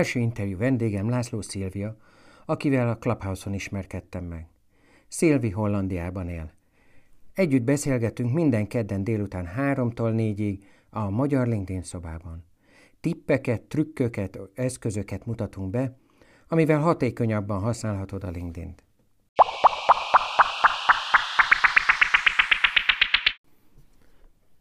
első 0.00 0.18
interjú 0.20 0.58
vendégem 0.58 1.08
László 1.08 1.40
Szilvia, 1.40 1.96
akivel 2.44 2.88
a 2.88 2.96
Clubhouse-on 2.96 3.54
ismerkedtem 3.54 4.24
meg. 4.24 4.48
Szilvi 5.08 5.50
Hollandiában 5.50 6.28
él. 6.28 6.52
Együtt 7.34 7.62
beszélgetünk 7.62 8.32
minden 8.32 8.66
kedden 8.66 9.04
délután 9.04 9.46
háromtól 9.46 10.10
négyig 10.10 10.64
a 10.90 11.10
Magyar 11.10 11.46
LinkedIn 11.46 11.82
szobában. 11.82 12.44
Tippeket, 13.00 13.62
trükköket, 13.62 14.38
eszközöket 14.54 15.26
mutatunk 15.26 15.70
be, 15.70 15.96
amivel 16.48 16.80
hatékonyabban 16.80 17.60
használhatod 17.60 18.24
a 18.24 18.30
LinkedIn-t. 18.30 18.84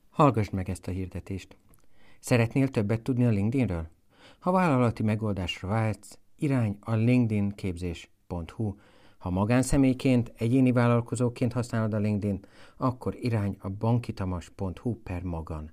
Hallgassd 0.09 0.53
meg 0.53 0.70
ezt 0.70 0.87
a 0.87 0.91
hirdetést. 0.91 1.57
Szeretnél 2.20 2.67
többet 2.67 3.01
tudni 3.01 3.26
a 3.26 3.29
LinkedInről? 3.29 3.98
Ha 4.39 4.52
vállalati 4.52 5.03
megoldásra 5.03 5.67
vágysz, 5.67 6.20
irány 6.35 6.77
a 6.79 6.95
linkedin-képzés.hu. 6.95 8.75
Ha 9.17 9.29
magánszemélyként, 9.29 10.34
egyéni 10.38 10.71
vállalkozóként 10.71 11.53
használod 11.53 11.93
a 11.93 11.98
LinkedIn, 11.98 12.45
akkor 12.77 13.15
irány 13.15 13.57
a 13.59 13.70
bankitamas.hu 13.70 14.95
per 15.03 15.23
magan. 15.23 15.71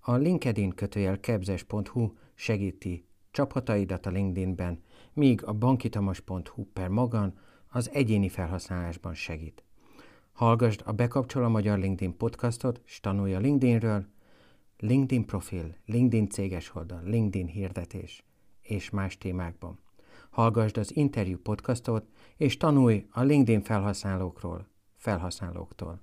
A 0.00 0.14
LinkedIn 0.14 0.70
kötőjel 0.70 1.20
kebzes.hu 1.20 2.12
segíti 2.34 3.04
csapataidat 3.30 4.06
a 4.06 4.10
LinkedInben, 4.10 4.82
míg 5.12 5.44
a 5.44 5.52
bankitamas.hu 5.52 6.64
per 6.72 6.88
magan 6.88 7.38
az 7.68 7.90
egyéni 7.92 8.28
felhasználásban 8.28 9.14
segít. 9.14 9.64
Hallgasd 10.32 10.82
a 10.84 10.92
Bekapcsol 10.92 11.44
a 11.44 11.48
Magyar 11.48 11.78
LinkedIn 11.78 12.16
podcastot, 12.16 12.80
és 12.86 13.00
tanulj 13.00 13.34
a 13.34 13.38
LinkedInről, 13.38 14.06
LinkedIn 14.80 15.24
profil, 15.26 15.74
LinkedIn 15.86 16.28
céges 16.28 16.74
oldal, 16.74 17.02
LinkedIn 17.04 17.46
hirdetés 17.46 18.24
és 18.62 18.90
más 18.90 19.18
témákban. 19.18 19.78
Hallgasd 20.30 20.76
az 20.76 20.96
interjú 20.96 21.38
podcastot, 21.38 22.04
és 22.36 22.56
tanulj 22.56 23.06
a 23.10 23.22
LinkedIn 23.22 23.62
felhasználókról, 23.62 24.66
felhasználóktól. 24.96 26.00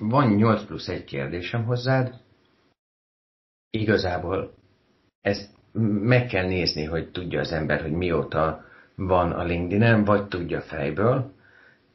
Van 0.00 0.34
8 0.34 0.64
plusz 0.64 0.88
egy 0.88 1.04
kérdésem 1.04 1.64
hozzád. 1.64 2.20
Igazából 3.70 4.54
ezt 5.20 5.50
meg 6.00 6.26
kell 6.26 6.46
nézni, 6.46 6.84
hogy 6.84 7.10
tudja 7.10 7.40
az 7.40 7.52
ember, 7.52 7.82
hogy 7.82 7.92
mióta 7.92 8.64
van 8.94 9.32
a 9.32 9.44
LinkedIn-en, 9.44 10.04
vagy 10.04 10.28
tudja 10.28 10.60
fejből. 10.60 11.34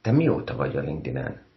Te 0.02 0.12
mióta 0.12 0.56
vagy 0.56 0.78
a 0.78 0.82
LinkedIn-en? 0.82 1.50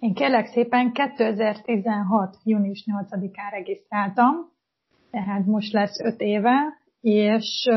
Én 0.00 0.14
kérlek 0.14 0.46
szépen 0.46 0.92
2016. 0.92 2.36
június 2.44 2.84
8-án 2.86 3.50
regisztráltam, 3.50 4.34
tehát 5.10 5.46
most 5.46 5.72
lesz 5.72 6.00
5 6.00 6.20
éve, 6.20 6.56
és 7.00 7.68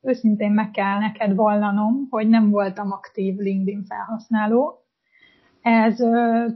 őszintén 0.00 0.52
meg 0.52 0.70
kell 0.70 0.98
neked 0.98 1.34
vallanom, 1.34 2.06
hogy 2.10 2.28
nem 2.28 2.50
voltam 2.50 2.92
aktív 2.92 3.36
LinkedIn 3.36 3.84
felhasználó. 3.84 4.78
Ez 5.60 5.96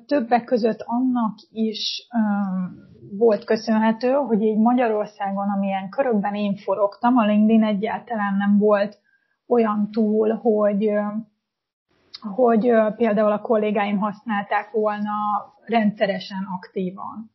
többek 0.06 0.44
között 0.44 0.82
annak 0.84 1.34
is 1.50 2.08
volt 3.18 3.44
köszönhető, 3.44 4.12
hogy 4.12 4.42
így 4.42 4.58
Magyarországon, 4.58 5.48
amilyen 5.56 5.88
körökben 5.88 6.34
én 6.34 6.56
forogtam, 6.56 7.16
a 7.16 7.26
LinkedIn 7.26 7.64
egyáltalán 7.64 8.36
nem 8.36 8.58
volt 8.58 8.98
olyan 9.46 9.88
túl, 9.90 10.34
hogy 10.34 10.90
hogy 12.20 12.72
például 12.96 13.32
a 13.32 13.40
kollégáim 13.40 13.98
használták 13.98 14.70
volna 14.70 15.12
rendszeresen 15.64 16.46
aktívan. 16.56 17.30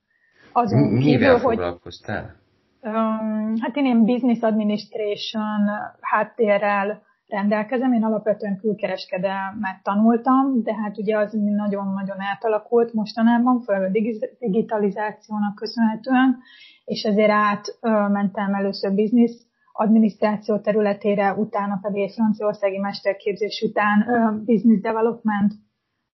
Azon 0.51 0.79
Mivel 0.79 1.01
kívül, 1.01 1.37
foglalkoztál? 1.39 2.35
Hogy, 2.81 2.91
um, 2.91 3.53
hát 3.59 3.75
én 3.75 3.85
ilyen 3.85 4.05
business 4.05 4.41
administration 4.41 5.69
háttérrel 6.01 7.01
rendelkezem, 7.27 7.93
én 7.93 8.03
alapvetően 8.03 8.57
külkereskedelmet 8.57 9.83
tanultam, 9.83 10.63
de 10.63 10.75
hát 10.75 10.97
ugye 10.97 11.17
az 11.17 11.33
nagyon-nagyon 11.33 12.19
átalakult 12.19 12.93
mostanában, 12.93 13.61
főleg 13.61 13.83
a 13.83 14.15
digitalizációnak 14.39 15.55
köszönhetően, 15.55 16.37
és 16.85 17.03
ezért 17.03 17.31
átmentem 17.31 18.53
először 18.53 18.93
business 18.93 19.31
adminisztráció 19.73 20.59
területére, 20.59 21.33
utána 21.33 21.79
pedig 21.81 22.01
egy 22.03 22.13
franciaországi 22.13 22.77
mesterképzés 22.77 23.61
után 23.67 24.05
business 24.45 24.81
development 24.81 25.53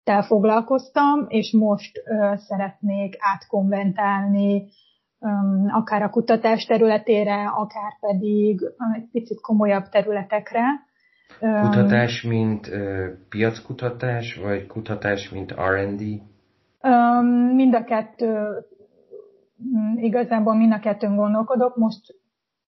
tel 0.03 0.21
foglalkoztam, 0.21 1.25
és 1.27 1.51
most 1.51 2.03
szeretnék 2.35 3.15
átkonventálni 3.19 4.67
akár 5.67 6.01
a 6.01 6.09
kutatás 6.09 6.65
területére, 6.65 7.47
akár 7.47 7.99
pedig 7.99 8.61
egy 8.95 9.07
picit 9.11 9.41
komolyabb 9.41 9.89
területekre. 9.89 10.63
Kutatás, 11.39 12.21
mint 12.21 12.69
piackutatás, 13.29 14.35
vagy 14.35 14.67
kutatás, 14.67 15.29
mint 15.29 15.51
R&D? 15.51 16.01
Mind 17.55 17.75
a 17.75 17.83
kettő, 17.83 18.47
igazából 19.95 20.55
mind 20.55 20.73
a 20.73 20.79
kettőn 20.79 21.15
gondolkodok. 21.15 21.75
Most 21.77 22.15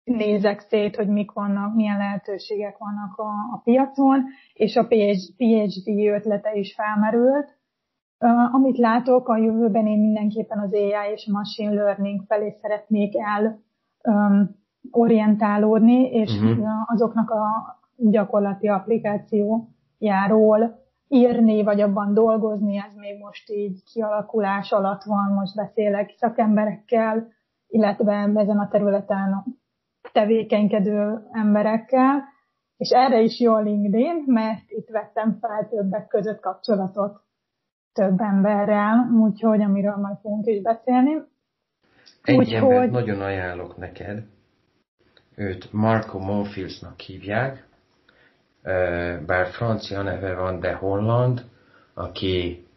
nézek 0.04 0.60
szét, 0.60 0.96
hogy 0.96 1.08
mik 1.08 1.32
vannak, 1.32 1.76
milyen 1.76 1.98
lehetőségek 1.98 2.78
vannak 2.78 3.18
a, 3.18 3.30
a 3.54 3.62
piacon, 3.64 4.24
és 4.54 4.76
a 4.76 4.88
PhD 4.88 5.88
ötlete 5.88 6.54
is 6.54 6.74
felmerült. 6.74 7.62
Uh, 8.20 8.56
amit 8.56 8.78
látok, 8.78 9.28
a 9.28 9.38
jövőben 9.38 9.88
én 9.88 10.00
mindenképpen 10.00 10.60
az 10.60 10.74
AI 10.74 11.12
és 11.14 11.28
a 11.28 11.32
machine 11.32 11.74
learning 11.74 12.24
felé 12.28 12.58
szeretnék 12.62 13.14
el 13.18 13.60
um, 14.04 14.62
orientálódni, 14.92 16.10
és 16.10 16.42
uh-huh. 16.42 16.68
azoknak 16.86 17.30
a 17.30 17.78
gyakorlati 17.96 18.68
applikációjáról 18.68 20.82
írni, 21.08 21.64
vagy 21.64 21.82
abban 21.82 22.14
dolgozni, 22.14 22.78
ez 22.78 22.96
még 22.96 23.20
most 23.20 23.50
így 23.50 23.84
kialakulás 23.94 24.72
alatt 24.72 25.04
van, 25.04 25.32
most 25.32 25.56
beszélek 25.56 26.14
szakemberekkel, 26.18 27.28
illetve 27.68 28.32
ezen 28.36 28.60
a 28.60 28.68
területen 28.68 29.44
tevékenykedő 30.14 31.28
emberekkel, 31.32 32.24
és 32.78 32.90
erre 32.90 33.22
is 33.22 33.40
jó 33.40 33.54
a 33.54 33.62
LinkedIn, 33.62 34.24
mert 34.26 34.64
itt 34.68 34.88
vettem 34.88 35.38
fel 35.42 35.68
többek 35.70 36.08
között 36.08 36.40
kapcsolatot 36.40 37.22
több 37.94 38.20
emberrel, 38.20 39.10
úgyhogy 39.20 39.62
amiről 39.62 39.96
majd 39.96 40.18
fogunk 40.22 40.46
is 40.46 40.62
beszélni. 40.62 41.22
Egy 42.24 42.38
úgy, 42.38 42.54
embert 42.54 42.92
nagyon 42.92 43.22
ajánlok 43.22 43.78
neked, 43.78 44.24
őt 45.36 45.74
Marco 45.74 46.20
Monfilsnak 46.20 47.00
hívják, 47.00 47.68
bár 49.26 49.48
francia 49.48 50.02
neve 50.02 50.36
van, 50.36 50.60
de 50.60 50.74
holland, 50.74 51.46
aki 51.94 52.68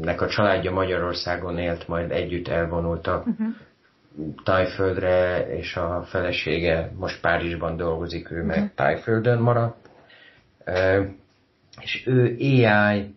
nek 0.00 0.20
a 0.20 0.28
családja 0.28 0.70
Magyarországon 0.70 1.58
élt, 1.58 1.88
majd 1.88 2.10
együtt 2.10 2.48
elvonultak. 2.48 3.26
Uh-huh 3.26 3.46
Tájföldre, 4.44 5.46
és 5.56 5.76
a 5.76 6.02
felesége 6.02 6.92
most 6.98 7.20
Párizsban 7.20 7.76
dolgozik, 7.76 8.30
ő 8.30 8.42
meg 8.42 8.56
uh-huh. 8.56 8.74
Tájföldön 8.74 9.38
maradt. 9.38 9.90
És 11.80 12.06
ő 12.06 12.36
AI, 12.38 13.14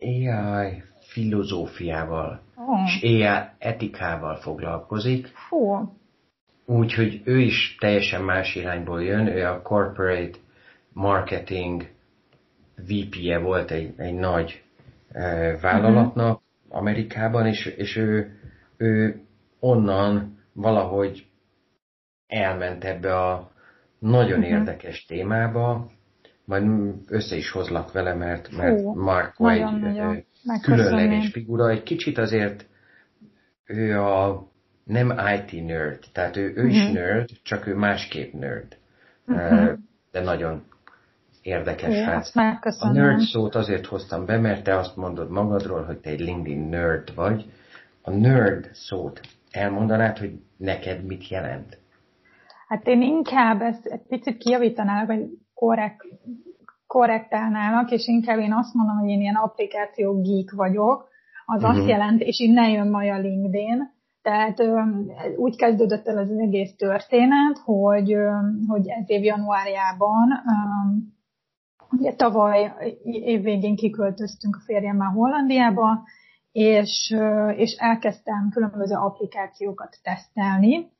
AI 0.00 0.82
filozófiával 1.00 2.40
oh. 2.56 2.84
és 2.86 3.02
AI 3.02 3.42
etikával 3.58 4.36
foglalkozik. 4.36 5.28
Oh. 5.50 5.88
Úgyhogy 6.66 7.22
ő 7.24 7.38
is 7.38 7.76
teljesen 7.78 8.22
más 8.22 8.54
irányból 8.54 9.02
jön, 9.02 9.26
ő 9.26 9.46
a 9.46 9.62
corporate 9.62 10.38
marketing 10.92 11.88
VP-je 12.76 13.38
volt 13.38 13.70
egy, 13.70 13.94
egy 13.96 14.14
nagy 14.14 14.62
vállalatnak 15.60 16.40
uh-huh. 16.40 16.78
Amerikában, 16.78 17.46
és, 17.46 17.66
és 17.66 17.96
ő, 17.96 18.38
ő 18.76 19.20
onnan 19.60 20.38
valahogy 20.52 21.26
elment 22.26 22.84
ebbe 22.84 23.16
a 23.16 23.50
nagyon 23.98 24.38
uh-huh. 24.38 24.52
érdekes 24.52 25.04
témába, 25.04 25.90
majd 26.44 26.64
össze 27.06 27.36
is 27.36 27.50
hozlak 27.50 27.92
vele, 27.92 28.14
mert, 28.14 28.56
mert 28.56 28.94
Marko 28.94 29.48
egy 29.48 29.80
nagyon 29.80 30.24
különleges 30.62 31.30
figura. 31.30 31.70
Egy 31.70 31.82
kicsit 31.82 32.18
azért 32.18 32.66
ő 33.64 34.00
a 34.00 34.48
nem 34.84 35.20
IT 35.34 35.66
nerd, 35.66 35.98
tehát 36.12 36.36
ő, 36.36 36.52
ő 36.56 36.66
is 36.66 36.84
mhm. 36.84 36.92
nerd, 36.92 37.28
csak 37.42 37.66
ő 37.66 37.74
másképp 37.74 38.32
nerd. 38.32 38.76
Uh-huh. 39.26 39.78
De 40.10 40.20
nagyon 40.20 40.62
érdekes 41.42 41.88
Igen, 41.88 42.04
hát. 42.04 42.30
A 42.78 42.92
nerd 42.92 43.20
szót 43.20 43.54
azért 43.54 43.86
hoztam 43.86 44.26
be, 44.26 44.38
mert 44.38 44.64
te 44.64 44.76
azt 44.76 44.96
mondod 44.96 45.30
magadról, 45.30 45.82
hogy 45.82 45.98
te 45.98 46.10
egy 46.10 46.20
LinkedIn 46.20 46.68
nerd 46.68 47.14
vagy. 47.14 47.52
A 48.02 48.10
nerd 48.10 48.70
szót 48.72 49.20
elmondanád, 49.50 50.18
hogy 50.18 50.32
neked 50.56 51.04
mit 51.04 51.28
jelent? 51.28 51.78
Hát 52.68 52.86
én 52.86 53.02
inkább 53.02 53.60
ezt 53.60 53.86
egy 53.86 54.02
picit 54.08 54.38
kijavítanálak, 54.38 55.06
vagy 55.06 55.28
korrekt, 55.54 56.06
korrektálnálak, 56.86 57.90
és 57.90 58.06
inkább 58.06 58.38
én 58.38 58.52
azt 58.52 58.74
mondom, 58.74 58.96
hogy 58.96 59.08
én 59.08 59.20
ilyen 59.20 59.34
applikáció 59.34 60.20
geek 60.20 60.52
vagyok, 60.54 61.08
az 61.46 61.56
uh-huh. 61.56 61.70
azt 61.70 61.80
mhm. 61.80 61.88
jelent, 61.88 62.20
és 62.20 62.40
innen 62.40 62.70
jön 62.70 62.88
majd 62.88 63.10
a 63.10 63.18
LinkedIn, 63.18 63.98
tehát 64.22 64.62
úgy 65.36 65.56
kezdődött 65.56 66.06
el 66.06 66.18
az 66.18 66.30
egész 66.38 66.76
történet, 66.76 67.58
hogy, 67.64 68.16
hogy 68.66 68.88
ez 68.88 69.04
év 69.06 69.22
januárjában, 69.22 70.28
ugye 71.90 72.14
tavaly 72.14 72.72
év 73.02 73.42
végén 73.42 73.76
kiköltöztünk 73.76 74.56
a 74.56 74.64
férjemmel 74.64 75.08
Hollandiába, 75.08 76.02
és, 76.52 77.16
és 77.56 77.72
elkezdtem 77.72 78.48
különböző 78.52 78.94
applikációkat 78.94 79.96
tesztelni. 80.02 80.90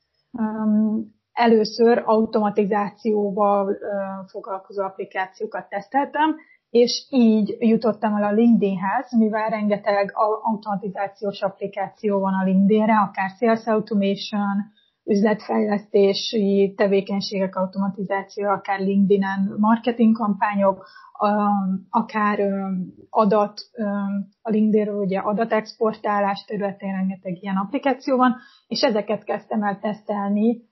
Először 1.33 2.03
automatizációval 2.05 3.77
foglalkozó 4.27 4.83
applikációkat 4.83 5.69
teszteltem, 5.69 6.37
és 6.71 7.07
így 7.11 7.57
jutottam 7.59 8.17
el 8.17 8.23
a 8.23 8.33
LinkedInhez, 8.33 9.13
mivel 9.17 9.49
rengeteg 9.49 10.13
automatizációs 10.43 11.43
applikáció 11.43 12.19
van 12.19 12.35
a 12.35 12.45
LinkedInre, 12.45 12.99
akár 12.99 13.31
Sales 13.39 13.67
Automation, 13.67 14.73
üzletfejlesztési 15.11 16.75
tevékenységek 16.77 17.57
automatizáció, 17.57 18.49
akár 18.49 18.81
LinkedIn-en 18.81 19.55
marketing 19.59 20.17
kampányok, 20.17 20.87
akár 21.91 22.39
adat, 23.11 23.61
a 24.43 24.51
LinkedInről 24.51 25.03
ugye 25.03 25.19
adatexportálás 25.19 26.45
területén 26.47 26.93
rengeteg 26.93 27.43
ilyen 27.43 27.57
applikáció 27.57 28.17
van, 28.17 28.37
és 28.67 28.83
ezeket 28.83 29.25
kezdtem 29.25 29.63
el 29.63 29.79
tesztelni 29.79 30.69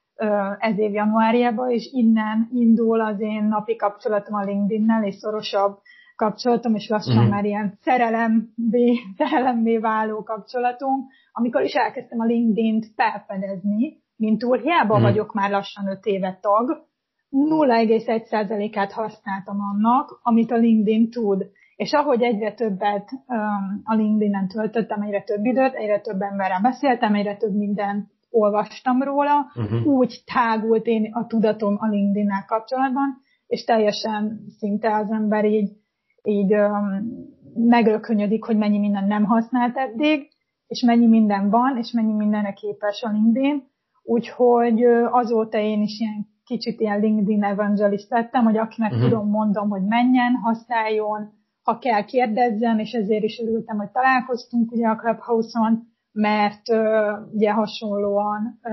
ez 0.58 0.78
év 0.78 0.92
januárjában, 0.92 1.70
és 1.70 1.88
innen 1.92 2.48
indul 2.52 3.00
az 3.00 3.20
én 3.20 3.44
napi 3.44 3.76
kapcsolatom 3.76 4.34
a 4.34 4.44
LinkedIn-nel, 4.44 5.04
és 5.04 5.14
szorosabb 5.14 5.78
kapcsolatom, 6.16 6.74
és 6.74 6.88
lassan 6.88 7.26
mm. 7.26 7.28
már 7.28 7.44
ilyen 7.44 7.78
szerelembé, 7.80 8.98
szerelembé 9.18 9.78
váló 9.78 10.22
kapcsolatunk, 10.22 11.06
amikor 11.32 11.62
is 11.62 11.74
elkezdtem 11.74 12.20
a 12.20 12.24
LinkedIn-t 12.24 12.86
felfedezni, 12.94 14.06
mint 14.18 14.44
úr, 14.44 14.60
hiába 14.60 14.98
mm. 14.98 15.02
vagyok 15.02 15.32
már 15.32 15.50
lassan 15.50 15.88
5 15.88 16.04
éve 16.04 16.38
tag, 16.40 16.86
0,1%-át 17.30 18.92
használtam 18.92 19.60
annak, 19.60 20.20
amit 20.22 20.50
a 20.50 20.56
LinkedIn 20.56 21.10
tud. 21.10 21.46
És 21.76 21.92
ahogy 21.92 22.22
egyre 22.22 22.52
többet 22.52 23.10
um, 23.12 23.80
a 23.84 23.94
LinkedIn-en 23.94 24.48
töltöttem, 24.48 25.02
egyre 25.02 25.22
több 25.22 25.44
időt, 25.44 25.74
egyre 25.74 26.00
több 26.00 26.20
emberrel 26.20 26.60
beszéltem, 26.60 27.14
egyre 27.14 27.36
több 27.36 27.54
mindent 27.54 28.10
olvastam 28.30 29.02
róla, 29.02 29.46
uh-huh. 29.54 29.86
úgy 29.86 30.22
tágult 30.34 30.86
én 30.86 31.12
a 31.12 31.26
tudatom 31.26 31.76
a 31.78 31.86
LinkedIn-nel 31.86 32.44
kapcsolatban, 32.46 33.20
és 33.46 33.64
teljesen 33.64 34.40
szinte 34.58 34.96
az 34.96 35.10
ember 35.10 35.44
így, 35.44 35.70
így 36.22 36.54
um, 36.54 36.86
megölkönyödik, 37.54 38.44
hogy 38.44 38.56
mennyi 38.56 38.78
minden 38.78 39.06
nem 39.06 39.24
használt 39.24 39.76
eddig, 39.76 40.28
és 40.66 40.82
mennyi 40.82 41.06
minden 41.06 41.50
van, 41.50 41.76
és 41.76 41.92
mennyi 41.92 42.12
mindenre 42.12 42.52
képes 42.52 43.02
a 43.02 43.10
LinkedIn. 43.10 43.62
Úgyhogy 44.08 44.84
azóta 45.10 45.58
én 45.58 45.82
is 45.82 45.98
ilyen 46.00 46.26
kicsit 46.44 46.80
ilyen 46.80 47.00
LinkedIn 47.00 47.44
evangelist 47.44 48.10
lettem, 48.10 48.44
hogy 48.44 48.56
akinek 48.56 48.92
uh-huh. 48.92 49.08
tudom, 49.08 49.28
mondom, 49.28 49.68
hogy 49.68 49.82
menjen, 49.82 50.34
használjon, 50.34 51.32
ha 51.62 51.78
kell, 51.78 52.04
kérdezzen, 52.04 52.78
és 52.78 52.92
ezért 52.92 53.22
is 53.22 53.40
örültem, 53.40 53.76
hogy 53.76 53.90
találkoztunk 53.90 54.72
ugye 54.72 54.88
a 54.88 54.96
Clubhouse-on, 54.96 55.82
mert 56.12 56.68
uh, 56.68 57.34
ugye 57.34 57.52
hasonlóan 57.52 58.60
uh, 58.62 58.72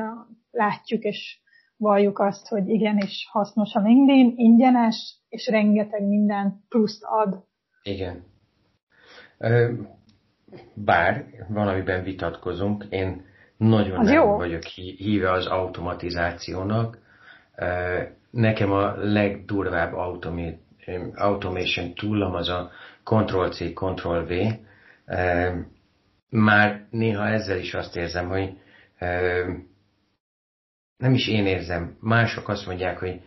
látjuk 0.51 1.03
és 1.03 1.39
valljuk 1.77 2.19
azt, 2.19 2.47
hogy 2.47 2.69
igenis 2.69 3.27
hasznos 3.31 3.73
a 3.73 3.79
LinkedIn, 3.79 4.33
ingyenes, 4.35 5.19
és 5.29 5.47
rengeteg 5.47 6.07
minden 6.07 6.63
pluszt 6.69 7.03
ad. 7.03 7.43
Igen. 7.83 8.23
Bár 10.73 11.25
valamiben 11.47 12.03
vitatkozunk, 12.03 12.85
én 12.89 13.33
nagyon 13.57 13.97
az 13.97 14.05
nem 14.07 14.15
jó. 14.15 14.37
vagyok 14.37 14.63
híve 14.63 15.31
az 15.31 15.45
automatizációnak. 15.45 16.97
Nekem 18.29 18.71
a 18.71 18.95
legdurvább 18.97 19.93
automation 21.15 21.93
tool 21.93 22.35
az 22.35 22.49
a 22.49 22.71
Ctrl-C, 23.03 23.73
Ctrl-V, 23.73 24.33
már 26.29 26.85
néha 26.89 27.27
ezzel 27.27 27.57
is 27.57 27.73
azt 27.73 27.95
érzem, 27.95 28.27
hogy 28.27 28.57
nem 30.97 31.13
is 31.13 31.27
én 31.27 31.45
érzem, 31.45 31.97
mások 31.99 32.49
azt 32.49 32.65
mondják, 32.65 32.99
hogy 32.99 33.21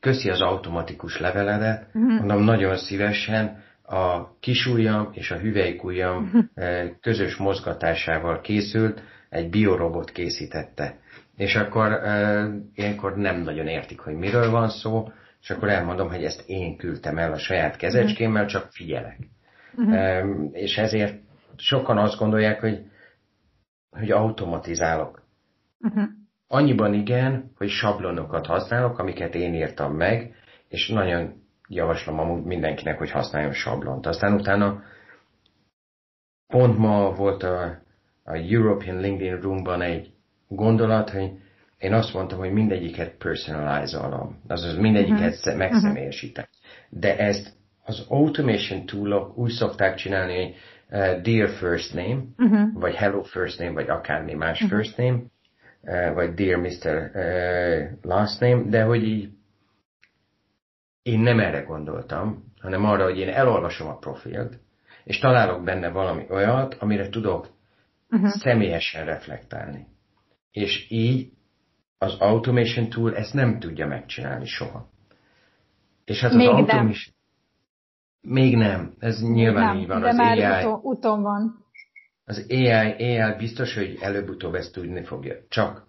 köszi 0.00 0.30
az 0.30 0.40
automatikus 0.40 1.18
leveledet, 1.18 1.86
uh-huh. 1.94 2.18
mondom 2.18 2.42
nagyon 2.42 2.76
szívesen, 2.76 3.66
a 3.82 4.38
kisujjam 4.40 5.08
és 5.12 5.30
a 5.30 5.38
hüvelykujjam 5.38 6.24
uh-huh. 6.24 6.90
közös 7.00 7.36
mozgatásával 7.36 8.40
készült, 8.40 9.02
egy 9.28 9.50
biorobot 9.50 10.10
készítette. 10.10 10.98
És 11.36 11.54
akkor 11.54 11.92
uh, 11.92 12.54
ilyenkor 12.74 13.16
nem 13.16 13.40
nagyon 13.40 13.66
értik, 13.66 14.00
hogy 14.00 14.14
miről 14.14 14.50
van 14.50 14.68
szó, 14.68 15.08
és 15.40 15.50
akkor 15.50 15.68
elmondom, 15.68 16.08
hogy 16.08 16.24
ezt 16.24 16.48
én 16.48 16.76
küldtem 16.76 17.18
el 17.18 17.32
a 17.32 17.38
saját 17.38 17.76
kezecskémmel, 17.76 18.46
csak 18.46 18.68
figyelek. 18.70 19.18
Uh-huh. 19.76 20.24
Um, 20.24 20.50
és 20.52 20.78
ezért 20.78 21.20
sokan 21.56 21.98
azt 21.98 22.18
gondolják, 22.18 22.60
hogy, 22.60 22.82
hogy 23.90 24.10
automatizálok. 24.10 25.22
Uh-huh. 25.80 26.04
Annyiban 26.48 26.94
igen, 26.94 27.52
hogy 27.56 27.68
sablonokat 27.68 28.46
használok, 28.46 28.98
amiket 28.98 29.34
én 29.34 29.54
írtam 29.54 29.94
meg, 29.94 30.34
és 30.68 30.88
nagyon 30.88 31.42
javaslom 31.68 32.18
amúgy 32.18 32.44
mindenkinek, 32.44 32.98
hogy 32.98 33.10
használjon 33.10 33.52
sablont. 33.52 34.06
Aztán 34.06 34.34
utána 34.34 34.82
pont 36.46 36.78
ma 36.78 37.10
volt 37.14 37.42
a, 37.42 37.82
a 38.28 38.36
European 38.36 39.00
LinkedIn 39.00 39.40
Roomban 39.40 39.82
egy 39.82 40.10
gondolat, 40.48 41.10
hogy 41.10 41.30
én 41.78 41.92
azt 41.92 42.14
mondtam, 42.14 42.38
hogy 42.38 42.52
mindegyiket 42.52 43.16
personalizálom, 43.18 44.40
azaz 44.48 44.76
mindegyiket 44.76 45.36
uh-huh. 45.36 45.56
megszemélyesítem. 45.56 46.44
De 46.88 47.18
ezt 47.18 47.52
az 47.84 48.04
automation 48.08 48.86
toolok 48.86 49.38
úgy 49.38 49.50
szokták 49.50 49.94
csinálni, 49.94 50.36
hogy 50.36 50.54
uh, 50.90 51.20
Dear 51.20 51.48
First 51.48 51.94
Name, 51.94 52.22
uh-huh. 52.38 52.72
vagy 52.72 52.94
Hello 52.94 53.22
First 53.22 53.58
Name, 53.58 53.72
vagy 53.72 53.88
akármi 53.88 54.34
más 54.34 54.62
uh-huh. 54.62 54.78
First 54.78 54.96
Name, 54.96 55.18
uh, 55.82 56.14
vagy 56.14 56.34
Dear 56.34 56.60
Mr. 56.60 57.10
Uh, 57.14 57.98
last 58.02 58.40
Name, 58.40 58.62
de 58.68 58.82
hogy 58.82 59.04
így 59.04 59.28
én 61.02 61.20
nem 61.20 61.40
erre 61.40 61.60
gondoltam, 61.60 62.44
hanem 62.60 62.84
arra, 62.84 63.04
hogy 63.04 63.18
én 63.18 63.28
elolvasom 63.28 63.88
a 63.88 63.96
profilt, 63.96 64.58
és 65.04 65.18
találok 65.18 65.64
benne 65.64 65.88
valami 65.88 66.26
olyat, 66.30 66.74
amire 66.74 67.08
tudok 67.08 67.48
uh-huh. 68.10 68.30
személyesen 68.30 69.04
reflektálni. 69.04 69.86
És 70.50 70.86
így 70.90 71.32
az 71.98 72.14
automation 72.18 72.88
tool 72.88 73.16
ezt 73.16 73.34
nem 73.34 73.58
tudja 73.58 73.86
megcsinálni 73.86 74.46
soha. 74.46 74.88
És 76.04 76.20
hát 76.20 76.30
az 76.30 76.36
Még 76.36 76.48
automation... 76.48 76.90
Nem. 76.90 77.16
Még 78.20 78.56
nem, 78.56 78.94
ez 78.98 79.22
nyilván 79.22 79.64
nem, 79.64 79.76
így 79.76 79.86
van. 79.86 80.00
De 80.00 80.08
az 80.08 80.16
már 80.16 80.38
AI, 80.38 80.78
uton 80.82 81.22
van. 81.22 81.64
Az 82.24 82.46
AI, 82.48 82.70
AI 82.70 83.36
biztos, 83.38 83.74
hogy 83.74 83.98
előbb-utóbb 84.00 84.54
ezt 84.54 84.72
tudni 84.72 85.04
fogja. 85.04 85.34
Csak 85.48 85.86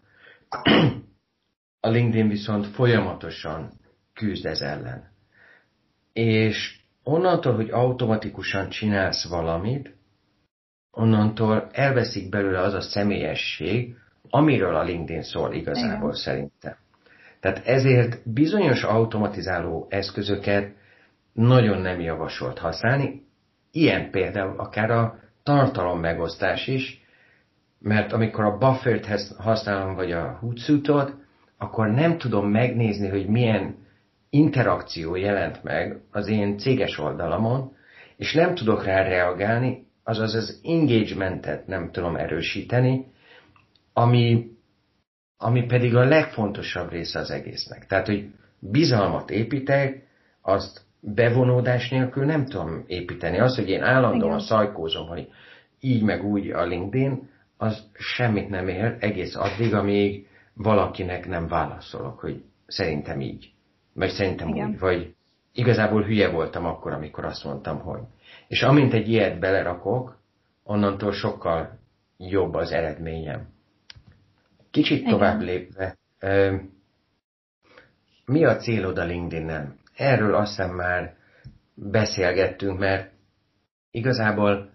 a 1.79 1.89
LinkedIn 1.89 2.27
viszont 2.27 2.67
folyamatosan 2.67 3.71
küzd 4.13 4.45
ez 4.45 4.61
ellen. 4.61 5.11
És 6.13 6.79
onnantól, 7.03 7.55
hogy 7.55 7.69
automatikusan 7.69 8.69
csinálsz 8.69 9.29
valamit, 9.29 9.95
onnantól 10.91 11.69
elveszik 11.72 12.29
belőle 12.29 12.60
az 12.60 12.74
a 12.74 12.81
személyesség, 12.81 13.96
amiről 14.29 14.75
a 14.75 14.84
LinkedIn 14.84 15.24
szól 15.24 15.53
igazából 15.53 16.10
Igen. 16.10 16.22
szerintem. 16.22 16.75
Tehát 17.39 17.67
ezért 17.67 18.31
bizonyos 18.31 18.84
automatizáló 18.84 19.88
eszközöket 19.89 20.74
nagyon 21.34 21.81
nem 21.81 22.00
javasolt 22.00 22.58
használni. 22.58 23.22
Ilyen 23.72 24.12
például 24.12 24.60
akár 24.60 24.91
a 24.91 25.19
tartalom 25.43 26.00
megosztás 26.00 26.67
is, 26.67 27.03
mert 27.79 28.13
amikor 28.13 28.43
a 28.43 28.58
buffert 28.58 29.36
használom, 29.38 29.96
vagy 29.96 30.12
a 30.12 30.38
Hootsuite-ot, 30.39 31.13
akkor 31.58 31.88
nem 31.88 32.17
tudom 32.17 32.51
megnézni, 32.51 33.10
hogy 33.10 33.27
milyen 33.27 33.75
interakció 34.29 35.15
jelent 35.15 35.63
meg 35.63 36.01
az 36.12 36.27
én 36.27 36.58
céges 36.58 37.00
oldalamon, 37.00 37.72
és 38.17 38.34
nem 38.34 38.55
tudok 38.55 38.84
rá 38.84 39.03
reagálni, 39.03 39.88
azaz 40.03 40.36
az 40.36 40.60
engagementet 40.63 41.68
nem 41.68 41.91
tudom 41.91 42.15
erősíteni, 42.15 43.06
ami, 43.94 44.51
ami 45.38 45.65
pedig 45.65 45.96
a 45.96 46.03
legfontosabb 46.03 46.89
része 46.89 47.20
az 47.20 47.32
egésznek. 47.32 47.86
Tehát, 47.88 48.06
hogy 48.06 48.29
bizalmat 48.60 49.29
építek, 49.29 50.08
azt 50.41 50.82
bevonódás 51.00 51.89
nélkül 51.89 52.25
nem 52.25 52.46
tudom 52.46 52.84
építeni. 52.88 53.39
Az, 53.39 53.56
hogy 53.56 53.70
én 53.70 53.84
állandóan 53.84 54.34
Igen. 54.34 54.46
szajkózom, 54.46 55.08
hogy 55.08 55.27
így 55.79 56.03
meg 56.03 56.25
úgy 56.25 56.50
a 56.50 56.65
LinkedIn, 56.65 57.29
az 57.58 57.84
semmit 57.94 58.50
nem 58.50 58.68
ér 58.68 58.98
egész 59.00 59.36
addig, 59.36 59.74
amíg 59.74 60.27
valakinek 60.53 61.27
nem 61.27 61.48
válaszolok, 61.48 62.20
hogy 62.20 62.44
szerintem 62.68 63.22
így, 63.22 63.51
vagy 63.94 64.10
szerintem 64.10 64.48
Igen. 64.48 64.70
úgy, 64.70 64.79
vagy 64.79 65.15
igazából 65.53 66.03
hülye 66.03 66.29
voltam 66.29 66.65
akkor, 66.65 66.91
amikor 66.91 67.25
azt 67.25 67.44
mondtam, 67.44 67.79
hogy. 67.79 68.01
És 68.50 68.62
amint 68.62 68.94
egy 68.94 69.10
ilyet 69.10 69.39
belerakok, 69.39 70.18
onnantól 70.63 71.12
sokkal 71.12 71.79
jobb 72.18 72.53
az 72.53 72.72
eredményem. 72.72 73.48
Kicsit 74.72 75.00
Igen. 75.00 75.12
tovább 75.12 75.41
lépve, 75.41 75.98
mi 78.25 78.46
a 78.46 78.56
célod 78.56 78.98
a 78.98 79.03
LinkedIn-en? 79.03 79.79
Erről 79.96 80.36
azt 80.36 80.50
hiszem 80.50 80.75
már 80.75 81.15
beszélgettünk, 81.74 82.79
mert 82.79 83.12
igazából 83.91 84.72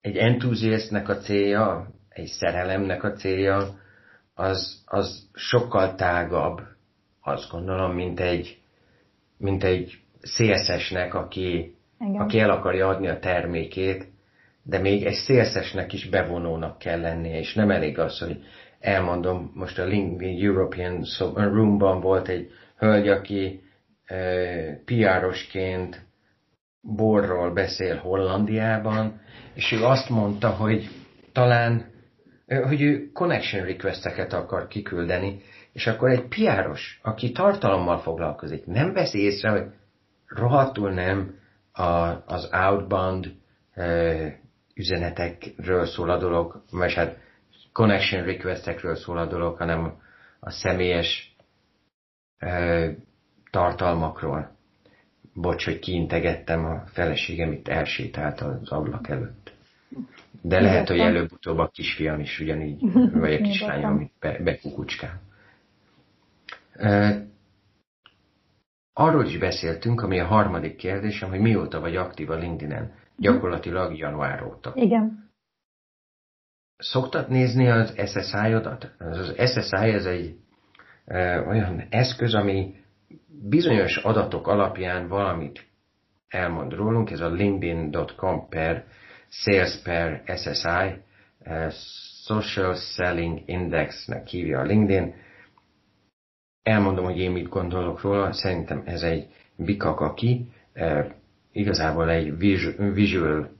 egy 0.00 0.16
entuziasztnek 0.16 1.08
a 1.08 1.16
célja, 1.16 1.90
egy 2.08 2.26
szerelemnek 2.26 3.02
a 3.02 3.12
célja, 3.12 3.80
az, 4.34 4.82
az 4.86 5.28
sokkal 5.32 5.94
tágabb, 5.94 6.60
azt 7.20 7.50
gondolom, 7.50 7.94
mint 7.94 8.20
egy, 8.20 8.62
mint 9.36 9.64
egy 9.64 10.02
CSS-nek, 10.20 11.14
aki, 11.14 11.74
aki 11.98 12.38
el 12.40 12.50
akarja 12.50 12.88
adni 12.88 13.08
a 13.08 13.18
termékét, 13.18 14.08
de 14.62 14.78
még 14.78 15.04
egy 15.04 15.16
CSS-nek 15.26 15.92
is 15.92 16.08
bevonónak 16.08 16.78
kell 16.78 17.00
lennie, 17.00 17.38
és 17.38 17.54
nem 17.54 17.70
elég 17.70 17.98
az, 17.98 18.18
hogy 18.18 18.42
elmondom, 18.80 19.50
most 19.54 19.78
a 19.78 19.84
LinkedIn 19.84 20.46
European 20.46 21.04
Roomban 21.34 22.00
volt 22.00 22.28
egy 22.28 22.50
hölgy, 22.76 23.08
aki 23.08 23.60
PR-osként 24.84 26.06
borról 26.80 27.52
beszél 27.52 27.96
Hollandiában, 27.96 29.20
és 29.54 29.72
ő 29.72 29.84
azt 29.84 30.08
mondta, 30.08 30.48
hogy 30.48 30.88
talán, 31.32 31.90
hogy 32.46 32.82
ő 32.82 33.10
connection 33.12 33.64
requesteket 33.64 34.32
akar 34.32 34.66
kiküldeni, 34.66 35.40
és 35.72 35.86
akkor 35.86 36.10
egy 36.10 36.28
piáros, 36.28 37.00
aki 37.02 37.32
tartalommal 37.32 37.98
foglalkozik, 37.98 38.66
nem 38.66 38.92
veszi 38.92 39.18
észre, 39.18 39.50
hogy 39.50 39.64
rohadtul 40.28 40.90
nem 40.90 41.34
a, 41.72 41.82
az 42.26 42.50
outbound 42.52 43.34
e, 43.74 44.40
üzenetekről 44.74 45.86
szól 45.86 46.10
a 46.10 46.18
dolog, 46.18 46.62
vagy 46.70 46.94
hát 46.94 47.16
connection 47.72 48.24
requestekről 48.24 48.96
szól 48.96 49.18
a 49.18 49.26
dolog, 49.26 49.56
hanem 49.56 50.00
a 50.40 50.50
személyes 50.50 51.36
e, 52.38 52.90
tartalmakról. 53.50 54.56
Bocs, 55.34 55.64
hogy 55.64 55.78
kiintegettem 55.78 56.64
a 56.64 56.82
feleségem, 56.86 57.52
itt 57.52 57.68
elsétált 57.68 58.40
az 58.40 58.70
ablak 58.70 59.08
előtt. 59.08 59.52
De 60.40 60.60
lehet, 60.60 60.88
hogy 60.88 60.98
előbb-utóbb 60.98 61.58
a 61.58 61.68
kisfiam 61.68 62.20
is 62.20 62.40
ugyanígy, 62.40 62.80
vagy 63.12 63.32
a 63.32 63.40
kislányom, 63.40 63.90
amit 63.92 64.12
be, 64.20 64.38
bekukucskál. 64.42 65.20
Arról 69.00 69.24
is 69.24 69.38
beszéltünk, 69.38 70.00
ami 70.00 70.20
a 70.20 70.26
harmadik 70.26 70.76
kérdésem, 70.76 71.28
hogy 71.28 71.40
mióta 71.40 71.80
vagy 71.80 71.96
aktív 71.96 72.30
a 72.30 72.34
LinkedIn-en. 72.34 72.92
Gyakorlatilag 73.16 73.96
január 73.96 74.42
óta. 74.42 74.72
Igen. 74.74 75.30
Szoktad 76.76 77.28
nézni 77.28 77.68
az 77.68 77.94
SSI-odat? 78.06 78.94
Az 78.98 79.34
SSI 79.36 79.92
ez 79.92 80.04
egy 80.04 80.36
e, 81.04 81.40
olyan 81.40 81.86
eszköz, 81.90 82.34
ami 82.34 82.74
bizonyos 83.48 83.96
adatok 83.96 84.46
alapján 84.46 85.08
valamit 85.08 85.66
elmond 86.28 86.72
rólunk, 86.72 87.10
ez 87.10 87.20
a 87.20 87.28
linkedin.com 87.28 88.48
per 88.48 88.84
sales 89.28 89.82
per 89.82 90.22
SSI, 90.36 91.02
Social 92.24 92.74
Selling 92.74 93.42
Indexnek 93.46 94.26
hívja 94.26 94.58
a 94.58 94.64
LinkedIn, 94.64 95.14
elmondom, 96.62 97.04
hogy 97.04 97.18
én 97.18 97.30
mit 97.30 97.48
gondolok 97.48 98.00
róla, 98.00 98.32
szerintem 98.32 98.82
ez 98.84 99.02
egy 99.02 99.26
bikakaki, 99.56 100.52
igazából 101.52 102.10
egy 102.10 102.38
visual 102.76 103.50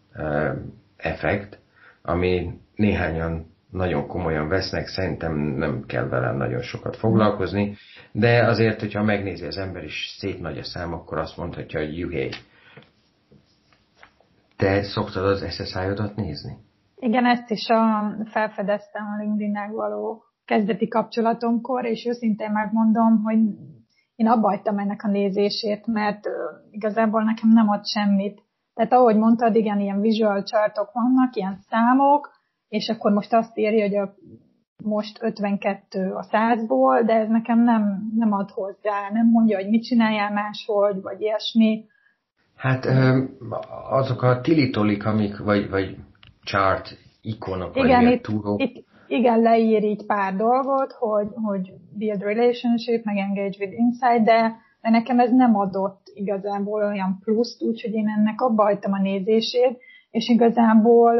effekt, 0.96 1.58
ami 2.02 2.58
néhányan 2.74 3.46
nagyon 3.70 4.06
komolyan 4.06 4.48
vesznek, 4.48 4.86
szerintem 4.86 5.36
nem 5.36 5.84
kell 5.86 6.08
vele 6.08 6.32
nagyon 6.32 6.62
sokat 6.62 6.96
foglalkozni, 6.96 7.76
de 8.12 8.46
azért, 8.46 8.80
hogyha 8.80 9.02
megnézi 9.02 9.46
az 9.46 9.56
ember 9.56 9.84
is 9.84 10.14
szép 10.18 10.40
nagy 10.40 10.58
a 10.58 10.64
szám, 10.64 10.92
akkor 10.92 11.18
azt 11.18 11.36
mondhatja, 11.36 11.80
hogy 11.80 11.98
juhé. 11.98 12.28
Te 14.56 14.82
szoktad 14.82 15.24
az 15.24 15.52
SSI-odat 15.52 16.16
nézni? 16.16 16.56
Igen, 16.96 17.26
ezt 17.26 17.50
is 17.50 17.68
a, 17.68 18.12
felfedeztem 18.30 19.02
a 19.06 19.22
linkedin 19.22 19.72
való 19.72 20.27
kezdeti 20.48 20.88
kapcsolatomkor, 20.88 21.84
és 21.84 22.06
őszintén 22.06 22.50
megmondom, 22.50 23.22
hogy 23.22 23.38
én 24.14 24.26
abba 24.26 24.48
hagytam 24.48 24.78
ennek 24.78 25.04
a 25.04 25.08
nézését, 25.08 25.86
mert 25.86 26.28
igazából 26.70 27.22
nekem 27.22 27.50
nem 27.52 27.68
ad 27.68 27.86
semmit. 27.86 28.42
Tehát 28.74 28.92
ahogy 28.92 29.16
mondtad, 29.16 29.54
igen, 29.54 29.80
ilyen 29.80 30.00
visual 30.00 30.42
chartok 30.42 30.92
vannak, 30.92 31.36
ilyen 31.36 31.58
számok, 31.68 32.30
és 32.68 32.88
akkor 32.88 33.12
most 33.12 33.32
azt 33.32 33.58
írja, 33.58 33.82
hogy 33.82 33.96
a, 33.96 34.14
most 34.84 35.22
52 35.22 36.12
a 36.12 36.26
100-ból, 36.32 37.02
de 37.06 37.12
ez 37.12 37.28
nekem 37.28 37.62
nem, 37.62 38.12
nem 38.16 38.32
ad 38.32 38.50
hozzá, 38.50 39.10
nem 39.12 39.26
mondja, 39.26 39.56
hogy 39.56 39.68
mit 39.68 39.84
csináljál 39.84 40.32
máshogy, 40.32 41.00
vagy 41.02 41.20
ilyesmi. 41.20 41.84
Hát 42.56 42.86
azok 43.90 44.22
a 44.22 44.40
tilitolik, 44.40 45.06
amik, 45.06 45.38
vagy, 45.38 45.70
vagy 45.70 45.96
chart 46.42 46.96
ikonok, 47.20 47.76
igen, 47.76 48.04
vagy 48.04 48.12
itt, 48.12 48.22
túró. 48.22 48.56
itt, 48.58 48.84
igen, 49.08 49.40
leír 49.40 49.82
így 49.82 50.06
pár 50.06 50.36
dolgot, 50.36 50.92
hogy, 50.92 51.28
hogy 51.44 51.72
build 51.98 52.22
relationship, 52.22 53.04
meg 53.04 53.16
engage 53.16 53.56
with 53.58 53.78
insight, 53.78 54.24
de, 54.24 54.56
de 54.80 54.90
nekem 54.90 55.20
ez 55.20 55.30
nem 55.32 55.56
adott 55.56 56.00
igazából 56.14 56.82
olyan 56.82 57.18
pluszt, 57.24 57.62
úgyhogy 57.62 57.92
én 57.92 58.08
ennek 58.08 58.40
abba 58.40 58.62
hagytam 58.62 58.92
a 58.92 59.00
nézését, 59.00 59.78
és 60.10 60.28
igazából 60.28 61.14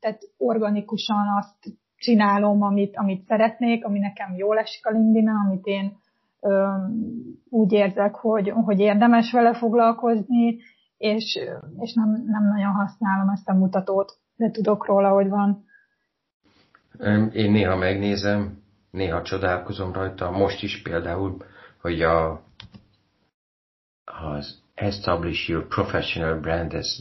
tehát 0.00 0.22
organikusan 0.36 1.26
azt 1.38 1.76
csinálom, 1.96 2.62
amit, 2.62 2.96
amit 2.96 3.26
szeretnék, 3.26 3.84
ami 3.84 3.98
nekem 3.98 4.34
jól 4.36 4.58
esik 4.58 4.86
a 4.86 4.90
linkedin 4.90 5.28
amit 5.28 5.66
én 5.66 5.96
úgy 7.50 7.72
érzek, 7.72 8.14
hogy, 8.14 8.50
hogy 8.50 8.80
érdemes 8.80 9.32
vele 9.32 9.54
foglalkozni, 9.54 10.56
és, 10.96 11.38
és 11.78 11.94
nem, 11.94 12.24
nem 12.26 12.48
nagyon 12.48 12.72
használom 12.72 13.28
ezt 13.28 13.48
a 13.48 13.54
mutatót, 13.54 14.12
de 14.36 14.50
tudok 14.50 14.86
róla, 14.86 15.08
hogy 15.08 15.28
van. 15.28 15.64
Én 17.32 17.50
néha 17.50 17.76
megnézem, 17.76 18.62
néha 18.90 19.22
csodálkozom 19.22 19.92
rajta, 19.92 20.30
most 20.30 20.62
is 20.62 20.82
például, 20.82 21.36
hogy 21.80 22.02
a, 22.02 22.42
az 24.04 24.62
Establish 24.74 25.48
Your 25.48 25.66
Professional 25.66 26.40
Brand, 26.40 26.72
ez 26.74 26.96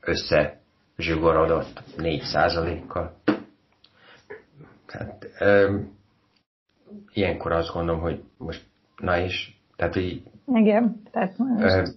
összezsugorodott 0.00 1.82
4%-kal. 1.96 3.16
Hát, 4.86 5.26
um, 5.40 5.96
ilyenkor 7.12 7.52
azt 7.52 7.72
gondolom, 7.72 8.00
hogy 8.00 8.22
most 8.38 8.64
na 8.96 9.16
is, 9.16 9.60
tehát 9.76 9.96
így... 9.96 10.22
Igen, 10.46 11.02
tehát 11.10 11.38
most... 11.38 11.96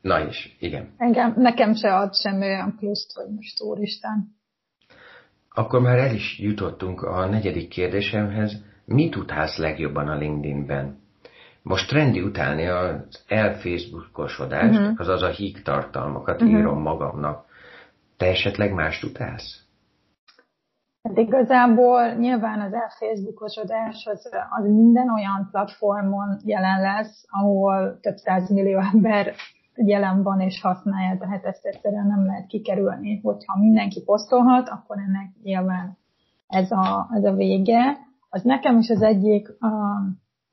na 0.00 0.26
is, 0.26 0.56
igen. 0.60 0.94
Engem, 0.96 1.34
nekem 1.36 1.74
se 1.74 1.96
ad 1.96 2.14
semmi 2.14 2.44
olyan 2.44 2.76
pluszt, 2.76 3.12
hogy 3.12 3.34
most 3.34 3.60
úristen. 3.62 4.38
Akkor 5.60 5.80
már 5.80 5.98
el 5.98 6.14
is 6.14 6.38
jutottunk 6.38 7.02
a 7.02 7.26
negyedik 7.26 7.68
kérdésemhez. 7.68 8.64
Mit 8.84 9.16
utálsz 9.16 9.58
legjobban 9.58 10.08
a 10.08 10.16
LinkedInben? 10.16 10.98
Most 11.62 11.88
trendi 11.88 12.20
utálni 12.20 12.66
az 12.66 13.24
elfacebookosodást, 13.28 14.78
uh-huh. 14.78 14.94
azaz 14.98 15.22
a 15.22 15.28
híg 15.28 15.62
tartalmakat 15.62 16.42
uh-huh. 16.42 16.58
írom 16.58 16.82
magamnak. 16.82 17.44
Te 18.16 18.26
esetleg 18.26 18.72
mást 18.72 19.04
utálsz? 19.04 19.62
Hát 21.02 21.16
igazából 21.16 22.12
nyilván 22.12 22.60
az 22.60 22.72
elfacebookosodás 22.72 24.06
az, 24.10 24.28
az 24.58 24.64
minden 24.64 25.10
olyan 25.10 25.48
platformon 25.50 26.36
jelen 26.44 26.80
lesz, 26.80 27.24
ahol 27.30 27.98
több 28.00 28.16
millió 28.48 28.78
ember 28.92 29.34
jelen 29.74 30.22
van 30.22 30.40
és 30.40 30.60
használja, 30.60 31.18
tehát 31.18 31.44
ezt 31.44 31.64
egyszerűen 31.64 32.06
nem 32.06 32.24
lehet 32.24 32.46
kikerülni. 32.46 33.20
Hogyha 33.22 33.58
mindenki 33.58 34.02
posztolhat, 34.02 34.68
akkor 34.68 34.98
ennek 34.98 35.30
nyilván 35.42 35.98
ez 36.46 36.70
a, 36.70 37.08
ez 37.12 37.24
a 37.24 37.32
vége. 37.32 37.98
Az 38.28 38.42
nekem 38.42 38.78
is 38.78 38.90
az 38.90 39.02
egyik 39.02 39.48
a 39.48 40.02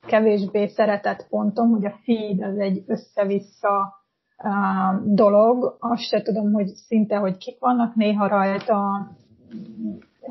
kevésbé 0.07 0.67
szeretett 0.67 1.27
pontom, 1.29 1.69
hogy 1.69 1.85
a 1.85 1.95
feed 2.03 2.41
az 2.41 2.57
egy 2.57 2.83
össze-vissza 2.87 3.93
dolog. 5.03 5.77
Azt 5.79 6.01
se 6.01 6.21
tudom, 6.21 6.51
hogy 6.51 6.67
szinte, 6.67 7.17
hogy 7.17 7.37
kik 7.37 7.59
vannak 7.59 7.95
néha 7.95 8.27
rajta, 8.27 9.07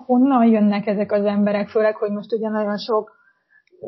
honnan 0.06 0.46
jönnek 0.46 0.86
ezek 0.86 1.12
az 1.12 1.24
emberek, 1.24 1.68
főleg, 1.68 1.96
hogy 1.96 2.10
most 2.10 2.32
ugye 2.32 2.48
nagyon 2.48 2.78
sok 2.78 3.14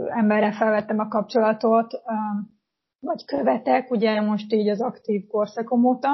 emberre 0.08 0.52
felvettem 0.52 0.98
a 0.98 1.08
kapcsolatot, 1.08 1.92
vagy 3.00 3.24
követek, 3.24 3.90
ugye 3.90 4.20
most 4.20 4.52
így 4.52 4.68
az 4.68 4.80
aktív 4.80 5.26
korszakom 5.26 5.84
óta, 5.84 6.08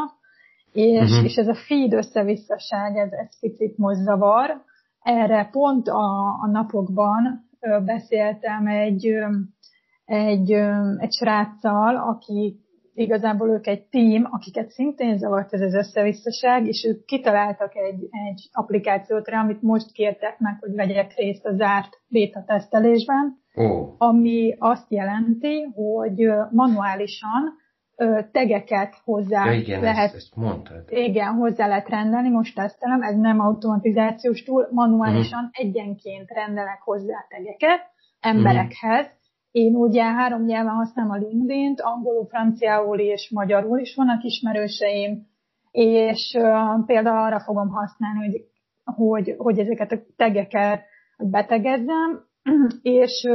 és, 0.73 1.11
uh-huh. 1.11 1.25
és 1.25 1.35
ez 1.35 1.49
a 1.49 1.55
feed 1.55 1.93
összevisszaság, 1.93 2.97
ez, 2.97 3.13
ez 3.13 3.39
picit 3.41 3.79
most 3.79 4.01
zavar. 4.01 4.63
Erre 5.01 5.49
pont 5.53 5.89
a, 5.89 6.27
a 6.43 6.49
napokban 6.51 7.49
beszéltem 7.85 8.67
egy, 8.67 9.15
egy, 10.05 10.53
egy 10.99 11.13
sráccal, 11.13 11.97
aki 11.97 12.65
igazából 12.95 13.49
ők 13.49 13.67
egy 13.67 13.87
team, 13.87 14.29
akiket 14.31 14.71
szintén 14.71 15.19
zavart 15.19 15.53
ez 15.53 15.61
az 15.61 15.75
összevisszaság, 15.75 16.67
és 16.67 16.85
ők 16.85 17.05
kitaláltak 17.05 17.77
egy, 17.77 18.09
egy 18.29 18.49
applikációt 18.53 19.29
rá, 19.29 19.41
amit 19.41 19.63
most 19.63 19.93
kértek 19.93 20.39
meg, 20.39 20.57
hogy 20.61 20.75
vegyek 20.75 21.15
részt 21.17 21.45
a 21.45 21.55
zárt 21.55 22.01
beta 22.09 22.45
tesztelésben, 22.47 23.44
oh. 23.55 23.95
ami 23.99 24.57
azt 24.59 24.91
jelenti, 24.91 25.63
hogy 25.63 26.29
manuálisan 26.51 27.63
tegeket 28.33 28.95
hozzá 29.05 29.47
ja, 29.47 29.53
igen, 29.53 29.81
lehet, 29.81 30.05
ezt, 30.05 30.15
ezt 30.15 30.37
mondtad. 30.37 30.85
Igen, 30.89 31.35
hozzá 31.35 31.67
lehet 31.67 31.89
rendelni, 31.89 32.29
most 32.29 32.55
tesztelem, 32.55 33.03
ez 33.03 33.17
nem 33.17 33.41
automatizációs 33.41 34.43
túl, 34.43 34.69
manuálisan 34.71 35.45
uh-huh. 35.45 35.67
egyenként 35.67 36.31
rendelek 36.31 36.81
hozzá 36.83 37.27
tegeket 37.29 37.81
emberekhez. 38.21 39.05
Uh-huh. 39.05 39.23
Én 39.51 39.75
ugye 39.75 40.03
három 40.03 40.45
nyelven 40.45 40.75
használom 40.75 41.11
a 41.13 41.17
LinkedIn-t, 41.17 41.81
angolul, 41.81 42.27
franciául 42.27 42.99
és 42.99 43.31
magyarul 43.35 43.79
is 43.79 43.95
vannak 43.95 44.23
ismerőseim, 44.23 45.27
és 45.71 46.35
uh, 46.39 46.85
például 46.87 47.19
arra 47.19 47.41
fogom 47.41 47.69
használni, 47.69 48.19
hogy, 48.19 48.45
hogy, 48.85 49.35
hogy 49.39 49.59
ezeket 49.59 49.93
a 49.93 49.99
tegeket 50.17 50.83
betegezzem, 51.19 52.25
és 52.83 53.29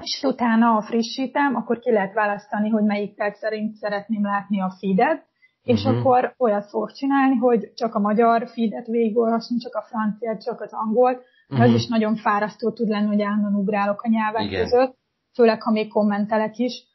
és 0.00 0.22
utána, 0.22 0.66
ha 0.66 0.82
frissítem, 0.82 1.54
akkor 1.54 1.78
ki 1.78 1.92
lehet 1.92 2.14
választani, 2.14 2.68
hogy 2.68 2.84
melyik 2.84 3.16
tag 3.16 3.34
szerint 3.34 3.74
szeretném 3.74 4.24
látni 4.24 4.60
a 4.60 4.74
feedet, 4.78 5.26
és 5.62 5.84
uh-huh. 5.84 5.98
akkor 5.98 6.34
olyat 6.38 6.68
fogok 6.68 6.92
csinálni, 6.92 7.36
hogy 7.36 7.72
csak 7.74 7.94
a 7.94 7.98
magyar 7.98 8.48
feedet 8.48 8.86
végigolvasom, 8.86 9.58
csak 9.58 9.74
a 9.74 9.82
franciát, 9.82 10.42
csak 10.42 10.60
az 10.60 10.72
angolt. 10.72 11.22
Uh-huh. 11.48 11.66
Ez 11.66 11.74
is 11.74 11.86
nagyon 11.86 12.16
fárasztó 12.16 12.72
tud 12.72 12.88
lenni, 12.88 13.06
hogy 13.06 13.22
állandóan 13.22 13.54
ugrálok 13.54 14.02
a 14.02 14.08
nyelvek 14.08 14.44
Igen. 14.44 14.62
között, 14.62 14.96
főleg, 15.34 15.62
ha 15.62 15.70
még 15.70 15.88
kommentelek 15.88 16.56
is. 16.56 16.88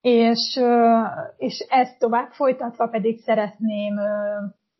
És, 0.00 0.60
és 1.36 1.66
ezt 1.68 1.98
tovább 1.98 2.30
folytatva 2.30 2.88
pedig 2.88 3.18
szeretném 3.18 3.94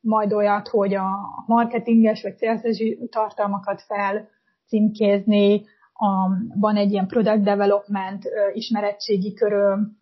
majd 0.00 0.32
olyat, 0.32 0.68
hogy 0.68 0.94
a 0.94 1.08
marketinges 1.46 2.22
vagy 2.22 2.36
célszerzési 2.36 2.98
tartalmakat 3.10 3.82
felcímkézni, 3.82 5.64
a, 6.00 6.28
van 6.60 6.76
egy 6.76 6.92
ilyen 6.92 7.06
product 7.06 7.42
development 7.42 8.24
ismerettségi 8.52 9.34
köröm, 9.34 9.98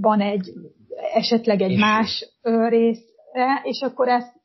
van 0.00 0.20
egy 0.20 0.52
esetleg 1.14 1.60
egy 1.60 1.70
és 1.70 1.80
más 1.80 2.28
rész, 2.68 3.02
és 3.62 3.80
akkor 3.80 4.08
ezt 4.08 4.40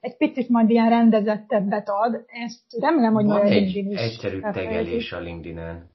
egy 0.00 0.16
picit 0.16 0.48
majd 0.48 0.70
ilyen 0.70 0.88
rendezettebbet 0.88 1.88
ad. 1.88 2.24
Ezt 2.26 2.80
remélem, 2.80 3.12
hogy 3.12 3.24
majd 3.24 3.44
egy, 3.44 3.50
LinkedIn 3.52 3.90
is 3.90 3.98
egyszerű 3.98 4.40
tegelés 4.40 5.12
a 5.12 5.20
LinkedIn-en. 5.20 5.90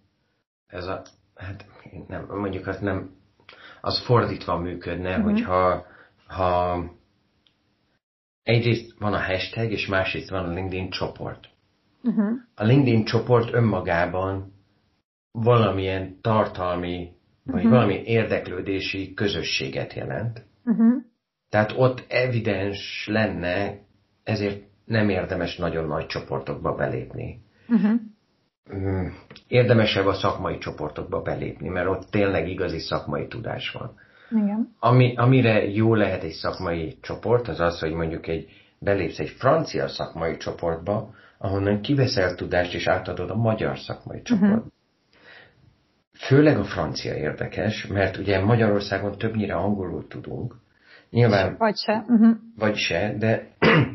Ez 0.68 0.86
a, 0.86 1.02
hát 1.36 1.66
nem, 2.08 2.28
mondjuk 2.28 2.68
az 2.68 2.80
nem, 2.80 3.10
az 3.82 4.06
fordítva 4.06 4.58
működne, 4.58 5.10
uh-huh. 5.10 5.32
hogyha 5.32 5.86
ha 6.28 6.84
egyrészt 8.44 9.00
van 9.00 9.14
a 9.14 9.24
hashtag, 9.24 9.72
és 9.72 9.88
másrészt 9.88 10.30
van 10.30 10.46
a 10.46 10.54
LinkedIn 10.54 10.90
csoport. 10.90 11.50
Uh-huh. 12.06 12.34
A 12.56 12.64
LinkedIn 12.64 13.04
csoport 13.04 13.54
önmagában 13.54 14.54
valamilyen 15.32 16.18
tartalmi, 16.22 17.10
vagy 17.44 17.56
uh-huh. 17.56 17.72
valami 17.72 18.02
érdeklődési 18.06 19.14
közösséget 19.14 19.94
jelent. 19.94 20.46
Uh-huh. 20.66 21.04
Tehát 21.50 21.74
ott 21.78 22.06
evidens 22.08 23.08
lenne, 23.12 23.80
ezért 24.24 24.64
nem 24.86 25.10
érdemes 25.10 25.58
nagyon 25.58 25.86
nagy 25.88 26.06
csoportokba 26.06 26.76
belépni. 26.76 27.42
Uh-huh. 27.68 28.00
Érdemesebb 29.48 30.06
a 30.06 30.14
szakmai 30.14 30.58
csoportokba 30.58 31.22
belépni, 31.22 31.70
mert 31.70 31.88
ott 31.88 32.10
tényleg 32.10 32.50
igazi 32.50 32.80
szakmai 32.80 33.28
tudás 33.28 33.72
van. 33.72 33.96
Igen. 34.30 34.76
Ami, 34.80 35.16
amire 35.16 35.68
jó 35.70 35.96
lehet 35.96 36.24
egy 36.24 36.32
szakmai 36.32 36.98
csoport, 37.02 37.48
az 37.48 37.60
az, 37.60 37.80
hogy 37.80 37.94
mondjuk 37.94 38.28
egy 38.28 38.50
belépsz 38.80 39.20
egy 39.20 39.30
francia 39.30 39.88
szakmai 39.88 40.38
csoportba, 40.38 41.14
ahonnan 41.46 41.82
kiveszel 41.82 42.36
tudást 42.36 42.74
és 42.74 42.88
átadod 42.88 43.30
a 43.30 43.36
magyar 43.36 43.78
szakmai 43.80 44.18
mhm. 44.18 44.26
csoport. 44.26 44.52
Uh-huh. 44.52 44.72
Főleg 46.14 46.58
a 46.58 46.64
francia 46.64 47.16
érdekes, 47.16 47.88
mert 47.88 48.18
ugye 48.18 48.40
Magyarországon 48.40 49.18
többnyire 49.18 49.56
angolul 49.56 50.08
tudunk. 50.08 50.56
Nyilván, 51.10 51.56
vagy 51.58 51.76
se. 51.76 52.06
Uh-huh. 52.08 52.36
Vagy 52.58 52.76
se, 52.76 53.16
de 53.18 53.48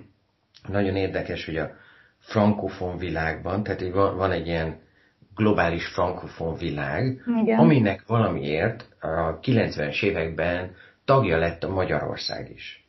nagyon 0.77 0.97
érdekes, 0.97 1.47
hogy 1.47 1.57
a 1.57 1.71
frankofon 2.19 2.97
világban, 2.97 3.63
tehát 3.63 3.81
hogy 3.81 3.93
van, 3.93 4.17
van 4.17 4.31
egy 4.31 4.47
ilyen 4.47 4.79
globális 5.35 5.87
frankofon 5.87 6.57
világ, 6.57 7.23
Igen. 7.43 7.59
aminek 7.59 8.05
valamiért 8.07 8.89
a 9.01 9.39
90-es 9.39 10.03
években 10.03 10.71
tagja 11.05 11.39
lett 11.39 11.65
a 11.65 11.69
Magyarország 11.69 12.51
is. 12.51 12.89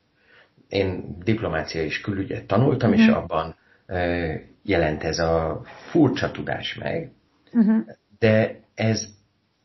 Én 0.70 1.18
diplomácia 1.24 1.84
és 1.84 2.02
külügyet 2.02 2.46
tanultam, 2.46 2.90
uh-huh. 2.90 3.06
és 3.06 3.12
abban 3.12 3.56
jelent 4.64 5.04
ez 5.04 5.20
a 5.20 5.62
furcsa 5.92 6.32
tudás 6.32 6.76
meg, 6.76 7.12
uh-huh. 7.54 7.86
de 8.20 8.60
ez 8.76 9.08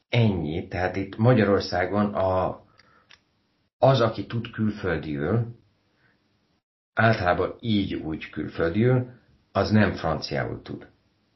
ennyi, 0.08 0.68
tehát 0.68 0.96
itt 0.96 1.16
Magyarországon 1.16 2.14
a, 2.14 2.64
az, 3.78 4.00
aki 4.00 4.26
tud 4.26 4.50
külföldiül, 4.50 5.46
általában 6.94 7.54
így 7.60 7.94
úgy 7.94 8.30
külföldiül, 8.30 9.08
az 9.52 9.70
nem 9.70 9.92
franciául 9.92 10.62
tud. 10.62 10.88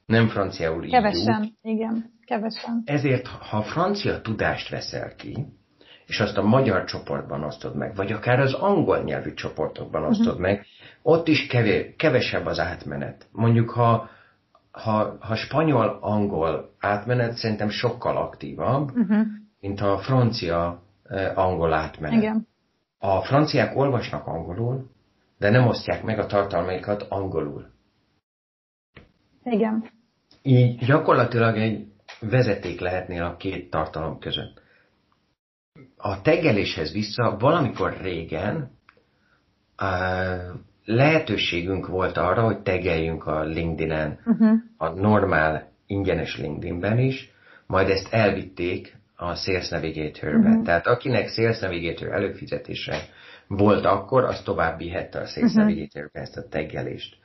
Nem 0.07 0.29
franciául 0.29 0.85
így 0.85 0.91
Kevesen, 0.91 1.41
úgy. 1.41 1.55
igen, 1.63 2.13
kevesen. 2.25 2.83
Ezért, 2.85 3.27
ha 3.27 3.63
francia 3.63 4.21
tudást 4.21 4.69
veszel 4.69 5.15
ki, 5.15 5.47
és 6.07 6.21
azt 6.21 6.37
a 6.37 6.43
magyar 6.43 6.85
csoportban 6.85 7.45
osztod 7.45 7.77
meg, 7.77 7.95
vagy 7.95 8.13
akár 8.13 8.41
az 8.41 8.53
angol 8.53 9.03
nyelvű 9.03 9.35
csoportokban 9.35 10.03
uh-huh. 10.03 10.19
osztod 10.19 10.39
meg, 10.39 10.67
ott 11.03 11.29
is 11.29 11.47
kevés, 11.47 11.95
kevesebb 11.97 12.47
az 12.47 12.59
átmenet. 12.59 13.29
Mondjuk, 13.33 13.71
ha, 13.71 14.09
ha, 14.71 15.17
ha 15.21 15.35
spanyol-angol 15.35 16.75
átmenet 16.79 17.37
szerintem 17.37 17.69
sokkal 17.69 18.17
aktívabb, 18.17 18.91
uh-huh. 18.97 19.27
mint 19.61 19.81
a 19.81 19.99
francia-angol 19.99 21.73
átmenet. 21.73 22.23
Igen. 22.23 22.47
A 22.99 23.23
franciák 23.23 23.77
olvasnak 23.77 24.27
angolul, 24.27 24.91
de 25.39 25.51
nem 25.51 25.67
osztják 25.67 26.03
meg 26.03 26.19
a 26.19 26.27
tartalmaikat 26.27 27.03
angolul. 27.03 27.67
Igen. 29.43 29.85
Így 30.43 30.85
gyakorlatilag 30.85 31.57
egy 31.57 31.87
vezeték 32.21 32.81
lehetnél 32.81 33.23
a 33.23 33.37
két 33.37 33.71
tartalom 33.71 34.19
között 34.19 34.61
a 35.97 36.21
tegeléshez 36.23 36.93
vissza, 36.93 37.37
valamikor 37.39 37.97
régen 38.01 38.71
lehetőségünk 40.91 41.87
volt 41.87 42.17
arra, 42.17 42.43
hogy 42.43 42.63
tegeljünk 42.63 43.27
a 43.27 43.45
LinkedIn-en, 43.45 44.19
uh-huh. 44.27 44.59
a 44.77 44.89
normál 44.89 45.73
ingyenes 45.87 46.39
LinkedIn-ben 46.39 46.99
is, 46.99 47.31
majd 47.67 47.89
ezt 47.89 48.13
elvitték 48.13 48.97
a 49.17 49.35
Sales 49.35 49.69
Navigator-be. 49.69 50.49
Uh-huh. 50.49 50.65
Tehát 50.65 50.87
akinek 50.87 51.29
Sales 51.29 51.59
Navigator 51.59 52.13
előfizetése 52.13 53.03
volt 53.47 53.85
akkor, 53.85 54.25
az 54.25 54.43
tovább 54.43 54.79
vihette 54.79 55.19
a 55.19 55.27
Sales 55.27 55.51
uh-huh. 55.51 55.65
Navigator-be 55.65 56.21
ezt 56.21 56.37
a 56.37 56.49
tegelést. 56.49 57.17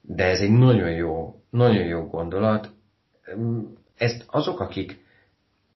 De 0.00 0.24
ez 0.24 0.40
egy 0.40 0.52
nagyon 0.52 0.90
jó, 0.90 1.34
nagyon 1.50 1.84
jó 1.84 2.06
gondolat. 2.06 2.70
Ezt 3.96 4.24
azok, 4.26 4.60
akik 4.60 5.04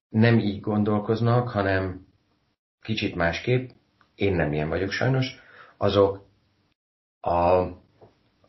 nem 0.08 0.38
így 0.38 0.60
gondolkoznak, 0.60 1.48
hanem 1.48 2.06
kicsit 2.82 3.14
másképp, 3.14 3.68
én 4.14 4.34
nem 4.34 4.52
ilyen 4.52 4.68
vagyok 4.68 4.90
sajnos, 4.90 5.42
azok 5.76 6.27
a, 7.20 7.60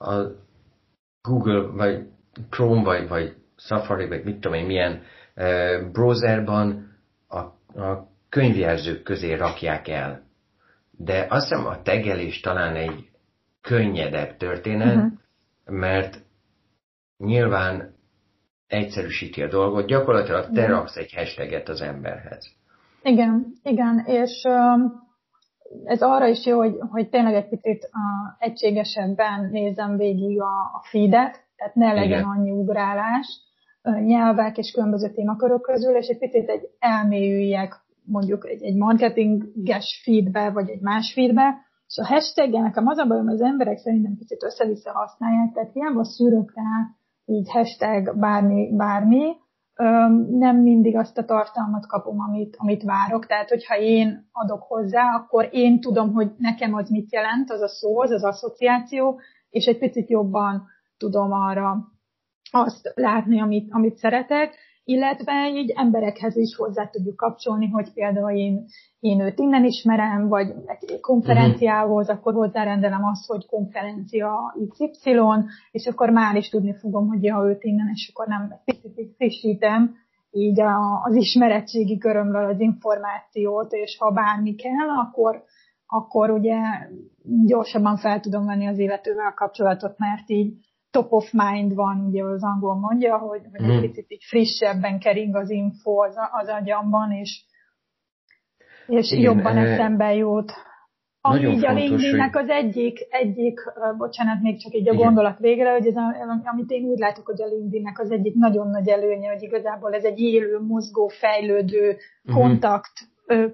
a 0.06 0.38
Google, 1.22 1.62
vagy 1.62 2.08
Chrome, 2.50 2.84
vagy, 2.84 3.08
vagy 3.08 3.36
Safari, 3.56 4.08
vagy 4.08 4.24
mit 4.24 4.40
tudom 4.40 4.58
én, 4.58 4.66
milyen 4.66 5.02
uh, 5.36 5.92
browserban 5.92 6.96
a, 7.28 7.38
a 7.82 8.08
könyvjelzők 8.30 9.04
közé 9.04 9.34
rakják 9.34 9.88
el. 9.88 10.28
De 10.92 11.26
azt 11.30 11.48
hiszem 11.48 11.66
a 11.66 11.82
tegelés 11.82 12.40
talán 12.40 12.76
egy 12.76 13.10
könnyedebb 13.62 14.38
történet, 14.38 14.96
uh-huh. 14.96 15.12
mert 15.66 16.22
nyilván 17.18 17.96
egyszerűsíti 18.68 19.42
a 19.42 19.48
dolgot, 19.48 19.88
gyakorlatilag 19.88 20.52
te 20.52 20.68
raksz 20.68 20.96
egy 20.96 21.14
hashtaget 21.14 21.70
az 21.70 21.82
emberhez. 21.82 22.56
Igen, 23.04 23.54
igen, 23.64 24.04
és 24.06 24.46
ez 25.84 26.02
arra 26.02 26.28
is 26.28 26.46
jó, 26.46 26.58
hogy, 26.58 26.76
hogy 26.92 27.10
tényleg 27.10 27.34
egy 27.34 27.50
picit 27.50 27.84
uh, 27.84 28.36
egységesebben 28.48 29.50
nézem 29.52 29.98
végig 29.98 30.42
a, 30.42 30.54
a 30.74 30.82
feedet, 30.90 31.44
tehát 31.56 31.76
ne 31.76 31.94
legyen 31.94 32.20
igen. 32.20 32.24
annyi 32.24 32.52
ugrálás 32.52 33.48
nyelvek 34.06 34.58
és 34.58 34.72
különböző 34.72 35.10
témakörök 35.10 35.62
közül, 35.62 35.96
és 35.96 36.08
egy 36.08 36.18
picit 36.18 36.50
egy 36.50 36.70
elmélyüljek 36.80 37.76
mondjuk 38.06 38.48
egy, 38.48 38.64
egy 38.64 38.76
marketinges 38.76 40.02
feedbe, 40.04 40.50
vagy 40.52 40.70
egy 40.70 40.82
más 40.82 41.14
feedbe, 41.14 41.68
és 41.88 41.98
a 41.98 42.06
hashtag 42.06 42.50
nekem 42.50 42.88
az 42.88 42.98
a 42.98 43.06
bajom, 43.06 43.28
az 43.28 43.42
emberek 43.42 43.78
szerintem 43.78 44.18
picit 44.18 44.44
össze-vissza 44.44 44.92
használják, 44.92 45.54
tehát 45.54 45.72
hiába 45.74 46.04
szűrök 46.04 46.54
rá 46.56 46.98
így 47.26 47.52
hashtag 47.52 48.20
bármi, 48.20 48.76
bármi, 48.76 49.36
nem 50.30 50.58
mindig 50.58 50.96
azt 50.96 51.18
a 51.18 51.26
tartalmat 51.26 51.88
kapom, 51.88 52.20
amit, 52.20 52.56
amit 52.58 52.84
várok. 52.84 53.26
Tehát, 53.26 53.50
hogyha 53.50 53.78
én 53.78 54.30
adok 54.32 54.64
hozzá, 54.64 55.16
akkor 55.16 55.50
én 55.52 55.80
tudom, 55.82 56.14
hogy 56.14 56.32
nekem 56.38 56.74
az 56.74 56.90
mit 56.90 57.14
jelent, 57.14 57.52
az 57.52 57.62
a 57.62 57.68
szó, 57.68 58.02
az 58.02 58.12
az 58.12 58.24
asszociáció, 58.24 59.20
és 59.50 59.66
egy 59.66 59.78
picit 59.78 60.10
jobban 60.10 60.68
tudom 60.98 61.32
arra 61.32 61.78
azt 62.52 62.92
látni, 62.96 63.42
amit, 63.42 63.74
amit 63.74 63.98
szeretek, 63.98 64.56
illetve 64.90 65.52
így 65.54 65.74
emberekhez 65.76 66.36
is 66.36 66.56
hozzá 66.56 66.88
tudjuk 66.88 67.16
kapcsolni, 67.16 67.68
hogy 67.68 67.94
például 67.94 68.32
én, 68.32 68.66
én 69.00 69.20
őt 69.20 69.40
innen 69.40 69.66
ismerem, 69.66 70.28
vagy 70.28 70.54
egy 70.66 71.00
konferenciához, 71.00 72.08
uh-huh. 72.08 72.20
akkor 72.20 72.34
hozzárendelem 72.34 73.04
azt, 73.04 73.26
hogy 73.26 73.46
konferencia 73.46 74.56
XY, 74.70 75.20
és 75.72 75.86
akkor 75.86 76.10
már 76.10 76.36
is 76.36 76.50
tudni 76.50 76.76
fogom, 76.76 77.08
hogy 77.08 77.24
ja, 77.24 77.44
őt 77.46 77.64
innen, 77.64 77.90
és 77.94 78.12
akkor 78.14 78.28
nem 78.28 78.54
frissítem 79.18 79.96
így 80.32 80.62
a, 80.62 81.04
az 81.04 81.16
ismeretségi 81.16 81.98
körömről 81.98 82.46
az 82.50 82.60
információt, 82.60 83.74
és 83.74 83.98
ha 84.00 84.12
bármi 84.12 84.56
kell, 84.56 84.90
akkor, 85.06 85.44
akkor 85.88 86.30
ugye 86.30 86.58
gyorsabban 87.46 87.98
fel 87.98 88.20
tudom 88.20 88.46
venni 88.46 88.68
az 88.68 88.78
illetővel 88.80 89.34
kapcsolatot, 89.34 89.98
mert 89.98 90.30
így 90.30 90.54
top 90.92 91.12
of 91.12 91.32
mind 91.32 91.74
van, 91.76 92.06
ugye 92.08 92.24
az 92.24 92.44
angol 92.44 92.76
mondja, 92.76 93.18
hogy, 93.18 93.42
hogy 93.52 93.66
mm. 93.66 93.70
egy 93.70 93.82
picit 93.82 94.12
így 94.12 94.24
frissebben 94.24 95.00
kering 95.00 95.36
az 95.36 95.50
info 95.50 96.04
az, 96.04 96.16
az 96.42 96.48
agyamban, 96.48 97.12
és, 97.12 97.44
és 98.88 99.12
Igen, 99.12 99.24
jobban 99.24 99.58
e, 99.58 99.62
eszembe 99.62 100.14
jut. 100.14 100.54
Ami 101.22 101.48
így 101.48 101.66
a 101.66 101.74
LinkedIn-nek 101.74 102.34
hogy... 102.34 102.44
az 102.44 102.50
egyik, 102.50 103.00
egyik, 103.10 103.60
bocsánat, 103.98 104.42
még 104.42 104.62
csak 104.62 104.74
így 104.74 104.90
a 104.90 104.94
Igen. 104.94 105.06
gondolat 105.06 105.40
végre, 105.40 105.72
hogy 105.72 105.88
ez 105.88 105.96
a, 105.96 106.16
amit 106.44 106.70
én 106.70 106.84
úgy 106.84 107.00
látok, 107.00 107.26
hogy 107.26 107.42
a 107.42 107.46
LinkedIn-nek 107.46 108.00
az 108.00 108.12
egyik 108.12 108.36
nagyon 108.36 108.68
nagy 108.68 108.88
előnye, 108.88 109.32
hogy 109.32 109.42
igazából 109.42 109.94
ez 109.94 110.04
egy 110.04 110.20
élő, 110.20 110.60
mozgó, 110.60 111.08
fejlődő 111.08 111.98
uh-huh. 112.24 112.42
kontakt 112.42 112.92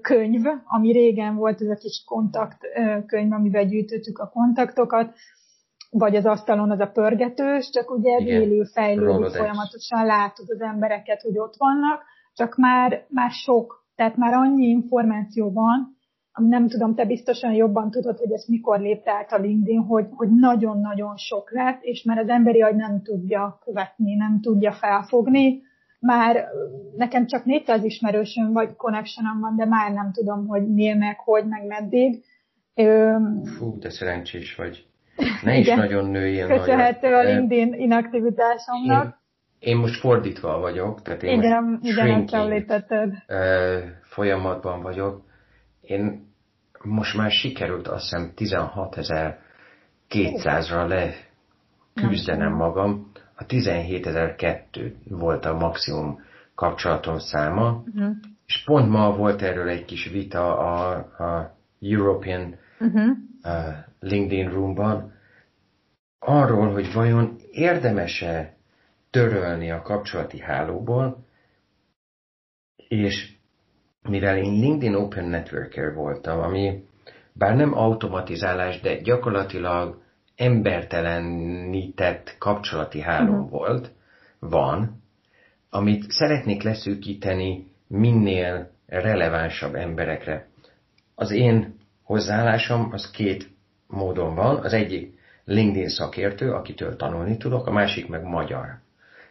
könyv, 0.02 0.46
ami 0.66 0.92
régen 0.92 1.36
volt 1.36 1.62
ez 1.62 1.70
a 1.70 1.76
kis 1.76 2.04
kontakt 2.06 2.58
könyv, 3.06 3.32
amivel 3.32 3.66
gyűjtöttük 3.66 4.20
a 4.20 4.30
kontaktokat, 4.30 5.14
vagy 5.98 6.16
az 6.16 6.26
asztalon 6.26 6.72
az 6.72 6.80
a 6.80 6.92
pörgetős, 6.92 7.70
csak 7.70 7.92
ugye 7.92 8.18
Igen. 8.18 8.42
élő, 8.42 8.64
fejlődő, 8.64 9.28
folyamatosan 9.28 10.06
látod 10.06 10.46
az 10.50 10.62
embereket, 10.62 11.22
hogy 11.22 11.38
ott 11.38 11.56
vannak, 11.58 12.04
csak 12.34 12.56
már, 12.58 13.06
már 13.10 13.32
sok, 13.32 13.86
tehát 13.96 14.16
már 14.16 14.34
annyi 14.34 14.66
információ 14.66 15.52
van, 15.52 15.98
ami 16.32 16.48
nem 16.48 16.68
tudom, 16.68 16.96
te 16.96 17.06
biztosan 17.06 17.54
jobban 17.54 17.92
tudod, 17.92 18.18
hogy 18.18 18.32
ezt 18.32 18.48
mikor 18.48 18.80
lépte 18.80 19.12
át 19.12 19.32
a 19.32 19.38
LinkedIn, 19.38 19.82
hogy, 19.82 20.06
hogy 20.12 20.30
nagyon-nagyon 20.30 21.18
sok 21.18 21.52
lett, 21.52 21.82
és 21.82 22.04
már 22.04 22.18
az 22.18 22.30
emberi 22.30 22.62
agy 22.62 22.76
nem 22.76 23.02
tudja 23.02 23.60
követni, 23.64 24.16
nem 24.16 24.40
tudja 24.42 24.72
felfogni. 24.72 25.62
Már 26.00 26.48
nekem 26.96 27.26
csak 27.26 27.46
400 27.46 27.84
ismerősöm 27.84 28.54
vagy 28.54 28.76
connectionom 28.76 29.40
van, 29.40 29.56
de 29.56 29.66
már 29.66 29.92
nem 29.92 30.12
tudom, 30.12 30.48
hogy 30.48 30.74
miért, 30.74 30.98
meg 30.98 31.20
hogy, 31.20 31.48
meg 31.48 31.66
meddig. 31.66 32.24
Fú, 33.58 33.78
de 33.80 33.90
szerencsés 33.90 34.56
vagy. 34.56 34.86
Ne 35.44 35.58
is 35.58 35.66
Igen. 35.66 35.78
nagyon 35.78 36.06
nőjél 36.06 36.48
Köszönhető 36.48 37.14
a 37.14 37.24
LinkedIn 37.24 37.74
inaktivitásomnak. 37.74 39.20
Én, 39.60 39.74
én 39.74 39.78
most 39.78 40.00
fordítva 40.00 40.60
vagyok, 40.60 41.02
tehát 41.02 41.24
én 41.24 41.42
igen, 41.42 41.64
most 41.64 41.84
igen, 41.84 42.28
shrinking 42.28 43.14
folyamatban 44.02 44.82
vagyok. 44.82 45.22
Én 45.82 46.34
most 46.84 47.18
már 47.18 47.32
sikerült 47.32 47.88
azt 47.88 48.04
hiszem 48.04 48.32
16.200-ra 48.36 50.88
le 50.88 51.14
küzdenem 51.94 52.54
magam. 52.54 53.12
A 53.36 53.46
17.002 53.46 54.94
volt 55.10 55.46
a 55.46 55.54
maximum 55.54 56.24
kapcsolatom 56.56 57.18
száma, 57.18 57.72
uh-huh. 57.72 58.16
és 58.46 58.64
pont 58.66 58.90
ma 58.90 59.16
volt 59.16 59.42
erről 59.42 59.68
egy 59.68 59.86
kis 59.86 60.10
vita 60.10 60.58
a, 60.58 60.92
a 61.24 61.56
European 61.82 62.56
uh-huh. 62.80 63.18
LinkedIn 64.00 64.50
Roomban, 64.50 65.14
arról, 66.20 66.72
hogy 66.72 66.94
vajon 66.94 67.36
érdemese 67.52 68.58
törölni 69.10 69.72
a 69.72 69.82
kapcsolati 69.82 70.40
hálóból, 70.40 71.26
és 72.88 73.34
mivel 74.02 74.38
én 74.38 74.60
LinkedIn 74.60 74.96
Open 74.96 75.26
Networker 75.26 75.94
voltam, 75.94 76.40
ami 76.40 76.84
bár 77.34 77.56
nem 77.56 77.74
automatizálás, 77.74 78.80
de 78.80 79.02
gyakorlatilag 79.02 80.02
embertelenített 80.36 82.36
kapcsolati 82.40 83.02
háló 83.02 83.34
uh-huh. 83.34 83.50
volt, 83.50 83.92
van, 84.40 85.04
amit 85.70 86.12
szeretnék 86.12 86.64
leszűkíteni 86.64 87.68
minél 87.88 88.72
relevánsabb 88.86 89.76
emberekre. 89.76 90.48
Az 91.16 91.32
én 91.32 91.76
hozzáállásom 92.04 92.90
az 92.92 93.12
két 93.12 93.55
módon 93.88 94.36
van. 94.36 94.56
Az 94.56 94.74
egyik 94.74 95.20
LinkedIn 95.46 95.90
szakértő, 95.90 96.52
akitől 96.52 96.96
tanulni 96.96 97.38
tudok, 97.38 97.68
a 97.68 97.72
másik 97.72 98.08
meg 98.08 98.24
magyar. 98.24 98.80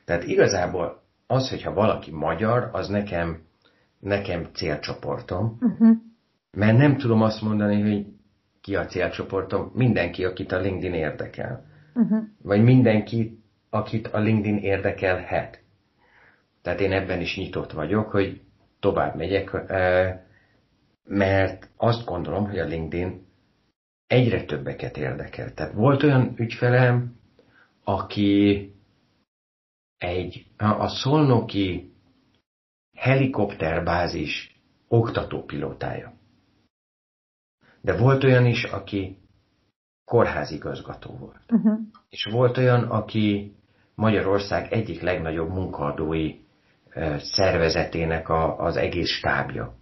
Tehát 0.04 0.24
igazából 0.24 1.02
az, 1.26 1.50
hogyha 1.50 1.72
valaki 1.72 2.10
magyar, 2.10 2.68
az 2.72 2.88
nekem, 2.88 3.42
nekem 3.98 4.46
célcsoportom, 4.52 5.58
uh-huh. 5.60 5.96
mert 6.52 6.78
nem 6.78 6.96
tudom 6.96 7.22
azt 7.22 7.42
mondani, 7.42 7.80
hogy 7.80 8.06
ki 8.60 8.76
a 8.76 8.86
célcsoportom, 8.86 9.70
mindenki, 9.74 10.24
akit 10.24 10.52
a 10.52 10.60
LinkedIn 10.60 10.94
érdekel. 10.94 11.64
Uh-huh. 11.94 12.22
Vagy 12.42 12.62
mindenki, 12.62 13.38
akit 13.70 14.06
a 14.06 14.18
LinkedIn 14.18 14.56
érdekelhet. 14.56 15.62
Tehát 16.62 16.80
én 16.80 16.92
ebben 16.92 17.20
is 17.20 17.36
nyitott 17.36 17.72
vagyok, 17.72 18.10
hogy 18.10 18.40
tovább 18.80 19.16
megyek, 19.16 19.50
mert 21.04 21.68
azt 21.76 22.04
gondolom, 22.04 22.46
hogy 22.46 22.58
a 22.58 22.64
LinkedIn 22.64 23.23
egyre 24.06 24.44
többeket 24.44 24.96
érdekel. 24.96 25.54
Tehát 25.54 25.72
volt 25.72 26.02
olyan 26.02 26.34
ügyfelem, 26.36 27.16
aki 27.84 28.72
egy, 29.98 30.46
a 30.56 30.88
szolnoki 30.88 31.92
helikopterbázis 32.96 34.60
oktatópilótája. 34.88 36.12
De 37.80 37.96
volt 37.96 38.24
olyan 38.24 38.46
is, 38.46 38.64
aki 38.64 39.18
kórházigazgató 40.04 41.16
volt. 41.16 41.40
Uh-huh. 41.48 41.78
És 42.08 42.24
volt 42.24 42.56
olyan, 42.56 42.82
aki 42.82 43.54
Magyarország 43.94 44.72
egyik 44.72 45.00
legnagyobb 45.00 45.48
munkaadói 45.48 46.34
szervezetének 47.16 48.28
a, 48.28 48.58
az 48.58 48.76
egész 48.76 49.10
stábja. 49.10 49.74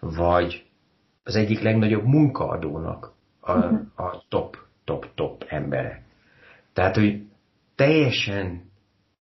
Vagy 0.00 0.66
az 1.22 1.36
egyik 1.36 1.60
legnagyobb 1.60 2.04
munkaadónak 2.04 3.12
a, 3.48 3.80
a 4.02 4.24
top, 4.28 4.56
top, 4.84 5.06
top 5.14 5.44
embere. 5.48 6.02
Tehát, 6.72 6.94
hogy 6.94 7.22
teljesen, 7.74 8.62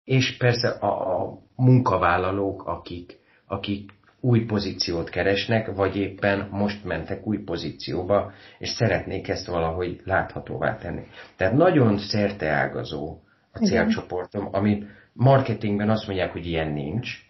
és 0.03 0.37
persze 0.37 0.69
a, 0.69 1.21
a 1.21 1.39
munkavállalók, 1.55 2.65
akik, 2.65 3.19
akik 3.47 3.91
új 4.19 4.45
pozíciót 4.45 5.09
keresnek, 5.09 5.75
vagy 5.75 5.95
éppen 5.95 6.47
most 6.51 6.83
mentek 6.83 7.27
új 7.27 7.37
pozícióba, 7.37 8.31
és 8.57 8.69
szeretnék 8.69 9.27
ezt 9.27 9.47
valahogy 9.47 10.01
láthatóvá 10.03 10.75
tenni. 10.75 11.03
Tehát 11.35 11.53
nagyon 11.53 11.97
szerteágazó 11.97 13.19
a 13.51 13.59
célcsoportom, 13.59 14.47
ami 14.51 14.83
marketingben 15.13 15.89
azt 15.89 16.07
mondják, 16.07 16.31
hogy 16.31 16.45
ilyen 16.45 16.71
nincs. 16.71 17.25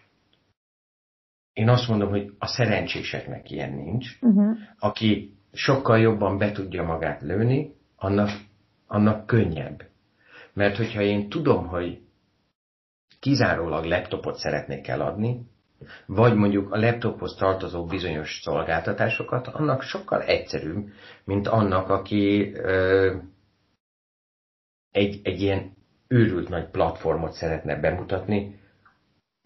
Én 1.53 1.69
azt 1.69 1.87
mondom, 1.87 2.09
hogy 2.09 2.33
a 2.39 2.47
szerencséseknek 2.47 3.51
ilyen 3.51 3.73
nincs. 3.73 4.17
Uh-huh. 4.21 4.57
Aki 4.79 5.36
sokkal 5.57 5.99
jobban 5.99 6.37
be 6.37 6.51
tudja 6.51 6.83
magát 6.83 7.21
lőni, 7.21 7.75
annak, 7.95 8.29
annak 8.87 9.25
könnyebb. 9.25 9.83
Mert 10.53 10.77
hogyha 10.77 11.01
én 11.01 11.29
tudom, 11.29 11.67
hogy 11.67 12.01
kizárólag 13.19 13.85
laptopot 13.85 14.35
szeretnék 14.35 14.87
eladni, 14.87 15.41
vagy 16.05 16.35
mondjuk 16.35 16.71
a 16.71 16.77
laptophoz 16.79 17.35
tartozó 17.35 17.85
bizonyos 17.85 18.39
szolgáltatásokat, 18.41 19.47
annak 19.47 19.81
sokkal 19.81 20.21
egyszerűbb, 20.21 20.87
mint 21.23 21.47
annak, 21.47 21.89
aki 21.89 22.51
ö, 22.53 23.15
egy, 24.91 25.19
egy 25.23 25.41
ilyen 25.41 25.71
őrült 26.07 26.49
nagy 26.49 26.69
platformot 26.69 27.31
szeretne 27.33 27.79
bemutatni, 27.79 28.56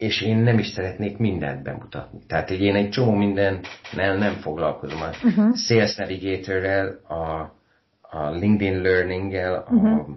és 0.02 0.22
én 0.22 0.38
nem 0.38 0.58
is 0.58 0.68
szeretnék 0.68 1.18
mindent 1.18 1.64
bemutatni. 1.64 2.20
Tehát 2.28 2.50
én 2.50 2.76
egy 2.76 2.90
csomó 2.90 3.12
mindennel 3.12 4.18
nem 4.18 4.34
foglalkozom. 4.34 5.02
A 5.02 5.10
uh-huh. 5.24 5.56
Sales 5.56 5.96
Navigator-rel, 5.96 6.88
a, 7.08 7.54
a 8.02 8.30
LinkedIn 8.30 8.82
Learning-el, 8.82 9.54
a 9.54 9.72
uh-huh. 9.72 10.16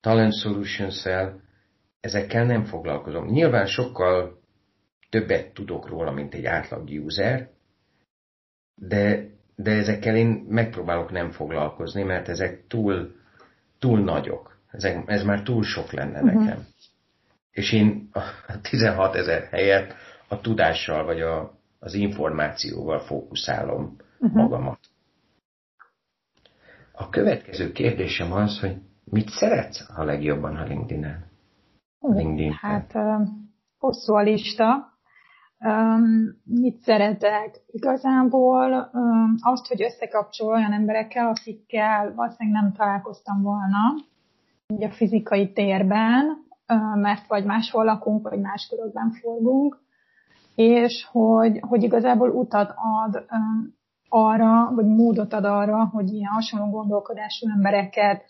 Talent 0.00 0.34
Solutions-el, 0.34 1.40
ezekkel 2.00 2.44
nem 2.44 2.64
foglalkozom. 2.64 3.26
Nyilván 3.26 3.66
sokkal 3.66 4.38
többet 5.10 5.52
tudok 5.52 5.88
róla, 5.88 6.12
mint 6.12 6.34
egy 6.34 6.44
átlag 6.44 6.88
user, 6.88 7.48
de, 8.74 9.30
de 9.56 9.70
ezekkel 9.70 10.16
én 10.16 10.46
megpróbálok 10.48 11.10
nem 11.10 11.30
foglalkozni, 11.30 12.02
mert 12.02 12.28
ezek 12.28 12.66
túl, 12.66 13.14
túl 13.78 14.00
nagyok. 14.00 14.58
Ezek, 14.70 15.02
ez 15.06 15.24
már 15.24 15.42
túl 15.42 15.62
sok 15.62 15.92
lenne 15.92 16.22
uh-huh. 16.22 16.44
nekem 16.44 16.66
és 17.58 17.72
én 17.72 18.08
a 18.46 18.60
16 18.62 19.14
ezer 19.14 19.48
helyet 19.50 19.94
a 20.28 20.40
tudással 20.40 21.04
vagy 21.04 21.20
a, 21.20 21.58
az 21.78 21.94
információval 21.94 22.98
fókuszálom 22.98 23.96
uh-huh. 24.18 24.42
magamat. 24.42 24.78
A 26.92 27.08
következő 27.08 27.72
kérdésem 27.72 28.32
az, 28.32 28.60
hogy 28.60 28.76
mit 29.04 29.28
szeretsz 29.28 29.90
a 29.96 30.04
legjobban 30.04 30.56
a 30.56 30.64
LinkedIn-en? 30.64 31.26
LinkedIn 32.00 32.52
hát 32.52 32.94
hosszú 33.78 34.14
a 34.14 34.22
lista. 34.22 34.96
Um, 35.60 36.40
mit 36.44 36.80
szeretek? 36.80 37.60
Igazából 37.66 38.90
um, 38.92 39.34
azt, 39.40 39.66
hogy 39.66 39.82
összekapcsol 39.82 40.48
olyan 40.48 40.72
emberekkel, 40.72 41.28
akikkel 41.28 42.14
valószínűleg 42.14 42.62
nem 42.62 42.72
találkoztam 42.72 43.42
volna, 43.42 43.94
ugye 44.68 44.86
a 44.86 44.92
fizikai 44.92 45.52
térben, 45.52 46.46
mert 46.94 47.26
vagy 47.26 47.44
máshol 47.44 47.84
lakunk, 47.84 48.28
vagy 48.28 48.40
más 48.40 48.66
körökben 48.70 49.10
forgunk, 49.10 49.78
és 50.54 51.08
hogy, 51.10 51.60
hogy 51.60 51.82
igazából 51.82 52.30
utat 52.30 52.74
ad 52.76 53.26
arra, 54.08 54.70
vagy 54.74 54.86
módot 54.86 55.32
ad 55.32 55.44
arra, 55.44 55.84
hogy 55.84 56.12
ilyen 56.12 56.32
hasonló 56.32 56.70
gondolkodású 56.70 57.48
embereket 57.54 58.22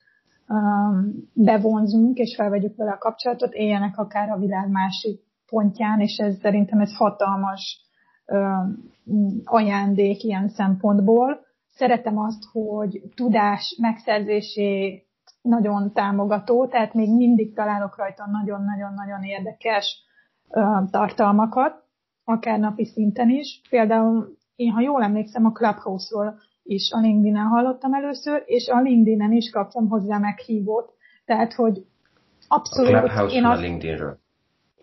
bevonzunk, 1.33 2.19
és 2.19 2.35
felvegyük 2.37 2.77
vele 2.77 2.91
a 2.91 2.99
kapcsolatot, 2.99 3.53
éljenek 3.53 3.99
akár 3.99 4.31
a 4.31 4.39
világ 4.39 4.71
másik 4.71 5.21
pontján, 5.47 6.01
és 6.01 6.17
ez 6.17 6.39
szerintem 6.39 6.81
ez 6.81 6.97
hatalmas 6.97 7.81
ajándék 9.45 10.23
ilyen 10.23 10.49
szempontból. 10.49 11.47
Szeretem 11.75 12.19
azt, 12.19 12.45
hogy 12.53 13.03
tudás 13.15 13.77
megszerzésé 13.81 15.03
nagyon 15.49 15.93
támogató, 15.93 16.67
tehát 16.67 16.95
még 16.95 17.17
mindig 17.17 17.55
találok 17.55 17.97
rajta 17.97 18.27
nagyon-nagyon-nagyon 18.31 19.23
érdekes 19.23 20.03
tartalmakat, 20.91 21.85
akár 22.25 22.59
napi 22.59 22.85
szinten 22.85 23.29
is. 23.29 23.61
Például 23.71 24.37
én, 24.57 24.71
ha 24.73 24.81
jól 24.81 25.03
emlékszem, 25.03 25.45
a 25.45 25.53
Clubhouse-ról 25.53 26.39
is 26.63 26.91
a 26.93 26.99
LinkedIn-en 26.99 27.47
hallottam 27.47 27.95
először, 27.95 28.43
és 28.47 28.69
a 28.69 28.81
LinkedIn-en 28.81 29.33
is 29.33 29.51
kaptam 29.51 29.89
hozzá 29.89 30.19
meghívót. 30.19 30.93
Tehát, 31.25 31.53
hogy 31.53 31.87
abszolút... 32.49 32.95
A 32.95 32.99
Clubhouse 32.99 33.37
én 33.37 33.45
azt... 33.45 33.59
a 33.59 33.63
LinkedIn-ről. 33.63 34.19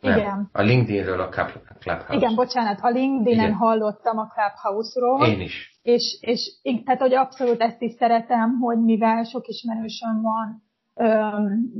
Nem, 0.05 0.17
igen. 0.17 0.49
A 0.51 0.61
LinkedInről 0.61 1.21
a 1.21 1.29
Clubhouse. 1.29 2.15
Igen, 2.15 2.35
bocsánat, 2.35 2.79
a 2.81 2.89
LinkedIn-en 2.89 3.45
igen. 3.45 3.57
hallottam 3.57 4.17
a 4.17 4.27
Clubhouse-ról. 4.27 5.25
Én 5.27 5.41
is. 5.41 5.79
És, 5.81 6.17
és 6.21 6.51
tehát, 6.83 6.99
hogy 6.99 7.13
abszolút 7.13 7.61
ezt 7.61 7.81
is 7.81 7.91
szeretem, 7.91 8.57
hogy 8.59 8.77
mivel 8.77 9.23
sok 9.23 9.47
ismerősöm 9.47 10.21
van, 10.21 10.63
öm, 10.95 11.71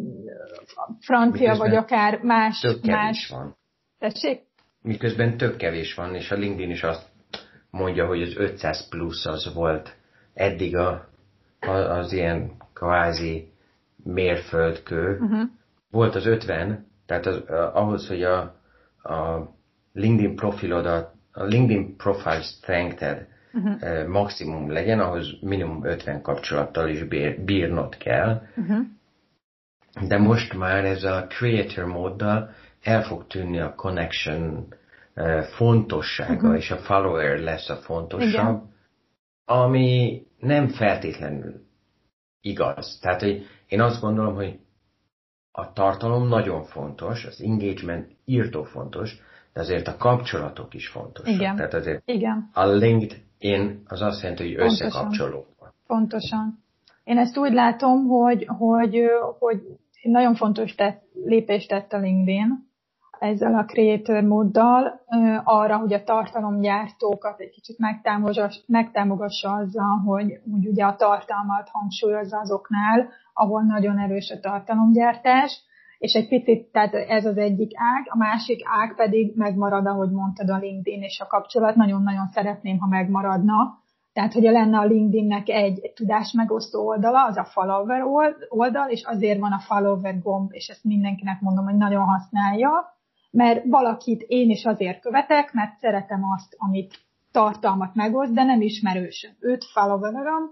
francia, 0.99 1.41
Miközben 1.41 1.69
vagy 1.69 1.75
akár 1.75 2.19
más... 2.21 2.67
más... 2.83 3.29
van. 3.29 3.57
Tessék? 3.99 4.41
Miközben 4.81 5.37
tök 5.37 5.57
kevés 5.57 5.93
van, 5.93 6.15
és 6.15 6.31
a 6.31 6.35
LinkedIn 6.35 6.69
is 6.69 6.83
azt 6.83 7.07
mondja, 7.69 8.05
hogy 8.05 8.21
az 8.21 8.35
500 8.37 8.89
plusz 8.89 9.25
az 9.25 9.53
volt 9.53 9.95
eddig 10.33 10.75
a, 10.75 11.07
az 11.89 12.11
ilyen 12.11 12.51
kvázi 12.73 13.53
mérföldkő. 14.03 15.17
Uh-huh. 15.21 15.49
Volt 15.91 16.15
az 16.15 16.25
50, 16.25 16.87
tehát 17.05 17.25
az, 17.25 17.41
ahhoz, 17.73 18.07
hogy 18.07 18.23
a, 18.23 18.39
a 19.03 19.49
LinkedIn 19.93 20.35
profilodat, 20.35 21.13
a 21.31 21.43
LinkedIn 21.43 21.95
profile 21.97 22.41
strengthed 22.41 23.27
uh-huh. 23.53 24.07
maximum 24.07 24.71
legyen, 24.71 24.99
ahhoz 24.99 25.27
minimum 25.41 25.85
50 25.85 26.21
kapcsolattal 26.21 26.89
is 26.89 27.03
bír, 27.03 27.43
bírnod 27.43 27.97
kell. 27.97 28.41
Uh-huh. 28.55 28.85
De 30.07 30.17
most 30.17 30.57
már 30.57 30.85
ez 30.85 31.03
a 31.03 31.27
creator 31.27 31.85
móddal 31.85 32.49
el 32.83 33.03
fog 33.03 33.27
tűnni 33.27 33.59
a 33.59 33.75
connection 33.75 34.67
fontossága, 35.55 36.33
uh-huh. 36.33 36.55
és 36.55 36.71
a 36.71 36.77
follower 36.77 37.39
lesz 37.39 37.69
a 37.69 37.75
fontosabb, 37.75 38.31
Igen. 38.31 38.73
ami 39.45 40.21
nem 40.39 40.67
feltétlenül 40.67 41.63
igaz. 42.41 42.99
Tehát, 43.01 43.21
hogy 43.21 43.45
én 43.67 43.81
azt 43.81 44.01
gondolom, 44.01 44.35
hogy 44.35 44.59
a 45.55 45.73
tartalom 45.73 46.27
nagyon 46.27 46.63
fontos, 46.63 47.25
az 47.25 47.41
engagement 47.41 48.07
írtó 48.25 48.63
fontos, 48.63 49.21
de 49.53 49.59
azért 49.59 49.87
a 49.87 49.97
kapcsolatok 49.97 50.73
is 50.73 50.87
fontosak. 50.87 51.33
Igen. 51.33 51.55
Tehát 51.55 51.73
azért 51.73 52.01
Igen. 52.05 52.49
a 52.53 52.65
LinkedIn 52.65 53.81
az 53.87 54.01
azt 54.01 54.21
jelenti, 54.21 54.43
hogy 54.43 54.55
Pontosan. 54.55 54.87
összekapcsolók. 54.87 55.47
Pontosan. 55.87 56.63
Én 57.03 57.17
ezt 57.17 57.37
úgy 57.37 57.53
látom, 57.53 58.07
hogy, 58.07 58.45
hogy, 58.47 58.97
hogy 59.39 59.61
nagyon 60.03 60.35
fontos 60.35 60.75
tett, 60.75 61.01
lépést 61.25 61.67
tett 61.67 61.93
a 61.93 61.97
LinkedIn, 61.97 62.64
ezzel 63.19 63.55
a 63.55 63.65
creator 63.65 64.23
móddal 64.23 65.01
arra, 65.43 65.77
hogy 65.77 65.93
a 65.93 66.03
tartalomgyártókat 66.03 67.39
egy 67.39 67.49
kicsit 67.49 67.77
megtámogassa 68.67 69.51
azzal, 69.51 69.97
hogy, 70.05 70.39
hogy 70.51 70.67
ugye 70.67 70.85
a 70.85 70.95
tartalmat 70.95 71.69
hangsúlyozza 71.71 72.39
azoknál, 72.39 73.09
ahol 73.33 73.61
nagyon 73.61 73.99
erős 73.99 74.31
a 74.31 74.39
tartalomgyártás, 74.39 75.63
és 75.97 76.13
egy 76.13 76.27
picit, 76.27 76.71
tehát 76.71 76.93
ez 76.93 77.25
az 77.25 77.37
egyik 77.37 77.71
ág, 77.75 78.07
a 78.09 78.17
másik 78.17 78.61
ág 78.63 78.95
pedig 78.95 79.35
megmarad, 79.35 79.85
ahogy 79.85 80.11
mondtad 80.11 80.49
a 80.49 80.57
LinkedIn 80.57 81.01
és 81.01 81.19
a 81.19 81.27
kapcsolat, 81.27 81.75
nagyon-nagyon 81.75 82.27
szeretném, 82.27 82.77
ha 82.77 82.87
megmaradna, 82.87 83.83
tehát, 84.15 84.33
hogyha 84.33 84.51
lenne 84.51 84.77
a 84.77 84.85
LinkedInnek 84.85 85.49
egy, 85.49 85.79
egy 85.81 85.93
tudásmegosztó 85.93 86.87
oldala, 86.87 87.25
az 87.25 87.37
a 87.37 87.43
follower 87.43 88.03
oldal, 88.49 88.89
és 88.89 89.03
azért 89.03 89.39
van 89.39 89.51
a 89.51 89.59
follower 89.59 90.21
gomb, 90.21 90.49
és 90.53 90.67
ezt 90.67 90.83
mindenkinek 90.83 91.41
mondom, 91.41 91.65
hogy 91.65 91.75
nagyon 91.75 92.03
használja, 92.03 92.94
mert 93.35 93.63
valakit 93.65 94.21
én 94.27 94.49
is 94.49 94.65
azért 94.65 95.01
követek, 95.01 95.53
mert 95.53 95.79
szeretem 95.79 96.21
azt, 96.35 96.55
amit 96.57 96.93
tartalmat 97.31 97.95
megoszt, 97.95 98.33
de 98.33 98.43
nem 98.43 98.61
ismerősöm. 98.61 99.31
Őt 99.39 99.65
followerom, 99.65 100.43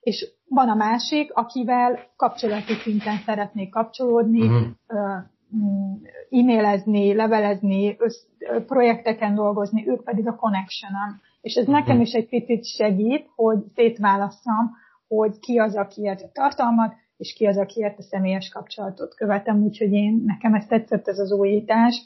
és 0.00 0.26
van 0.48 0.68
a 0.68 0.74
másik, 0.74 1.32
akivel 1.34 1.98
kapcsolati 2.16 2.74
szinten 2.74 3.16
szeretnék 3.24 3.70
kapcsolódni, 3.70 4.40
uh-huh. 4.40 4.72
e-mailezni, 6.30 7.14
levelezni, 7.14 7.96
össz, 7.98 8.22
projekteken 8.66 9.34
dolgozni, 9.34 9.88
ők 9.88 10.04
pedig 10.04 10.28
a 10.28 10.36
connection 10.36 10.92
És 11.40 11.54
ez 11.54 11.66
uh-huh. 11.66 11.78
nekem 11.78 12.00
is 12.00 12.12
egy 12.12 12.28
picit 12.28 12.64
segít, 12.64 13.26
hogy 13.34 13.58
szétválasszam, 13.74 14.70
hogy 15.08 15.38
ki 15.38 15.58
az, 15.58 15.76
aki 15.76 16.02
ért 16.02 16.22
a 16.22 16.30
tartalmat, 16.32 16.94
és 17.16 17.32
ki 17.32 17.46
az, 17.46 17.58
aki 17.58 17.80
ért 17.80 17.98
a 17.98 18.02
személyes 18.02 18.48
kapcsolatot 18.48 19.14
követem, 19.14 19.62
úgyhogy 19.62 19.92
én, 19.92 20.22
nekem 20.26 20.54
ez 20.54 20.66
tetszett 20.66 21.08
ez 21.08 21.18
az 21.18 21.32
újítás, 21.32 22.02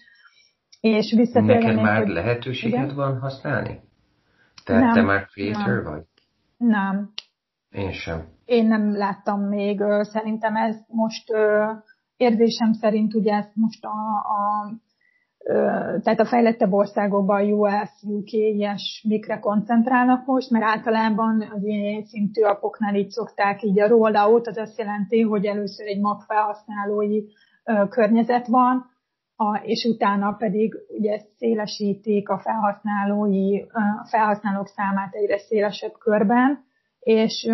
és 0.95 1.31
Neked 1.33 1.75
már 1.75 2.03
hogy... 2.03 2.09
lehetőséged 2.09 2.83
igen? 2.83 2.95
van 2.95 3.19
használni? 3.19 3.81
Tehát 4.65 4.83
nem, 4.83 4.93
te 4.95 5.03
már 5.03 5.27
creator 5.27 5.83
nem. 5.83 5.85
vagy? 5.85 6.03
Nem. 6.57 7.11
Én 7.71 7.93
sem. 7.93 8.25
Én 8.45 8.67
nem 8.67 8.97
láttam 8.97 9.41
még. 9.41 9.83
Szerintem 10.01 10.57
ez 10.57 10.77
most 10.87 11.25
érzésem 12.17 12.73
szerint 12.73 13.15
ugye 13.15 13.33
ezt 13.33 13.53
most 13.55 13.85
a, 13.85 14.19
a 14.19 14.71
tehát 16.03 16.21
a 16.21 16.27
fejlettebb 16.27 16.73
országokban 16.73 17.53
US, 17.53 17.91
UK 18.03 18.33
ilyesmikre 18.33 19.39
koncentrálnak 19.39 20.27
most, 20.27 20.51
mert 20.51 20.65
általában 20.65 21.49
az 21.55 21.65
ilyen 21.65 22.05
szintű 22.05 22.43
apoknál 22.43 22.95
így 22.95 23.11
szokták 23.11 23.63
így 23.63 23.81
a 23.81 23.89
rollout, 23.89 24.47
az 24.47 24.57
azt 24.57 24.79
jelenti, 24.79 25.21
hogy 25.21 25.45
először 25.45 25.87
egy 25.87 26.01
mag 26.01 26.21
felhasználói 26.21 27.23
környezet 27.89 28.47
van, 28.47 28.91
a, 29.37 29.61
és 29.63 29.85
utána 29.85 30.33
pedig 30.33 30.75
ugye 30.89 31.19
szélesítik 31.37 32.29
a 32.29 32.39
felhasználói, 32.39 33.61
a 33.61 34.07
felhasználók 34.11 34.67
számát 34.67 35.15
egyre 35.15 35.39
szélesebb 35.39 35.93
körben, 35.99 36.65
és 36.99 37.45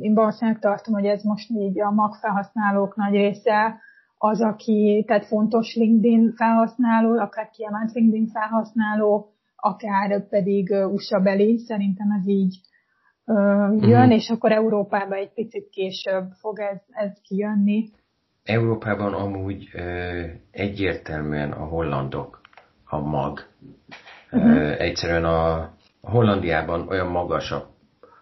én 0.00 0.14
valószínűleg 0.14 0.60
tartom, 0.60 0.94
hogy 0.94 1.04
ez 1.04 1.22
most 1.22 1.50
így 1.50 1.80
a 1.80 1.90
mag 1.90 2.14
felhasználók 2.14 2.96
nagy 2.96 3.12
része 3.12 3.80
az, 4.18 4.40
aki, 4.40 5.04
tehát 5.06 5.26
fontos 5.26 5.74
LinkedIn 5.74 6.32
felhasználó, 6.36 7.18
akár 7.18 7.50
kiemelt 7.50 7.92
LinkedIn 7.92 8.26
felhasználó, 8.26 9.32
akár 9.56 10.28
pedig 10.28 10.70
USA 10.92 11.20
beli, 11.20 11.58
szerintem 11.58 12.10
ez 12.10 12.28
így 12.28 12.60
jön, 13.24 13.78
uh-huh. 13.80 14.12
és 14.12 14.30
akkor 14.30 14.52
Európában 14.52 15.18
egy 15.18 15.32
picit 15.32 15.68
később 15.68 16.30
fog 16.40 16.58
ez, 16.60 16.80
ez 16.88 17.20
kijönni. 17.28 17.90
Európában 18.44 19.14
amúgy 19.14 19.68
ö, 19.72 20.22
egyértelműen 20.50 21.52
a 21.52 21.64
hollandok 21.64 22.40
a 22.84 22.98
mag. 22.98 23.46
Uh-huh. 24.30 24.50
Ö, 24.50 24.70
egyszerűen 24.78 25.24
a, 25.24 25.54
a 26.00 26.10
Hollandiában 26.10 26.88
olyan 26.88 27.06
magas 27.06 27.50
a, 27.50 27.70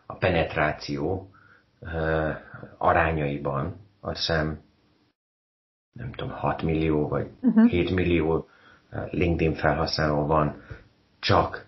a 0.06 0.14
penetráció 0.14 1.30
ö, 1.80 2.30
arányaiban, 2.78 3.76
azt 4.00 4.16
hiszem, 4.16 4.60
nem 5.92 6.12
tudom, 6.12 6.34
6 6.34 6.62
millió 6.62 7.08
vagy 7.08 7.30
uh-huh. 7.40 7.68
7 7.68 7.90
millió 7.90 8.48
LinkedIn 9.10 9.54
felhasználó 9.54 10.26
van 10.26 10.62
csak 11.18 11.66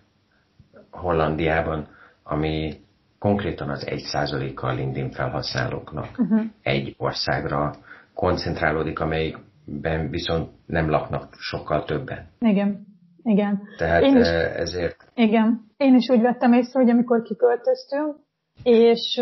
Hollandiában, 0.90 1.88
ami 2.22 2.80
konkrétan 3.18 3.70
az 3.70 3.86
1%-a 3.86 4.66
a 4.66 4.72
LinkedIn 4.72 5.10
felhasználóknak 5.10 6.18
uh-huh. 6.18 6.42
egy 6.62 6.94
országra 6.98 7.74
koncentrálódik, 8.14 9.00
amely 9.00 9.34
ben 9.64 10.10
viszont 10.10 10.50
nem 10.66 10.90
laknak 10.90 11.34
sokkal 11.38 11.84
többen. 11.84 12.26
Igen, 12.38 12.86
igen. 13.22 13.62
Tehát 13.78 14.02
Én 14.02 14.16
is, 14.16 14.28
ezért... 14.56 14.96
Igen. 15.14 15.60
Én 15.76 15.94
is 15.94 16.08
úgy 16.08 16.20
vettem 16.20 16.52
észre, 16.52 16.80
hogy 16.80 16.90
amikor 16.90 17.22
kiköltöztünk, 17.22 18.16
és, 18.62 19.20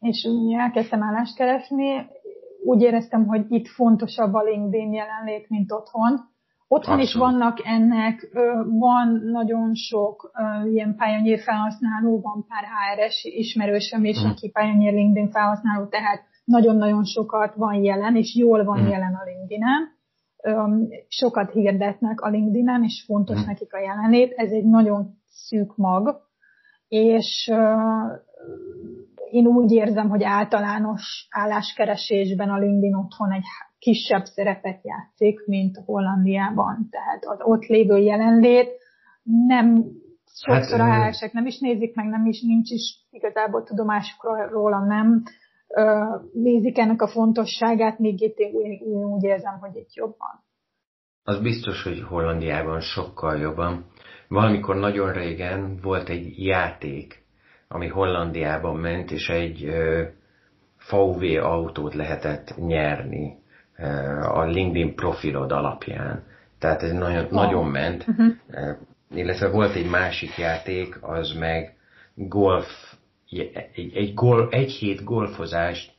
és 0.00 0.28
elkezdtem 0.58 1.02
állást 1.02 1.36
keresni, 1.36 2.06
úgy 2.64 2.82
éreztem, 2.82 3.26
hogy 3.26 3.44
itt 3.48 3.68
fontosabb 3.68 4.34
a 4.34 4.42
LinkedIn 4.42 4.92
jelenlét, 4.92 5.48
mint 5.48 5.72
otthon. 5.72 6.34
Otthon 6.68 6.98
Abszolút. 6.98 7.02
is 7.02 7.14
vannak 7.14 7.58
ennek, 7.64 8.28
van 8.64 9.20
nagyon 9.24 9.74
sok 9.74 10.30
ilyen 10.72 10.96
Pioneer 10.96 11.38
felhasználó, 11.38 12.20
van 12.20 12.46
pár 12.48 12.64
HRS 12.64 13.24
ismerősöm 13.24 14.04
is, 14.04 14.22
mm. 14.24 14.28
aki 14.28 14.50
Pioneer 14.50 14.92
LinkedIn 14.92 15.30
felhasználó, 15.30 15.86
tehát 15.86 16.22
nagyon-nagyon 16.46 17.04
sokat 17.04 17.54
van 17.54 17.74
jelen, 17.74 18.16
és 18.16 18.36
jól 18.36 18.64
van 18.64 18.80
mm. 18.80 18.86
jelen 18.86 19.14
a 19.14 19.24
LinkedIn-en. 19.24 19.94
Sokat 21.08 21.50
hirdetnek 21.50 22.20
a 22.20 22.28
LinkedIn-en, 22.28 22.84
és 22.84 23.04
fontos 23.06 23.42
mm. 23.42 23.46
nekik 23.46 23.74
a 23.74 23.80
jelenlét. 23.80 24.32
Ez 24.36 24.50
egy 24.50 24.64
nagyon 24.64 25.18
szűk 25.26 25.76
mag, 25.76 26.20
és 26.88 27.52
én 29.30 29.46
úgy 29.46 29.72
érzem, 29.72 30.08
hogy 30.08 30.22
általános 30.22 31.26
álláskeresésben 31.30 32.50
a 32.50 32.58
LinkedIn 32.58 32.94
otthon 32.94 33.32
egy 33.32 33.44
kisebb 33.78 34.24
szerepet 34.24 34.80
játszik, 34.82 35.46
mint 35.46 35.76
Hollandiában. 35.84 36.88
Tehát 36.90 37.24
az 37.24 37.38
ott 37.42 37.66
lévő 37.66 37.98
jelenlét 37.98 38.68
nem 39.46 39.84
sokszor 40.34 40.78
hát, 40.78 41.14
a 41.22 41.30
nem 41.32 41.46
is 41.46 41.58
nézik 41.58 41.94
meg, 41.94 42.06
nem 42.06 42.26
is, 42.26 42.42
nincs 42.42 42.70
is 42.70 43.06
igazából 43.10 43.62
tudomásuk 43.62 44.50
róla, 44.50 44.84
nem 44.84 45.22
nézik 46.32 46.78
ennek 46.78 47.02
a 47.02 47.08
fontosságát, 47.08 47.98
még 47.98 48.20
itt 48.20 48.36
én 48.36 48.52
úgy, 48.52 48.82
úgy 48.82 49.22
érzem, 49.22 49.58
hogy 49.58 49.76
itt 49.76 49.94
jobban. 49.94 50.44
Az 51.22 51.40
biztos, 51.40 51.82
hogy 51.82 52.02
Hollandiában 52.02 52.80
sokkal 52.80 53.36
jobban. 53.36 53.86
Valamikor 54.28 54.76
nagyon 54.76 55.12
régen 55.12 55.78
volt 55.82 56.08
egy 56.08 56.44
játék, 56.44 57.24
ami 57.68 57.88
Hollandiában 57.88 58.76
ment, 58.76 59.10
és 59.10 59.28
egy 59.28 59.70
VW 60.90 61.44
autót 61.44 61.94
lehetett 61.94 62.56
nyerni 62.56 63.38
a 64.22 64.42
LinkedIn 64.42 64.94
profilod 64.94 65.52
alapján. 65.52 66.24
Tehát 66.58 66.82
ez 66.82 66.92
nagyon, 66.92 67.24
oh. 67.24 67.30
nagyon 67.30 67.66
ment. 67.66 68.06
Uh-huh. 68.08 68.34
Illetve 69.14 69.48
volt 69.48 69.74
egy 69.74 69.90
másik 69.90 70.36
játék, 70.36 70.98
az 71.00 71.32
meg 71.38 71.76
golf, 72.14 72.95
egy, 73.74 73.92
egy, 73.94 74.14
gol, 74.14 74.48
egy 74.50 74.70
hét 74.70 75.04
golfozást 75.04 75.94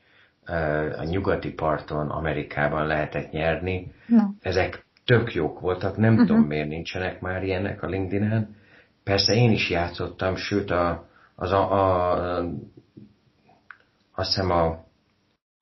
a 0.97 1.03
nyugati 1.03 1.53
parton 1.53 2.09
Amerikában 2.09 2.87
lehetett 2.87 3.31
nyerni. 3.31 3.91
No. 4.05 4.23
Ezek 4.41 4.85
tök 5.05 5.33
jók 5.33 5.59
voltak, 5.59 5.97
nem 5.97 6.11
uh-huh. 6.11 6.27
tudom 6.27 6.43
miért 6.43 6.67
nincsenek 6.67 7.21
már 7.21 7.43
ilyenek 7.43 7.83
a 7.83 7.87
LinkedIn-en. 7.87 8.55
Persze 9.03 9.33
én 9.33 9.51
is 9.51 9.69
játszottam, 9.69 10.35
sőt 10.35 10.71
a, 10.71 11.07
az 11.35 11.51
a, 11.51 11.71
a, 11.71 12.17
azt 14.15 14.35
hiszem 14.35 14.51
a 14.51 14.85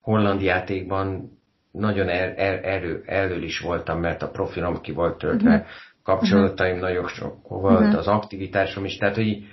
holland 0.02 0.42
játékban 0.42 1.38
nagyon 1.72 2.10
er, 2.10 2.34
er, 2.38 2.66
erő, 2.66 3.04
elől 3.06 3.44
is 3.44 3.60
voltam, 3.60 4.00
mert 4.00 4.22
a 4.22 4.30
profilom 4.30 4.82
ki 4.82 4.92
volt 4.92 5.18
töltve, 5.18 5.50
uh-huh. 5.50 5.68
kapcsolataim 6.04 6.74
uh-huh. 6.76 6.90
nagyon 6.90 7.08
sok 7.08 7.48
volt, 7.48 7.80
uh-huh. 7.80 7.98
az 7.98 8.08
aktivitásom 8.08 8.86
is, 8.86 8.98
tehát 8.98 9.16
hogy 9.16 9.44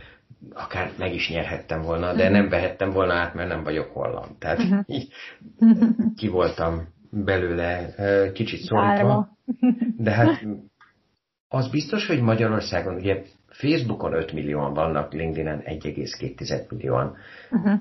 akár 0.51 0.91
meg 0.99 1.15
is 1.15 1.29
nyerhettem 1.31 1.83
volna, 1.83 2.07
de 2.07 2.23
uh-huh. 2.23 2.31
nem 2.31 2.49
vehettem 2.49 2.91
volna 2.91 3.13
át, 3.13 3.35
mert 3.35 3.49
nem 3.49 3.63
vagyok 3.63 3.91
holland. 3.93 4.39
Tehát 4.39 4.59
uh-huh. 4.59 4.85
így, 4.97 5.13
ki 6.17 6.29
voltam 6.29 6.89
belőle 7.11 7.95
kicsit 8.33 8.61
szorítva. 8.61 9.29
De 9.97 10.11
hát 10.11 10.45
az 11.49 11.71
biztos, 11.71 12.07
hogy 12.07 12.21
Magyarországon, 12.21 12.95
ugye 12.95 13.23
Facebookon 13.49 14.13
5 14.13 14.33
millióan 14.33 14.75
vannak, 14.75 15.13
LinkedIn-en 15.13 15.63
1,2 15.65 16.69
millióan. 16.71 17.17
Uh-huh. 17.51 17.81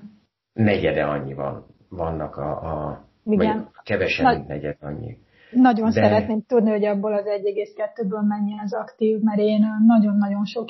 Negyede 0.53 1.03
annyi 1.03 1.33
van, 1.33 1.65
vannak 1.89 2.35
a, 2.35 2.51
a 2.51 3.05
Igen. 3.23 3.55
vagy 3.55 3.65
kevesen, 3.83 4.25
Na, 4.25 4.31
mint 4.31 4.47
negyed 4.47 4.77
annyi. 4.79 5.17
Nagyon 5.51 5.85
De... 5.85 5.91
szeretném 5.91 6.41
tudni, 6.47 6.69
hogy 6.69 6.85
abból 6.85 7.13
az 7.13 7.25
1,2-ből 7.25 8.27
mennyi 8.27 8.59
az 8.63 8.73
aktív, 8.73 9.19
mert 9.19 9.39
én 9.39 9.65
nagyon-nagyon 9.85 10.45
sok 10.45 10.69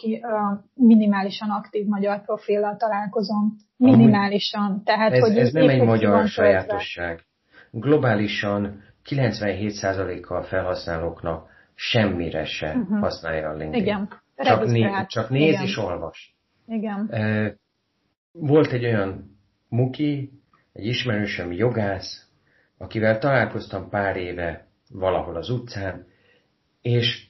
minimálisan 0.73 1.49
aktív 1.49 1.85
magyar 1.85 2.21
profillal 2.21 2.77
találkozom. 2.77 3.55
Minimálisan. 3.77 4.81
Tehát, 4.83 5.11
ez, 5.11 5.19
hogy 5.19 5.37
ez 5.37 5.51
nem 5.51 5.69
egy 5.69 5.83
magyar 5.83 6.27
sajátosság. 6.27 7.25
Globálisan 7.71 8.83
97%-a 9.09 10.33
a 10.33 10.43
felhasználóknak 10.43 11.49
semmire 11.73 12.45
se 12.45 12.75
uh-huh. 12.75 12.99
használja 12.99 13.49
a 13.49 13.53
LinkedIn. 13.53 13.81
Igen. 13.81 14.09
Csak, 14.35 14.65
né, 14.65 14.89
csak 15.07 15.29
néz 15.29 15.53
Igen. 15.53 15.63
és 15.63 15.77
olvas. 15.77 16.35
Igen. 16.67 17.09
Volt 18.31 18.71
egy 18.71 18.85
olyan 18.85 19.37
muki, 19.69 20.31
egy 20.73 20.85
ismerősöm 20.85 21.51
jogász, 21.51 22.29
akivel 22.77 23.17
találkoztam 23.17 23.89
pár 23.89 24.15
éve 24.15 24.67
valahol 24.93 25.35
az 25.35 25.49
utcán, 25.49 26.05
és 26.81 27.29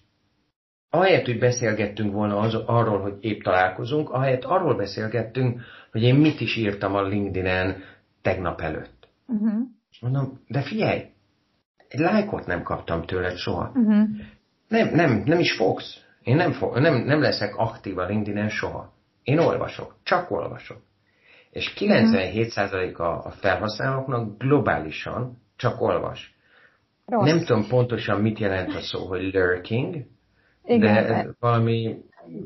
ahelyett, 0.90 1.26
hogy 1.26 1.40
beszélgettünk 1.40 2.14
volna 2.14 2.38
az, 2.38 2.56
arról, 2.56 3.00
hogy 3.00 3.18
épp 3.20 3.42
találkozunk, 3.42 4.10
ahelyett 4.10 4.44
arról 4.44 4.76
beszélgettünk, 4.76 5.62
hogy 5.92 6.02
én 6.02 6.16
mit 6.16 6.42
is 6.42 6.56
írtam 6.56 6.96
a 6.96 7.02
LinkedIn-en 7.02 7.84
tegnap 8.22 8.62
előtt. 8.62 9.08
Uh-huh. 9.28 9.62
És 9.92 10.00
mondom, 10.00 10.40
de 10.48 10.62
figyelj, 10.62 11.04
egy 11.88 12.00
lájkot 12.00 12.46
nem 12.46 12.64
kaptam 12.64 13.06
tőled 13.06 13.36
soha. 13.36 13.72
Uh-huh. 13.76 14.10
Nem, 14.68 14.90
nem, 14.94 15.24
nem 15.26 15.40
is 15.40 15.56
fogsz. 15.56 16.06
Én 16.24 16.36
nem, 16.36 16.52
fog, 16.52 16.78
nem, 16.78 16.96
nem 16.96 17.22
leszek 17.22 17.56
aktív 17.56 17.98
a 17.98 18.06
LinkedIn-en 18.06 18.50
soha. 18.50 18.94
Én 19.24 19.40
olvasok, 19.40 19.96
csak 20.04 20.32
olvasok. 20.32 20.82
És 21.52 21.74
97% 21.78 22.98
a, 22.98 23.26
a 23.26 23.30
felhasználóknak 23.30 24.38
globálisan 24.38 25.38
csak 25.56 25.82
olvas. 25.82 26.36
Rossz. 27.06 27.26
Nem 27.26 27.46
tudom 27.46 27.68
pontosan 27.68 28.22
mit 28.22 28.40
jelent 28.40 28.76
a 28.76 28.82
szó, 28.82 29.08
hogy 29.08 29.34
lurking, 29.34 30.06
Igen, 30.64 31.08
de 31.08 31.36
valami 31.40 31.98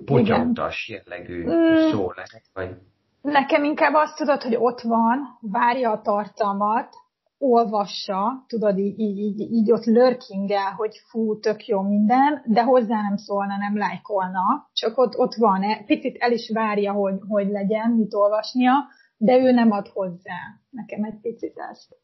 potyautas 0.06 0.89
jellegű 0.89 1.44
mm. 1.44 1.91
szó 1.91 2.12
lehet. 2.12 2.44
Vagy... 2.54 2.76
Nekem 3.22 3.63
inkább 3.63 3.94
azt 3.94 4.18
tudod, 4.18 4.41
hogy 4.41 4.56
ott 4.56 4.82
van, 4.82 5.39
várja 5.41 5.91
a 5.91 6.02
tartalmat, 6.02 6.96
olvassa, 7.38 8.44
tudod, 8.48 8.78
így, 8.78 9.00
így, 9.00 9.18
így, 9.18 9.52
így 9.52 9.72
ott 9.72 9.86
lurkingel, 9.86 10.72
hogy 10.72 10.98
fú, 11.10 11.39
tök 11.39 11.65
jó 11.65 11.82
minden, 11.82 12.44
de 12.46 12.63
hozzá 12.63 13.02
nem 13.02 13.18
szólna, 13.18 13.58
nem 13.58 13.78
lájkolna, 13.78 14.70
csak 14.74 14.98
ott, 14.98 15.18
ott 15.18 15.34
van, 15.34 15.63
e, 15.63 15.84
picit 15.86 16.18
el 16.20 16.32
is 16.32 16.52
várja, 16.54 16.91
hogy, 16.91 17.20
hogy 17.28 17.48
legyen, 17.48 17.91
mit 17.91 18.13
olvasnia, 18.13 18.74
de 19.18 19.38
ő 19.38 19.52
nem 19.52 19.72
ad 19.72 19.88
hozzá. 19.88 20.39
Nekem 20.70 21.04
egy 21.04 21.20
picit 21.22 21.58
ezt 21.72 21.96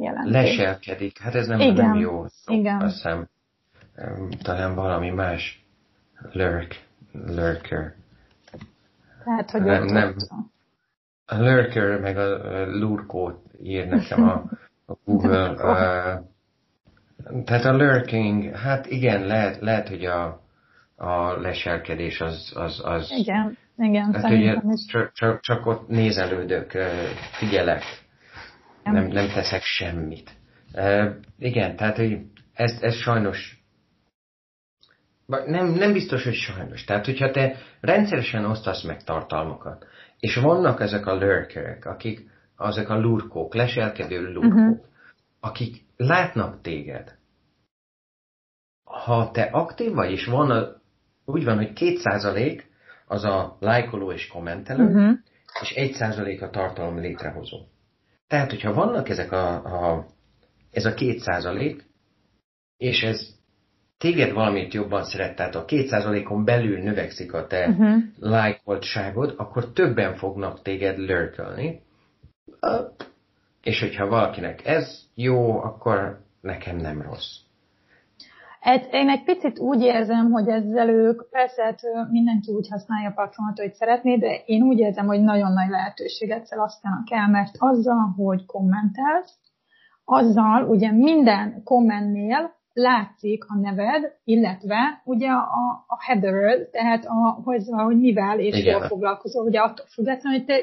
jelenti. 0.00 0.30
Leselkedik, 0.30 1.18
hát 1.18 1.34
ez 1.34 1.46
nem, 1.46 1.60
Igen. 1.60 1.74
nem 1.74 1.94
jó 1.94 2.24
Igen. 2.46 2.80
azt 2.80 2.94
hiszem, 2.94 3.28
talán 4.42 4.74
valami 4.74 5.10
más 5.10 5.64
lurk, 6.32 6.80
lurker. 7.12 7.94
Tehát, 9.24 9.50
hogy 9.50 9.62
nem, 9.62 9.84
nem, 9.84 10.14
a 11.26 11.36
lurker 11.36 12.00
meg 12.00 12.16
a 12.16 12.66
lurkót 12.66 13.42
ír 13.62 13.86
nekem 13.86 14.28
a, 14.28 14.42
a 14.86 14.92
Google. 15.04 15.50
uh, 15.50 16.28
tehát 17.44 17.64
a 17.64 17.76
lurking, 17.76 18.54
hát 18.54 18.86
igen, 18.86 19.26
lehet, 19.26 19.60
lehet 19.60 19.88
hogy 19.88 20.04
a, 20.04 20.40
a 20.96 21.40
leselkedés 21.40 22.20
az... 22.20 22.52
az, 22.54 22.80
az 22.84 23.12
igen, 23.16 23.56
igen, 23.76 24.14
hát 24.14 24.30
ugye 24.30 24.60
csak, 24.86 25.12
csak, 25.12 25.40
csak 25.40 25.66
ott 25.66 25.88
nézelődök, 25.88 26.72
figyelek, 27.32 27.82
nem, 28.82 29.06
nem 29.06 29.28
teszek 29.28 29.62
semmit. 29.62 30.30
Uh, 30.72 31.14
igen, 31.38 31.76
tehát 31.76 31.96
hogy 31.96 32.18
ez, 32.52 32.78
ez 32.80 32.94
sajnos 32.94 33.60
nem, 35.46 35.66
nem 35.66 35.92
biztos, 35.92 36.24
hogy 36.24 36.34
sajnos. 36.34 36.84
Tehát, 36.84 37.04
hogyha 37.04 37.30
te 37.30 37.56
rendszeresen 37.80 38.44
osztasz 38.44 38.82
meg 38.82 39.02
tartalmakat, 39.04 39.86
és 40.18 40.36
vannak 40.36 40.80
ezek 40.80 41.06
a 41.06 41.14
lurkerek, 41.14 41.84
akik, 41.84 42.30
azok 42.56 42.88
a 42.88 42.98
lurkók, 42.98 43.54
leselkedő 43.54 44.32
lurkók, 44.32 44.52
uh-huh. 44.52 44.78
akik 45.40 45.84
látnak 45.96 46.60
téged. 46.60 47.18
Ha 48.84 49.30
te 49.30 49.42
aktív 49.42 49.92
vagy, 49.92 50.10
és 50.10 50.26
van 50.26 50.50
a, 50.50 50.66
úgy 51.24 51.44
van, 51.44 51.56
hogy 51.56 51.72
két 51.72 51.98
százalék 51.98 52.70
az 53.06 53.24
a 53.24 53.56
lájkoló 53.60 54.12
és 54.12 54.26
kommentelő, 54.26 54.84
uh-huh. 54.84 55.18
és 55.60 55.70
egy 55.70 55.92
százalék 55.92 56.42
a 56.42 56.50
tartalom 56.50 56.98
létrehozó. 56.98 57.58
Tehát, 58.30 58.50
hogyha 58.50 58.74
vannak 58.74 59.08
ezek 59.08 59.32
a, 59.32 59.54
a 59.54 60.06
ez 60.70 60.84
a 60.84 60.94
két 60.94 61.18
százalék, 61.18 61.84
és 62.76 63.02
ez 63.02 63.28
téged 63.98 64.32
valamit 64.32 64.74
jobban 64.74 65.04
szeret, 65.04 65.36
tehát 65.36 65.54
a 65.54 65.64
2%-on 65.64 66.44
belül 66.44 66.78
növekszik 66.78 67.32
a 67.32 67.46
te 67.46 67.68
uh-huh. 67.68 68.02
lájkoltságod, 68.18 69.34
akkor 69.36 69.72
többen 69.72 70.16
fognak 70.16 70.62
téged 70.62 70.98
lurkölni. 70.98 71.82
És 73.62 73.80
hogyha 73.80 74.06
valakinek 74.06 74.66
ez 74.66 75.02
jó, 75.14 75.62
akkor 75.62 76.20
nekem 76.40 76.76
nem 76.76 77.02
rossz. 77.02 77.36
Én 78.90 79.08
egy 79.08 79.22
picit 79.24 79.58
úgy 79.58 79.80
érzem, 79.82 80.30
hogy 80.30 80.48
ezzel 80.48 80.88
ők, 80.88 81.30
persze 81.30 81.62
hát 81.62 81.80
mindenki 82.10 82.52
úgy 82.52 82.68
használja 82.68 83.08
a 83.08 83.12
platformot, 83.12 83.58
hogy 83.58 83.72
szeretné, 83.72 84.16
de 84.16 84.42
én 84.46 84.62
úgy 84.62 84.78
érzem, 84.78 85.06
hogy 85.06 85.20
nagyon 85.20 85.52
nagy 85.52 85.68
lehetőséget 85.68 86.46
szelasztanak 86.46 87.10
el, 87.10 87.28
mert 87.28 87.54
azzal, 87.58 88.14
hogy 88.16 88.46
kommentelsz, 88.46 89.38
azzal 90.04 90.68
ugye 90.68 90.92
minden 90.92 91.62
kommentnél 91.64 92.58
látszik 92.72 93.44
a 93.48 93.58
neved, 93.58 94.12
illetve 94.24 95.02
ugye 95.04 95.28
a, 95.28 95.84
a 95.86 95.96
header 95.98 96.68
tehát 96.70 97.04
a, 97.04 97.40
hogy, 97.44 97.62
hogy 97.66 97.98
mivel 97.98 98.38
és 98.38 98.72
hol 98.72 98.86
foglalkozol, 98.86 99.44
ugye 99.44 99.60
attól 99.60 99.86
függetlenül, 99.86 100.38
hogy 100.38 100.46
te, 100.46 100.56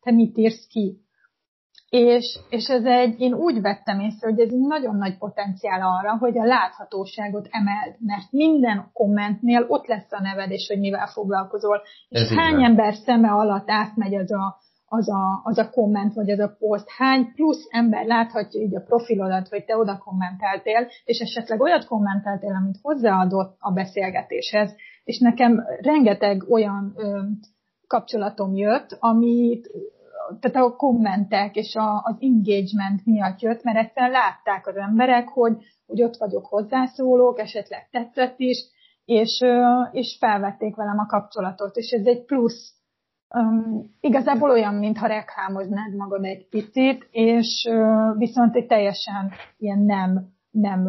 te 0.00 0.10
mit 0.10 0.38
írsz 0.38 0.66
ki. 0.66 1.03
És, 1.94 2.38
és 2.48 2.68
ez 2.68 2.84
egy, 2.84 3.20
én 3.20 3.34
úgy 3.34 3.60
vettem 3.60 4.00
észre, 4.00 4.28
hogy 4.28 4.40
ez 4.40 4.52
egy 4.52 4.66
nagyon 4.66 4.96
nagy 4.96 5.18
potenciál 5.18 5.80
arra, 5.80 6.16
hogy 6.18 6.38
a 6.38 6.44
láthatóságot 6.44 7.48
emeld, 7.50 7.94
mert 7.98 8.30
minden 8.30 8.90
kommentnél 8.92 9.64
ott 9.68 9.86
lesz 9.86 10.12
a 10.12 10.20
neved, 10.20 10.50
és 10.50 10.66
hogy 10.68 10.78
mivel 10.78 11.06
foglalkozol. 11.06 11.82
És 12.08 12.20
ez 12.20 12.36
hány 12.36 12.64
ember 12.64 12.94
szeme 12.94 13.30
alatt 13.30 13.70
átmegy 13.70 14.14
az 14.14 14.32
a, 14.32 14.56
az 14.86 15.08
a, 15.08 15.40
az 15.44 15.58
a 15.58 15.70
komment, 15.70 16.14
vagy 16.14 16.30
az 16.30 16.38
a 16.38 16.56
poszt, 16.58 16.88
hány 16.96 17.32
plusz 17.34 17.66
ember 17.70 18.06
láthatja 18.06 18.60
így 18.60 18.76
a 18.76 18.84
profilodat, 18.86 19.48
hogy 19.48 19.64
te 19.64 19.76
oda 19.76 19.98
kommenteltél, 19.98 20.88
és 21.04 21.18
esetleg 21.18 21.60
olyat 21.60 21.86
kommenteltél, 21.86 22.54
amit 22.54 22.78
hozzáadott 22.82 23.56
a 23.58 23.72
beszélgetéshez. 23.72 24.74
És 25.04 25.18
nekem 25.18 25.64
rengeteg 25.80 26.44
olyan 26.50 26.92
ö, 26.96 27.20
kapcsolatom 27.86 28.54
jött, 28.54 28.96
amit 29.00 29.70
tehát 30.40 30.66
a 30.66 30.76
kommentek 30.76 31.56
és 31.56 31.74
a, 31.74 32.02
az 32.04 32.16
engagement 32.20 33.06
miatt 33.06 33.40
jött, 33.40 33.62
mert 33.62 33.78
egyszerűen 33.78 34.12
látták 34.12 34.66
az 34.66 34.76
emberek, 34.76 35.28
hogy, 35.28 35.56
hogy 35.86 36.02
ott 36.02 36.16
vagyok 36.16 36.46
hozzászólók, 36.46 37.38
esetleg 37.38 37.88
tetszett 37.90 38.34
is, 38.38 38.58
és, 39.04 39.44
és 39.92 40.16
felvették 40.18 40.76
velem 40.76 40.98
a 40.98 41.06
kapcsolatot, 41.06 41.76
és 41.76 41.90
ez 41.90 42.06
egy 42.06 42.24
plusz. 42.24 42.72
Um, 43.28 43.94
igazából 44.00 44.50
olyan, 44.50 44.74
mintha 44.74 45.06
reklámoznád 45.06 45.94
magad 45.96 46.24
egy 46.24 46.48
picit, 46.48 47.08
és 47.10 47.66
uh, 47.70 48.18
viszont 48.18 48.56
egy 48.56 48.66
teljesen 48.66 49.30
ilyen 49.58 49.78
nem, 49.78 50.32
nem 50.50 50.88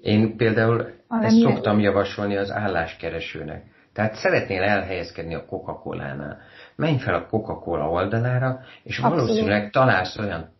Én 0.00 0.36
például 0.36 0.86
ezt 1.08 1.38
szoktam 1.38 1.78
javasolni 1.78 2.36
az 2.36 2.50
álláskeresőnek. 2.50 3.73
Tehát 3.94 4.14
szeretnél 4.14 4.62
elhelyezkedni 4.62 5.34
a 5.34 5.44
Coca-Cola-nál 5.44 6.38
menj 6.76 6.98
fel 6.98 7.14
a 7.14 7.26
Coca-Cola 7.26 7.90
oldalára, 7.90 8.60
és 8.82 8.98
Abszolút. 8.98 9.18
valószínűleg 9.18 9.70
találsz 9.70 10.18
olyan 10.18 10.52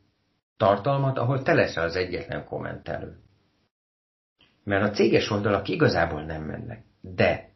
tartalmat, 0.56 1.18
ahol 1.18 1.42
te 1.42 1.54
leszel 1.54 1.84
az 1.84 1.96
egyetlen 1.96 2.44
kommentelő. 2.44 3.16
Mert 4.64 4.82
a 4.82 4.90
céges 4.90 5.30
oldalak 5.30 5.68
igazából 5.68 6.22
nem 6.22 6.42
mennek. 6.42 6.84
De 7.00 7.48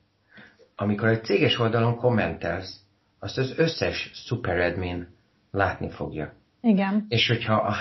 amikor 0.77 1.09
egy 1.09 1.25
céges 1.25 1.59
oldalon 1.59 1.97
kommentelsz, 1.97 2.81
azt 3.19 3.39
az 3.39 3.55
összes 3.57 4.11
superadmin 4.15 5.09
látni 5.51 5.91
fogja. 5.91 6.33
Igen. 6.61 7.07
És 7.09 7.29
hogyha 7.29 7.55
a 7.55 7.75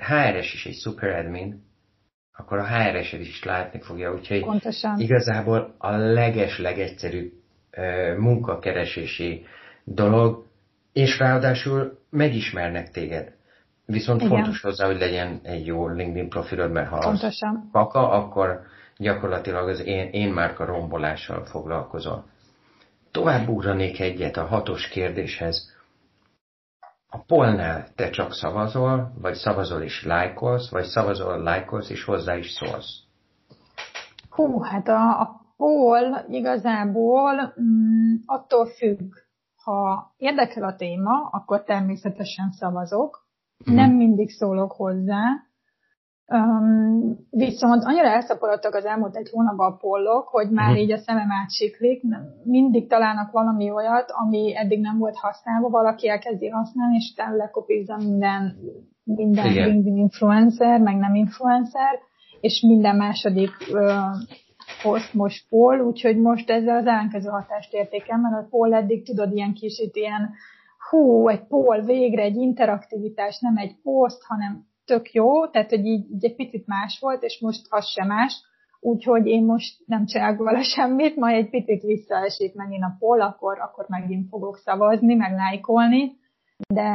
HRS 0.00 0.54
is 0.54 0.66
egy 0.66 0.74
superadmin, 0.74 1.65
akkor 2.36 2.58
a 2.58 2.66
HRS 2.66 3.12
is 3.12 3.44
látni 3.44 3.80
fogja. 3.80 4.12
Úgyhogy 4.12 4.44
Pontosan. 4.44 5.00
igazából 5.00 5.74
a 5.78 5.90
leges, 5.90 6.58
legegyszerűbb 6.58 7.32
munkakeresési 8.18 9.44
dolog, 9.84 10.44
és 10.92 11.18
ráadásul 11.18 11.98
megismernek 12.10 12.90
téged. 12.90 13.34
Viszont 13.86 14.20
Igen. 14.20 14.32
fontos 14.32 14.60
hozzá, 14.60 14.86
hogy 14.86 14.98
legyen 14.98 15.40
egy 15.42 15.66
jó 15.66 15.88
LinkedIn 15.88 16.28
profilod, 16.28 16.72
mert 16.72 16.88
ha 16.88 16.98
Pontosan. 16.98 17.56
az 17.56 17.68
kaka, 17.72 18.10
akkor 18.10 18.60
gyakorlatilag 18.96 19.68
az 19.68 19.84
én, 19.84 20.08
én 20.08 20.32
márka 20.32 20.64
rombolással 20.64 21.44
foglalkozol. 21.44 22.24
Tovább 23.10 23.48
ugranék 23.48 24.00
egyet 24.00 24.36
a 24.36 24.44
hatos 24.44 24.88
kérdéshez. 24.88 25.75
A 27.08 27.18
polnál 27.18 27.88
te 27.94 28.10
csak 28.10 28.32
szavazol, 28.32 29.12
vagy 29.20 29.34
szavazol 29.34 29.82
és 29.82 30.04
lájkolsz, 30.04 30.70
vagy 30.70 30.84
szavazol, 30.84 31.42
lájkolsz 31.42 31.90
és 31.90 32.04
hozzá 32.04 32.36
is 32.36 32.50
szólsz? 32.50 33.02
Hú, 34.30 34.60
hát 34.60 34.88
a, 34.88 35.20
a 35.20 35.40
poll 35.56 36.24
igazából 36.28 37.54
mm, 37.60 38.14
attól 38.26 38.66
függ, 38.66 39.12
ha 39.62 40.12
érdekel 40.16 40.64
a 40.64 40.76
téma, 40.76 41.28
akkor 41.30 41.62
természetesen 41.62 42.50
szavazok. 42.50 43.26
Mm. 43.70 43.74
Nem 43.74 43.90
mindig 43.90 44.30
szólok 44.30 44.72
hozzá. 44.72 45.45
Um, 46.28 47.16
viszont 47.30 47.84
annyira 47.84 48.08
elszaporodtak 48.08 48.74
az 48.74 48.84
elmúlt 48.84 49.16
egy 49.16 49.30
hónapban 49.30 49.72
a 49.72 49.76
pollok, 49.76 50.28
hogy 50.28 50.50
már 50.50 50.72
mm. 50.72 50.76
így 50.76 50.92
a 50.92 50.98
szemem 50.98 51.30
átsiklik. 51.42 52.02
Mindig 52.44 52.88
találnak 52.88 53.30
valami 53.30 53.70
olyat, 53.70 54.10
ami 54.10 54.56
eddig 54.56 54.80
nem 54.80 54.98
volt 54.98 55.16
használva, 55.16 55.68
valaki 55.68 56.08
elkezdi 56.08 56.48
használni, 56.48 56.96
és 56.96 57.10
utána 57.12 57.36
lekopizza 57.36 57.96
minden, 57.96 58.56
minden 59.04 59.52
LinkedIn 59.52 59.96
influencer, 59.96 60.80
meg 60.80 60.96
nem 60.96 61.14
influencer, 61.14 61.98
és 62.40 62.64
minden 62.66 62.96
második 62.96 63.50
uh, 63.72 63.90
poszt 64.82 65.14
most 65.14 65.48
Paul, 65.48 65.80
úgyhogy 65.80 66.16
most 66.16 66.50
ezzel 66.50 66.76
az 66.76 66.86
ellenkező 66.86 67.28
hatást 67.28 67.72
értékem, 67.72 68.20
mert 68.20 68.44
a 68.44 68.46
Paul 68.50 68.74
eddig 68.74 69.04
tudod 69.04 69.32
ilyen 69.32 69.52
kicsit 69.52 69.96
ilyen 69.96 70.30
hú, 70.90 71.28
egy 71.28 71.46
Paul 71.46 71.80
végre 71.80 72.22
egy 72.22 72.36
interaktivitás, 72.36 73.38
nem 73.40 73.56
egy 73.56 73.76
poszt, 73.82 74.22
hanem 74.22 74.66
tök 74.86 75.12
jó, 75.12 75.46
tehát 75.46 75.70
hogy 75.70 75.84
így, 75.84 76.10
így 76.10 76.24
egy 76.24 76.34
picit 76.34 76.66
más 76.66 76.98
volt, 77.00 77.22
és 77.22 77.40
most 77.40 77.66
az 77.68 77.86
sem 77.86 78.06
más, 78.06 78.42
úgyhogy 78.80 79.26
én 79.26 79.44
most 79.44 79.82
nem 79.86 80.06
csinálok 80.06 80.44
vele 80.44 80.62
semmit, 80.62 81.16
majd 81.16 81.36
egy 81.36 81.50
picit 81.50 81.82
visszaesik 81.82 82.54
megint 82.54 82.82
a 82.82 82.96
poll, 82.98 83.20
akkor, 83.20 83.58
akkor 83.60 83.84
megint 83.88 84.28
fogok 84.28 84.56
szavazni, 84.56 85.14
meg 85.14 85.32
lájkolni, 85.32 86.12
de, 86.68 86.90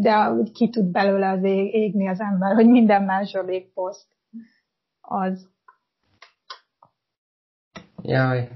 de 0.00 0.32
ki 0.52 0.68
tud 0.68 0.90
belőle 0.90 1.28
az 1.28 1.44
ég, 1.44 1.74
égni 1.74 2.08
az 2.08 2.20
ember, 2.20 2.54
hogy 2.54 2.68
minden 2.68 3.02
második 3.02 3.72
poszt 3.72 4.06
az 5.00 5.48
Jaj. 8.02 8.48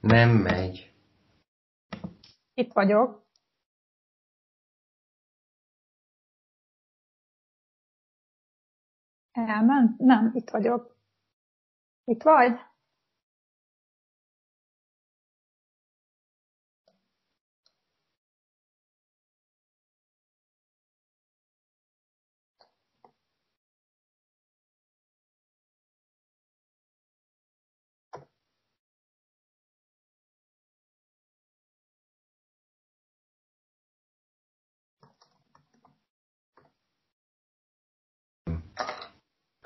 Nem 0.00 0.30
megy. 0.30 0.92
Itt 2.58 2.72
vagyok. 2.72 3.26
Elment? 9.32 9.98
Nem, 9.98 10.30
itt 10.34 10.50
vagyok. 10.50 10.96
Itt 12.04 12.22
vagy? 12.22 12.60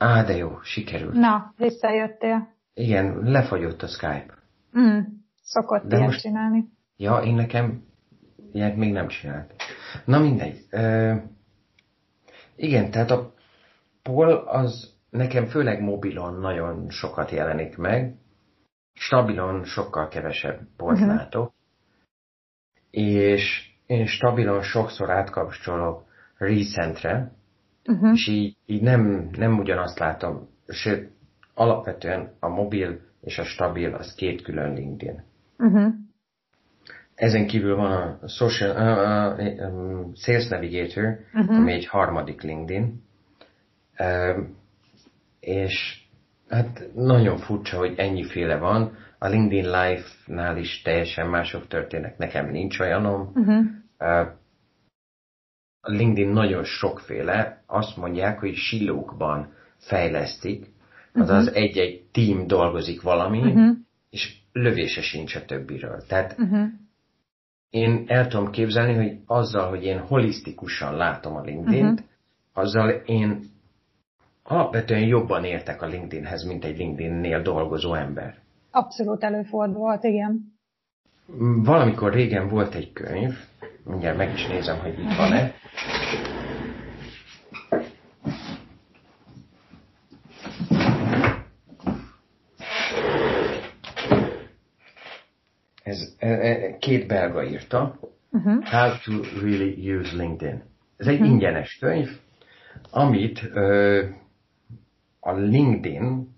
Á, 0.02 0.22
de 0.24 0.36
jó, 0.36 0.58
sikerült. 0.62 1.14
Na, 1.14 1.54
visszajöttél. 1.56 2.48
Igen, 2.74 3.22
lefagyott 3.22 3.82
a 3.82 3.86
Skype. 3.86 4.34
Mm, 4.78 4.98
szokott 5.42 5.84
de 5.84 5.96
ilyet 5.96 6.08
most... 6.08 6.20
csinálni. 6.20 6.64
Ja, 6.96 7.18
én 7.18 7.34
nekem 7.34 7.84
ilyet 8.52 8.76
még 8.76 8.92
nem 8.92 9.08
csinált. 9.08 9.54
Na 10.04 10.18
mindegy. 10.18 10.66
Uh, 10.72 11.16
igen, 12.56 12.90
tehát 12.90 13.10
a 13.10 13.32
Pol 14.02 14.32
az 14.32 14.94
nekem 15.10 15.46
főleg 15.46 15.80
mobilon 15.82 16.40
nagyon 16.40 16.90
sokat 16.90 17.30
jelenik 17.30 17.76
meg. 17.76 18.14
Stabilon 18.92 19.64
sokkal 19.64 20.08
kevesebb 20.08 20.60
polt 20.76 21.00
uh-huh. 21.00 21.16
látok. 21.16 21.52
És 22.90 23.70
én 23.86 24.06
stabilon 24.06 24.62
sokszor 24.62 25.10
átkapcsolok 25.10 26.04
recentre, 26.36 27.32
Uh-huh. 27.86 28.12
És 28.12 28.28
így, 28.28 28.56
így 28.66 28.82
nem, 28.82 29.30
nem 29.36 29.58
ugyanazt 29.58 29.98
látom, 29.98 30.48
sőt, 30.66 31.10
alapvetően 31.54 32.32
a 32.40 32.48
mobil 32.48 33.00
és 33.20 33.38
a 33.38 33.44
stabil 33.44 33.94
az 33.94 34.14
két 34.14 34.42
külön 34.42 34.74
LinkedIn. 34.74 35.22
Uh-huh. 35.58 35.92
Ezen 37.14 37.46
kívül 37.46 37.76
van 37.76 37.92
a 37.92 38.28
Social, 38.28 38.70
uh, 38.70 39.38
uh, 39.38 39.72
um, 39.72 40.14
Sales 40.14 40.48
Navigator, 40.48 41.18
uh-huh. 41.34 41.56
ami 41.56 41.72
egy 41.72 41.86
harmadik 41.86 42.42
LinkedIn, 42.42 43.02
uh, 43.98 44.38
és 45.40 46.00
hát 46.48 46.88
nagyon 46.94 47.36
furcsa, 47.36 47.76
hogy 47.76 47.94
ennyiféle 47.96 48.56
van. 48.56 48.96
A 49.18 49.28
LinkedIn 49.28 49.64
Live-nál 49.64 50.56
is 50.56 50.82
teljesen 50.82 51.28
mások 51.28 51.68
történnek, 51.68 52.18
nekem 52.18 52.50
nincs 52.50 52.78
olyanom. 52.78 53.32
Uh-huh. 53.34 53.64
Uh, 53.98 54.28
a 55.84 55.90
LinkedIn 55.90 56.28
nagyon 56.28 56.64
sokféle, 56.64 57.62
azt 57.66 57.96
mondják, 57.96 58.38
hogy 58.38 58.54
silókban 58.54 59.52
fejlesztik, 59.78 60.66
azaz 61.14 61.46
uh-huh. 61.46 61.62
egy-egy 61.62 62.02
team 62.12 62.46
dolgozik 62.46 63.02
valami, 63.02 63.38
uh-huh. 63.38 63.76
és 64.10 64.36
lövése 64.52 65.00
sincs 65.00 65.34
a 65.34 65.44
többiről. 65.44 66.02
Tehát 66.08 66.38
uh-huh. 66.38 66.66
én 67.70 68.04
el 68.06 68.26
tudom 68.26 68.50
képzelni, 68.50 68.94
hogy 68.94 69.18
azzal, 69.26 69.68
hogy 69.68 69.84
én 69.84 69.98
holisztikusan 69.98 70.96
látom 70.96 71.36
a 71.36 71.42
LinkedIn-t, 71.42 72.00
uh-huh. 72.00 72.06
azzal 72.52 72.88
én 72.90 73.40
alapvetően 74.42 75.06
jobban 75.06 75.44
értek 75.44 75.82
a 75.82 75.86
LinkedInhez, 75.86 76.44
mint 76.44 76.64
egy 76.64 76.76
LinkedIn-nél 76.76 77.42
dolgozó 77.42 77.94
ember. 77.94 78.38
Abszolút 78.70 79.24
előfordulhat, 79.24 80.04
igen. 80.04 80.52
Valamikor 81.62 82.12
régen 82.12 82.48
volt 82.48 82.74
egy 82.74 82.92
könyv, 82.92 83.34
mindjárt 83.84 84.16
meg 84.16 84.32
is 84.32 84.46
nézem, 84.46 84.78
hogy 84.78 84.98
itt 84.98 85.16
van-e. 85.16 85.54
Ez, 95.82 96.14
e, 96.18 96.28
e, 96.28 96.78
két 96.78 97.06
belga 97.06 97.44
írta, 97.44 97.98
uh-huh. 98.30 98.64
How 98.64 98.90
to 99.04 99.22
really 99.40 99.96
use 99.98 100.16
LinkedIn. 100.16 100.62
Ez 100.96 101.06
egy 101.06 101.14
uh-huh. 101.14 101.30
ingyenes 101.30 101.78
könyv, 101.78 102.08
amit 102.90 103.42
ö, 103.52 104.04
a 105.20 105.32
LinkedIn 105.32 106.36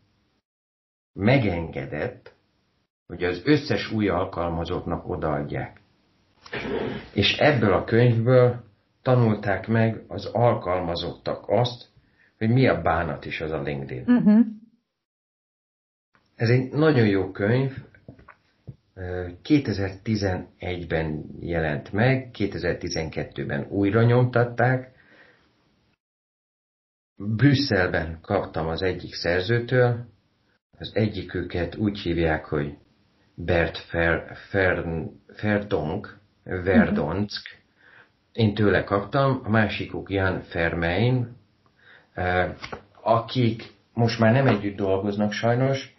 megengedett, 1.12 2.34
hogy 3.06 3.24
az 3.24 3.42
összes 3.44 3.92
új 3.92 4.08
alkalmazottnak 4.08 5.08
odaadják. 5.08 5.80
És 7.12 7.36
ebből 7.38 7.72
a 7.72 7.84
könyvből 7.84 8.64
tanulták 9.02 9.66
meg 9.68 10.04
az 10.08 10.26
alkalmazottak 10.26 11.44
azt, 11.48 11.88
hogy 12.38 12.48
mi 12.48 12.68
a 12.68 12.82
bánat 12.82 13.24
is 13.24 13.40
az 13.40 13.50
a 13.50 13.62
LinkedIn. 13.62 14.04
Uh-huh. 14.06 14.46
Ez 16.34 16.48
egy 16.48 16.72
nagyon 16.72 17.06
jó 17.06 17.30
könyv, 17.30 17.72
2011-ben 19.44 21.24
jelent 21.40 21.92
meg, 21.92 22.30
2012-ben 22.38 23.66
újra 23.68 24.02
nyomtatták. 24.02 24.92
Brüsszelben 27.16 28.18
kaptam 28.20 28.66
az 28.66 28.82
egyik 28.82 29.14
szerzőtől, 29.14 30.06
az 30.78 30.90
egyiküket 30.94 31.76
úgy 31.76 31.98
hívják, 31.98 32.44
hogy 32.44 32.76
Bert 33.34 33.78
Fer, 33.78 34.36
Fern, 34.48 35.10
Ferdonk, 35.34 36.18
Verdonsk. 36.44 37.62
Én 38.32 38.54
tőle 38.54 38.84
kaptam, 38.84 39.40
a 39.44 39.48
másikuk 39.48 40.10
Jan 40.10 40.40
Fermein, 40.40 41.36
eh, 42.14 42.54
akik 43.02 43.72
most 43.92 44.18
már 44.18 44.32
nem 44.32 44.46
együtt 44.46 44.76
dolgoznak 44.76 45.32
sajnos, 45.32 45.94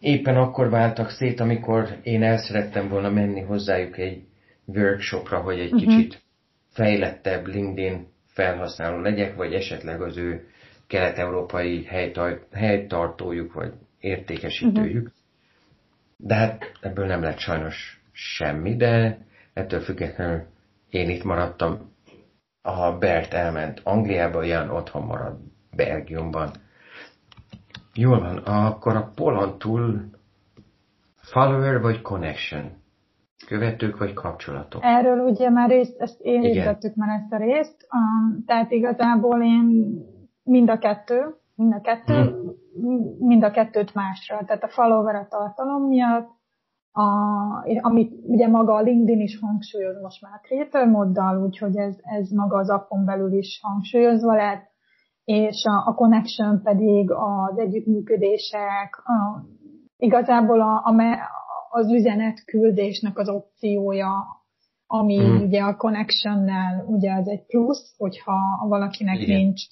éppen 0.00 0.36
akkor 0.36 0.70
váltak 0.70 1.10
szét, 1.10 1.40
amikor 1.40 1.98
én 2.02 2.22
el 2.22 2.38
szerettem 2.38 2.88
volna 2.88 3.10
menni 3.10 3.40
hozzájuk 3.40 3.98
egy 3.98 4.22
workshopra, 4.64 5.40
hogy 5.40 5.58
egy 5.58 5.72
uh-huh. 5.72 5.88
kicsit 5.88 6.22
fejlettebb 6.70 7.46
LinkedIn 7.46 8.06
felhasználó 8.26 9.00
legyek, 9.00 9.34
vagy 9.34 9.54
esetleg 9.54 10.02
az 10.02 10.16
ő 10.16 10.48
kelet-európai 10.86 11.88
helytartójuk, 12.52 13.52
vagy 13.52 13.72
értékesítőjük. 14.00 15.06
Uh-huh. 15.06 15.16
De 16.16 16.34
hát 16.34 16.72
ebből 16.80 17.06
nem 17.06 17.22
lett 17.22 17.38
sajnos 17.38 17.97
semmi, 18.18 18.76
de 18.76 19.18
ettől 19.52 19.80
függetlenül 19.80 20.42
én 20.90 21.10
itt 21.10 21.24
maradtam. 21.24 21.96
A 22.62 22.92
Bert 22.98 23.34
elment 23.34 23.80
Angliába, 23.84 24.42
Jan 24.42 24.70
otthon 24.70 25.02
marad 25.02 25.38
Belgiumban. 25.76 26.50
Jól 27.94 28.20
van, 28.20 28.36
akkor 28.36 28.96
a 28.96 29.10
polon 29.14 29.58
túl 29.58 30.10
follower 31.16 31.80
vagy 31.80 32.02
connection? 32.02 32.70
Követők 33.46 33.98
vagy 33.98 34.12
kapcsolatok? 34.12 34.80
Erről 34.84 35.18
ugye 35.18 35.50
már 35.50 35.68
részt, 35.68 36.00
ezt 36.00 36.20
érintettük 36.20 36.94
már 36.94 37.20
ezt 37.20 37.32
a 37.32 37.36
részt, 37.36 37.86
um, 37.92 38.44
tehát 38.46 38.70
igazából 38.70 39.42
én 39.42 39.98
mind 40.42 40.70
a 40.70 40.78
kettő, 40.78 41.34
mind 41.54 41.72
a 41.72 41.80
kettő, 41.80 42.14
hmm. 42.14 43.16
mind 43.18 43.42
a 43.42 43.50
kettőt 43.50 43.94
másra. 43.94 44.44
Tehát 44.44 44.62
a 44.62 44.68
follower 44.68 45.14
a 45.14 45.26
tartalom 45.28 45.82
miatt, 45.88 46.37
a, 46.98 47.64
amit 47.80 48.12
ugye 48.22 48.48
maga 48.48 48.74
a 48.74 48.82
LinkedIn 48.82 49.20
is 49.20 49.38
hangsúlyoz 49.38 50.00
most 50.02 50.22
már 50.22 50.32
a 50.32 50.46
creator 50.46 50.86
moddal, 50.86 51.42
úgyhogy 51.42 51.76
ez, 51.76 51.96
ez 52.02 52.30
maga 52.30 52.56
az 52.56 52.70
appon 52.70 53.04
belül 53.04 53.32
is 53.32 53.60
hangsúlyozva 53.62 54.34
lett, 54.34 54.66
és 55.24 55.64
a, 55.64 55.86
a 55.86 55.94
connection 55.94 56.62
pedig 56.62 57.10
az 57.10 57.58
együttműködések, 57.58 59.02
a, 59.04 59.44
igazából 59.96 60.60
a, 60.60 60.82
a, 60.84 60.94
az 61.70 61.92
üzenetküldésnek 61.92 63.18
az 63.18 63.28
opciója, 63.28 64.26
ami 64.86 65.16
hmm. 65.16 65.42
ugye 65.42 65.62
a 65.62 65.76
connection-nel 65.76 66.84
ugye 66.86 67.12
az 67.12 67.28
egy 67.28 67.46
plusz, 67.46 67.94
hogyha 67.98 68.66
valakinek 68.68 69.20
Igen. 69.20 69.36
nincs 69.36 69.62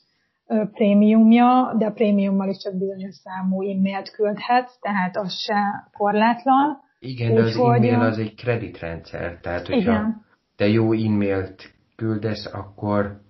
prémiumja, 0.72 1.74
de 1.78 1.86
a 1.86 1.92
prémiummal 1.92 2.48
is 2.48 2.58
csak 2.58 2.78
bizonyos 2.78 3.14
számú 3.14 3.62
e-mailt 3.62 4.10
küldhetsz, 4.10 4.78
tehát 4.80 5.16
az 5.16 5.32
se 5.32 5.88
korlátlan. 5.96 6.84
Igen, 7.06 7.34
de 7.34 7.42
az 7.42 7.56
e-mail 7.56 8.00
az 8.00 8.18
egy 8.18 8.34
kreditrendszer, 8.34 9.38
tehát 9.40 9.66
hogyha 9.66 9.92
igen. 9.92 10.24
te 10.56 10.68
jó 10.68 10.92
e-mailt 10.92 11.74
küldesz, 11.96 12.46
akkor, 12.52 13.20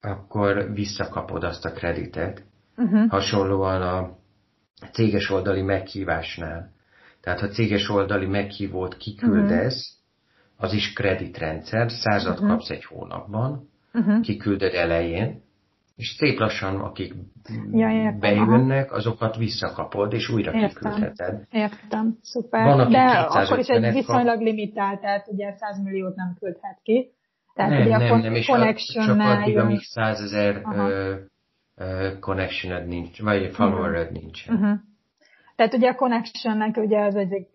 akkor 0.00 0.72
visszakapod 0.72 1.44
azt 1.44 1.64
a 1.64 1.72
kreditet. 1.72 2.44
Uh-huh. 2.76 3.08
Hasonlóan 3.08 3.82
a 3.82 4.16
céges 4.92 5.30
oldali 5.30 5.62
meghívásnál. 5.62 6.74
Tehát 7.20 7.40
ha 7.40 7.48
céges 7.48 7.88
oldali 7.88 8.26
meghívót 8.26 8.96
kiküldesz, 8.96 9.98
uh-huh. 10.56 10.64
az 10.64 10.72
is 10.72 10.92
kreditrendszer, 10.92 11.90
százat 11.90 12.34
uh-huh. 12.34 12.48
kapsz 12.48 12.70
egy 12.70 12.84
hónapban, 12.84 13.68
uh-huh. 13.92 14.20
kiküldöd 14.20 14.74
elején, 14.74 15.42
és 15.96 16.14
szép 16.18 16.38
lassan, 16.38 16.80
akik 16.80 17.14
ja, 17.72 18.12
bejönnek, 18.18 18.92
azokat 18.92 19.36
visszakapod, 19.36 20.12
és 20.12 20.28
újra 20.28 20.52
értem. 20.52 20.68
kiküldheted. 20.68 21.46
Értem, 21.50 22.16
szuper. 22.22 22.64
Van, 22.64 22.80
aki 22.80 22.92
De 22.92 23.00
akkor 23.00 23.58
is 23.58 23.66
egy 23.66 23.92
viszonylag 23.92 24.34
kap... 24.34 24.44
limitált, 24.44 25.00
tehát 25.00 25.28
ugye 25.28 25.52
100 25.56 25.82
milliót 25.82 26.16
nem 26.16 26.36
küldhet 26.38 26.78
ki. 26.82 27.10
Tehát 27.54 27.70
nem, 27.70 27.80
ugye 27.80 27.96
nem, 27.96 28.20
nem, 28.20 28.34
és 28.34 28.46
csak 28.46 29.20
addig, 29.20 29.58
amíg 29.58 29.80
100 29.80 30.20
ezer 30.20 30.62
connection 32.20 32.86
nincs, 32.86 33.22
vagy 33.22 33.54
follower 33.54 33.90
uh-huh. 33.90 34.20
nincs. 34.20 34.48
Uh-huh. 34.48 34.78
Tehát 35.56 35.74
ugye 35.74 35.90
a 35.90 35.94
connectionnek 35.94 36.76
ugye 36.76 37.00
az 37.00 37.14
egyik 37.14 37.48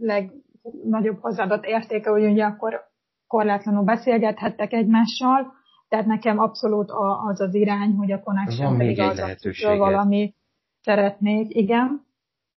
legnagyobb 0.00 1.18
hozzáadott 1.20 1.64
értéke, 1.64 2.10
hogy 2.10 2.24
ugye 2.24 2.44
akkor 2.44 2.80
korlátlanul 3.26 3.84
beszélgethettek 3.84 4.72
egymással, 4.72 5.55
tehát 5.88 6.06
nekem 6.06 6.38
abszolút 6.38 6.90
az 7.28 7.40
az 7.40 7.54
irány, 7.54 7.94
hogy 7.94 8.12
a 8.12 8.20
connection 8.20 8.76
pedig 8.76 9.00
az, 9.00 9.18
akikről 9.18 9.76
valami 9.76 10.34
szeretnék, 10.80 11.54
igen. 11.54 12.04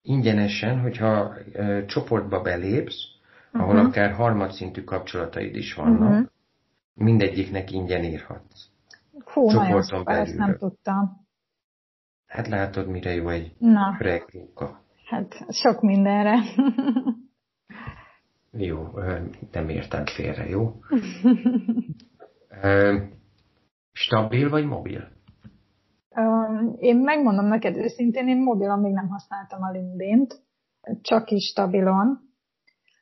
Ingyenesen, 0.02 0.80
hogyha 0.80 1.34
ö, 1.52 1.84
csoportba 1.86 2.42
belépsz, 2.42 3.16
ahol 3.52 3.74
uh-huh. 3.74 3.88
akár 3.88 4.12
harmadszintű 4.12 4.82
kapcsolataid 4.82 5.56
is 5.56 5.74
vannak, 5.74 6.10
uh-huh. 6.10 6.26
mindegyiknek 6.94 7.70
ingyen 7.70 8.04
írhatsz. 8.04 8.68
Hú, 9.24 9.50
nagyon 9.50 9.82
szuper, 9.82 10.20
ezt 10.20 10.36
nem 10.36 10.56
tudtam. 10.58 11.26
Hát 12.26 12.48
látod, 12.48 12.88
mire 12.88 13.14
jó 13.14 13.28
egy 13.28 13.52
Na. 13.58 13.96
reklóka. 13.98 14.80
Hát 15.04 15.46
sok 15.48 15.80
mindenre. 15.80 16.38
jó, 18.68 18.88
nem 19.52 19.68
értem 19.68 20.04
félre, 20.06 20.48
jó? 20.48 20.72
Stabil 23.92 24.50
vagy 24.50 24.64
mobil? 24.64 25.08
Én 26.78 26.96
megmondom 26.96 27.46
neked 27.46 27.76
őszintén, 27.76 28.28
én 28.28 28.42
mobilon 28.42 28.78
még 28.78 28.92
nem 28.92 29.08
használtam 29.08 29.62
a 29.62 29.70
LinkedIn-t, 29.70 30.40
csak 31.00 31.30
is 31.30 31.44
stabilon. 31.44 32.24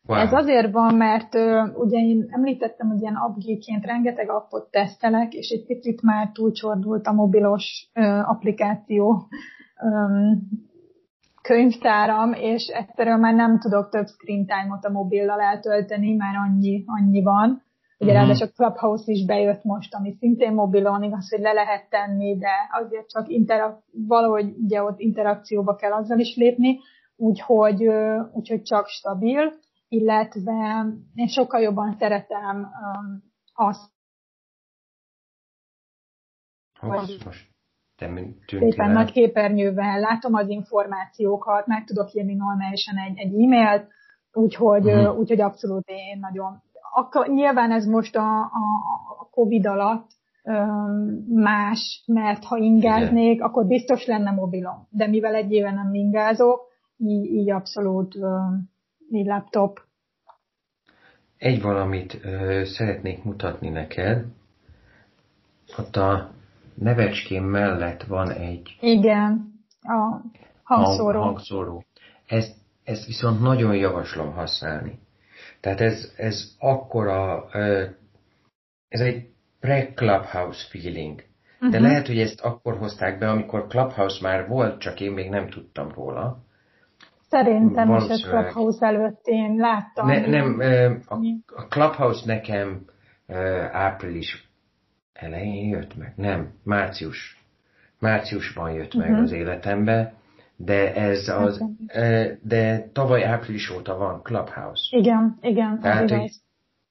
Wow. 0.07 0.19
Ez 0.19 0.33
azért 0.33 0.73
van, 0.73 0.95
mert 0.95 1.35
uh, 1.35 1.79
ugye 1.79 1.99
én 1.99 2.27
említettem, 2.31 2.89
hogy 2.89 3.01
ilyen 3.01 3.15
appgéként 3.15 3.85
rengeteg 3.85 4.31
appot 4.31 4.71
tesztelek, 4.71 5.33
és 5.33 5.49
egy 5.49 5.67
picit 5.67 6.03
már 6.03 6.31
túlcsordult 6.33 7.07
a 7.07 7.13
mobilos 7.13 7.91
uh, 7.95 8.31
applikáció 8.31 9.29
um, 9.83 10.41
könyvtáram, 11.43 12.33
és 12.33 12.67
egyszerűen 12.67 13.21
már 13.21 13.35
nem 13.35 13.59
tudok 13.59 13.89
több 13.89 14.07
screen 14.07 14.47
time-ot 14.47 14.85
a 14.85 14.91
mobillal 14.91 15.41
eltölteni, 15.41 16.15
már 16.15 16.35
annyi, 16.37 16.85
annyi 16.87 17.23
van. 17.23 17.64
Ugye 17.99 18.13
mm-hmm. 18.13 18.21
ráadásul 18.21 18.49
Clubhouse 18.49 19.13
is 19.13 19.25
bejött 19.25 19.65
most, 19.65 19.95
ami 19.95 20.17
szintén 20.19 20.53
mobilon, 20.53 21.03
igaz, 21.03 21.31
hogy 21.31 21.41
le 21.41 21.53
lehet 21.53 21.89
tenni, 21.89 22.37
de 22.37 22.51
azért 22.71 23.09
csak 23.09 23.29
interak- 23.29 23.85
valahogy 23.93 24.55
ugye 24.57 24.83
ott 24.83 24.99
interakcióba 24.99 25.75
kell 25.75 25.93
azzal 25.93 26.19
is 26.19 26.37
lépni, 26.37 26.79
úgyhogy, 27.17 27.87
úgyhogy 28.33 28.63
csak 28.63 28.87
stabil, 28.87 29.53
illetve 29.89 30.87
én 31.15 31.27
sokkal 31.27 31.61
jobban 31.61 31.97
szeretem 31.99 32.69
azt, 33.55 33.93
te 37.97 38.11
szépen 38.47 38.91
nagy 38.91 39.13
képernyővel 39.13 40.01
látom 40.01 40.35
az 40.35 40.49
információkat, 40.49 41.67
meg 41.67 41.85
tudok 41.85 42.13
írni 42.13 42.35
normálisan 42.35 42.97
egy, 42.99 43.19
egy 43.19 43.43
e-mailt, 43.43 43.89
úgyhogy, 44.33 44.87
uh-huh. 44.87 45.19
úgyhogy 45.19 45.41
abszolút 45.41 45.89
én 45.89 46.19
nagyon... 46.19 46.63
Akkor, 46.97 47.29
nyilván 47.29 47.73
ez 47.73 47.87
most 47.87 48.17
a, 48.17 48.41
a, 48.41 49.29
Covid 49.31 49.67
alatt 49.67 50.11
más, 51.29 52.03
mert 52.07 52.45
ha 52.45 52.57
ingáznék, 52.57 53.35
Igen. 53.35 53.47
akkor 53.47 53.67
biztos 53.67 54.07
lenne 54.07 54.31
mobilom. 54.31 54.89
De 54.91 55.07
mivel 55.07 55.35
egy 55.35 55.53
éve 55.53 55.71
nem 55.71 55.95
ingázok, 55.95 56.61
így, 56.97 57.25
így 57.25 57.51
abszolút 57.51 58.15
így 59.11 59.27
laptop. 59.27 59.81
Egy 61.39 61.63
valamit 61.63 62.19
ö, 62.23 62.63
szeretnék 62.65 63.25
mutatni 63.25 63.69
neked. 63.69 64.25
Ott 65.79 65.97
a 65.97 66.31
nevecském 66.75 67.45
mellett 67.45 68.03
van 68.03 68.31
egy... 68.31 68.77
Igen, 68.81 69.55
a 69.81 70.21
hangszóró. 70.63 71.21
Hang, 71.21 71.25
hangszóró. 71.25 71.85
Ezt, 72.27 72.55
ezt 72.85 73.07
viszont 73.07 73.41
nagyon 73.41 73.77
javaslom 73.77 74.33
használni. 74.33 74.99
Tehát 75.65 75.81
ez, 75.81 76.13
ez 76.17 76.55
akkora, 76.59 77.49
ez 78.89 79.01
egy 79.01 79.27
pre-Clubhouse 79.61 80.67
feeling. 80.71 81.17
De 81.61 81.67
uh-huh. 81.67 81.83
lehet, 81.83 82.07
hogy 82.07 82.19
ezt 82.19 82.41
akkor 82.41 82.77
hozták 82.77 83.19
be, 83.19 83.29
amikor 83.29 83.67
Clubhouse 83.67 84.19
már 84.23 84.49
volt, 84.49 84.81
csak 84.81 85.01
én 85.01 85.13
még 85.13 85.31
nem 85.31 85.49
tudtam 85.49 85.93
róla. 85.95 86.39
Szerintem 87.29 87.95
is 87.95 88.25
a 88.25 88.29
Clubhouse 88.29 88.87
előtt 88.87 89.21
én 89.25 89.57
láttam. 89.57 90.07
Ne, 90.07 90.27
nem, 90.27 90.61
a, 91.07 91.15
a 91.55 91.67
Clubhouse 91.69 92.27
nekem 92.27 92.85
április 93.73 94.51
elején 95.13 95.69
jött 95.69 95.97
meg. 95.97 96.13
Nem, 96.17 96.53
március. 96.65 97.45
Márciusban 97.99 98.73
jött 98.73 98.95
meg 98.95 99.09
uh-huh. 99.09 99.23
az 99.23 99.33
életembe, 99.33 100.15
de 100.57 100.95
ez 100.95 101.29
az, 101.29 101.65
de 102.43 102.89
tavaly 102.93 103.25
április 103.25 103.71
óta 103.71 103.97
van 103.97 104.23
Clubhouse. 104.23 104.97
Igen, 104.97 105.39
igen. 105.41 105.81
Tehát, 105.81 106.11
hogy 106.11 106.31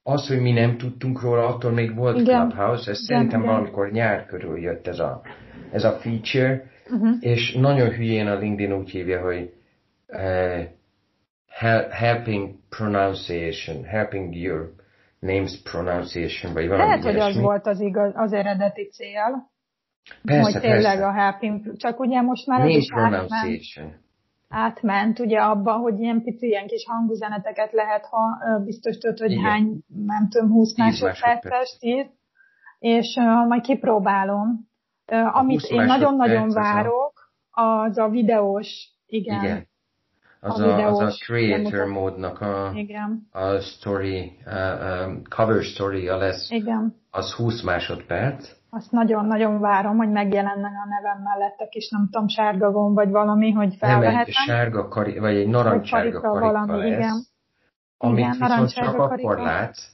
az, 0.03 0.27
hogy 0.27 0.41
mi 0.41 0.51
nem 0.51 0.77
tudtunk 0.77 1.21
róla, 1.21 1.47
attól 1.47 1.71
még 1.71 1.95
volt 1.95 2.19
igen. 2.19 2.49
Clubhouse, 2.49 2.91
ez 2.91 3.01
igen, 3.01 3.17
szerintem 3.17 3.39
igen. 3.39 3.51
valamikor 3.51 3.91
nyár 3.91 4.25
körül 4.25 4.59
jött 4.59 4.87
ez 4.87 4.99
a, 4.99 5.21
ez 5.71 5.83
a 5.83 5.91
feature, 5.91 6.69
uh-huh. 6.89 7.15
és 7.19 7.53
nagyon 7.53 7.89
hülyén 7.89 8.27
a 8.27 8.37
LinkedIn 8.37 8.77
úgy 8.77 8.89
hívja, 8.89 9.21
hogy 9.21 9.53
uh, 10.07 10.63
helping 11.89 12.55
pronunciation, 12.69 13.83
helping 13.83 14.35
your 14.35 14.73
names 15.19 15.61
pronunciation, 15.61 16.53
vagy 16.53 16.67
valami 16.67 16.87
Lehet, 16.87 17.03
hogy 17.03 17.19
az 17.19 17.37
volt 17.37 17.67
az, 17.67 17.79
igaz, 17.79 18.11
az 18.15 18.33
eredeti 18.33 18.89
cél. 18.91 19.51
Persze, 20.23 20.51
hogy 20.51 20.61
tényleg 20.61 20.97
persze. 20.97 21.07
a 21.07 21.11
helping, 21.11 21.77
csak 21.77 21.99
ugye 21.99 22.21
most 22.21 22.47
már 22.47 22.59
Name 22.59 22.85
pronunciation. 22.93 23.85
Átment 23.85 24.01
átment 24.53 25.19
ugye 25.19 25.39
abba, 25.39 25.73
hogy 25.73 25.99
ilyen 25.99 26.21
pici, 26.23 26.47
ilyen 26.47 26.67
kis 26.67 26.85
hangüzeneteket 26.87 27.71
lehet, 27.71 28.05
ha 28.05 28.21
biztos 28.63 28.97
tudod, 28.97 29.19
hogy 29.19 29.31
Igen. 29.31 29.43
hány, 29.43 29.79
nem 29.87 30.29
tudom, 30.29 30.49
20 30.49 30.77
másodperces, 30.77 31.77
10, 31.79 32.05
és 32.79 33.15
uh, 33.19 33.47
majd 33.47 33.61
kipróbálom. 33.61 34.67
Uh, 35.11 35.37
amit 35.37 35.61
én 35.61 35.83
nagyon-nagyon 35.83 36.49
várok, 36.49 37.31
az 37.51 37.97
a 37.97 38.09
videós, 38.09 38.67
igen. 39.05 39.43
igen. 39.43 39.67
Az 40.39 40.59
a, 40.59 40.77
a, 40.77 40.87
az 40.87 40.99
a 40.99 41.09
creator 41.09 41.87
módnak 41.87 42.41
a, 42.41 42.71
igen. 42.75 43.27
a 43.31 43.59
story, 43.59 44.37
uh, 44.45 45.07
um, 45.07 45.21
cover 45.29 45.63
story-ja 45.63 46.17
lesz. 46.17 46.51
Igen. 46.51 46.95
Az 47.11 47.33
20 47.33 47.61
másodperc 47.61 48.49
azt 48.73 48.91
nagyon-nagyon 48.91 49.59
várom, 49.59 49.97
hogy 49.97 50.11
megjelenne 50.11 50.67
a 50.67 50.87
nevem 50.87 51.21
mellett 51.23 51.59
a 51.59 51.67
kis, 51.67 51.89
nem 51.89 52.09
tudom, 52.11 52.27
sárga 52.27 52.71
gomb, 52.71 52.95
vagy 52.95 53.09
valami, 53.09 53.51
hogy 53.51 53.75
felvehetem. 53.75 54.11
Nem, 54.13 54.25
egy 54.25 54.33
sárga 54.33 54.87
kari, 54.87 55.19
vagy 55.19 55.35
egy 55.35 55.47
narancsárga 55.47 56.19
karika, 56.19 56.39
karika 56.39 56.51
valami, 56.51 56.89
lesz, 56.89 56.97
igen. 56.97 57.23
amit 57.97 58.17
igen, 58.17 58.37
viszont 58.39 58.73
csak 58.73 58.95
karika. 58.95 59.03
akkor 59.03 59.37
látsz, 59.37 59.87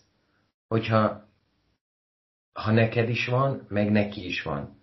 hogyha 0.67 1.27
ha 2.53 2.71
neked 2.71 3.09
is 3.09 3.27
van, 3.27 3.65
meg 3.67 3.91
neki 3.91 4.25
is 4.25 4.43
van. 4.43 4.77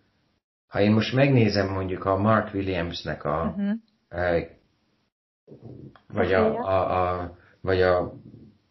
Ha 0.67 0.81
én 0.81 0.93
most 0.93 1.15
megnézem 1.15 1.73
mondjuk 1.73 2.05
a 2.05 2.17
Mark 2.17 2.55
Williamsnek 2.55 3.25
a, 3.25 3.55
uh-huh. 3.57 3.73
e, 4.09 4.49
vagy, 6.09 6.33
a, 6.33 6.59
a, 6.59 7.21
a, 7.21 7.37
vagy 7.61 7.83
a 7.83 8.13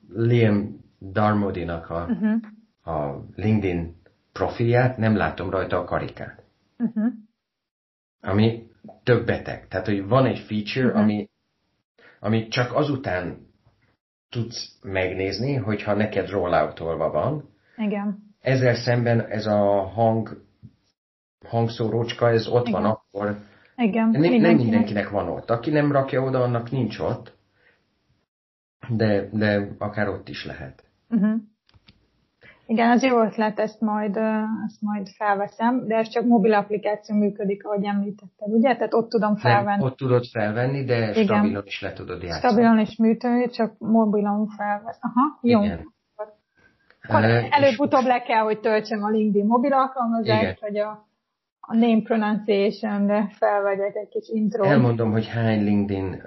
Liam 0.10 0.84
Darmodinak 1.00 1.90
a, 1.90 2.08
uh-huh. 2.10 2.42
a 2.96 3.26
LinkedIn 3.36 4.04
profilját, 4.40 4.98
nem 4.98 5.16
látom 5.16 5.50
rajta 5.50 5.78
a 5.80 5.84
karikát. 5.84 6.44
Uh-huh. 6.78 7.14
Ami 8.22 8.68
több 9.04 9.26
beteg. 9.26 9.68
Tehát, 9.68 9.86
hogy 9.86 10.08
van 10.08 10.26
egy 10.26 10.40
feature, 10.40 10.86
uh-huh. 10.86 11.02
ami, 11.02 11.30
ami 12.20 12.48
csak 12.48 12.76
azután 12.76 13.38
tudsz 14.30 14.80
megnézni, 14.82 15.56
hogyha 15.56 15.94
neked 15.94 16.30
rolloutolva 16.30 17.12
van. 17.12 17.50
Igen. 17.78 18.18
Ezzel 18.42 18.76
szemben 18.76 19.26
ez 19.26 19.46
a 19.46 19.82
hang 19.82 20.44
hangszórócska, 21.48 22.30
ez 22.30 22.48
ott 22.48 22.68
Igen. 22.68 22.82
van 22.82 22.92
akkor. 22.92 23.38
Igen. 23.76 24.10
Nem, 24.10 24.22
nem 24.22 24.56
mindenkinek 24.56 25.10
van 25.10 25.28
ott. 25.28 25.50
Aki 25.50 25.70
nem 25.70 25.92
rakja 25.92 26.22
oda, 26.22 26.44
annak 26.44 26.72
nincs 26.72 27.00
ott. 27.00 27.34
De, 28.90 29.30
de 29.32 29.68
akár 29.78 30.10
ott 30.10 30.30
is 30.30 30.46
lehet. 30.46 30.84
Uh-huh. 31.10 31.42
Igen, 32.68 32.90
az 32.90 33.04
jó 33.04 33.22
ötlet, 33.22 33.60
ezt 33.60 33.82
majd, 33.82 34.18
ezt 34.68 34.82
majd 34.82 35.08
felveszem, 35.08 35.88
de 35.88 35.96
ez 35.96 36.10
csak 36.10 36.26
mobil 36.26 36.54
applikáció 36.54 37.16
működik, 37.16 37.66
ahogy 37.66 37.86
említetted, 37.86 38.48
ugye? 38.54 38.76
Tehát 38.76 38.94
ott 38.94 39.10
tudom 39.10 39.36
felvenni. 39.36 39.78
Nem, 39.78 39.86
ott 39.86 39.98
tudod 39.98 40.26
felvenni, 40.26 40.84
de 40.84 40.96
Igen. 40.96 41.24
stabilon 41.24 41.64
is 41.66 41.82
le 41.82 41.94
tudod 41.94 42.22
játszani. 42.22 42.54
Stabilon 42.54 42.80
is 42.80 42.98
működik, 42.98 43.52
csak 43.52 43.78
mobilon 43.78 44.48
felvesz. 44.48 44.98
Aha, 45.02 45.40
jó. 45.42 45.64
Igen. 45.64 45.94
Előbb-utóbb 47.50 48.06
le 48.06 48.22
kell, 48.22 48.44
hogy 48.44 48.60
töltsem 48.60 49.04
a 49.04 49.10
LinkedIn 49.10 49.46
mobil 49.46 49.74
alkalmazást, 49.74 50.60
hogy 50.60 50.78
a, 50.78 51.08
a 51.60 51.76
name 51.76 52.02
pronunciation-re 52.02 53.30
felvegyek 53.38 53.96
egy 53.96 54.10
kis 54.10 54.28
intro. 54.28 54.64
Elmondom, 54.64 55.12
hogy 55.12 55.28
hány 55.28 55.64
LinkedIn 55.64 56.22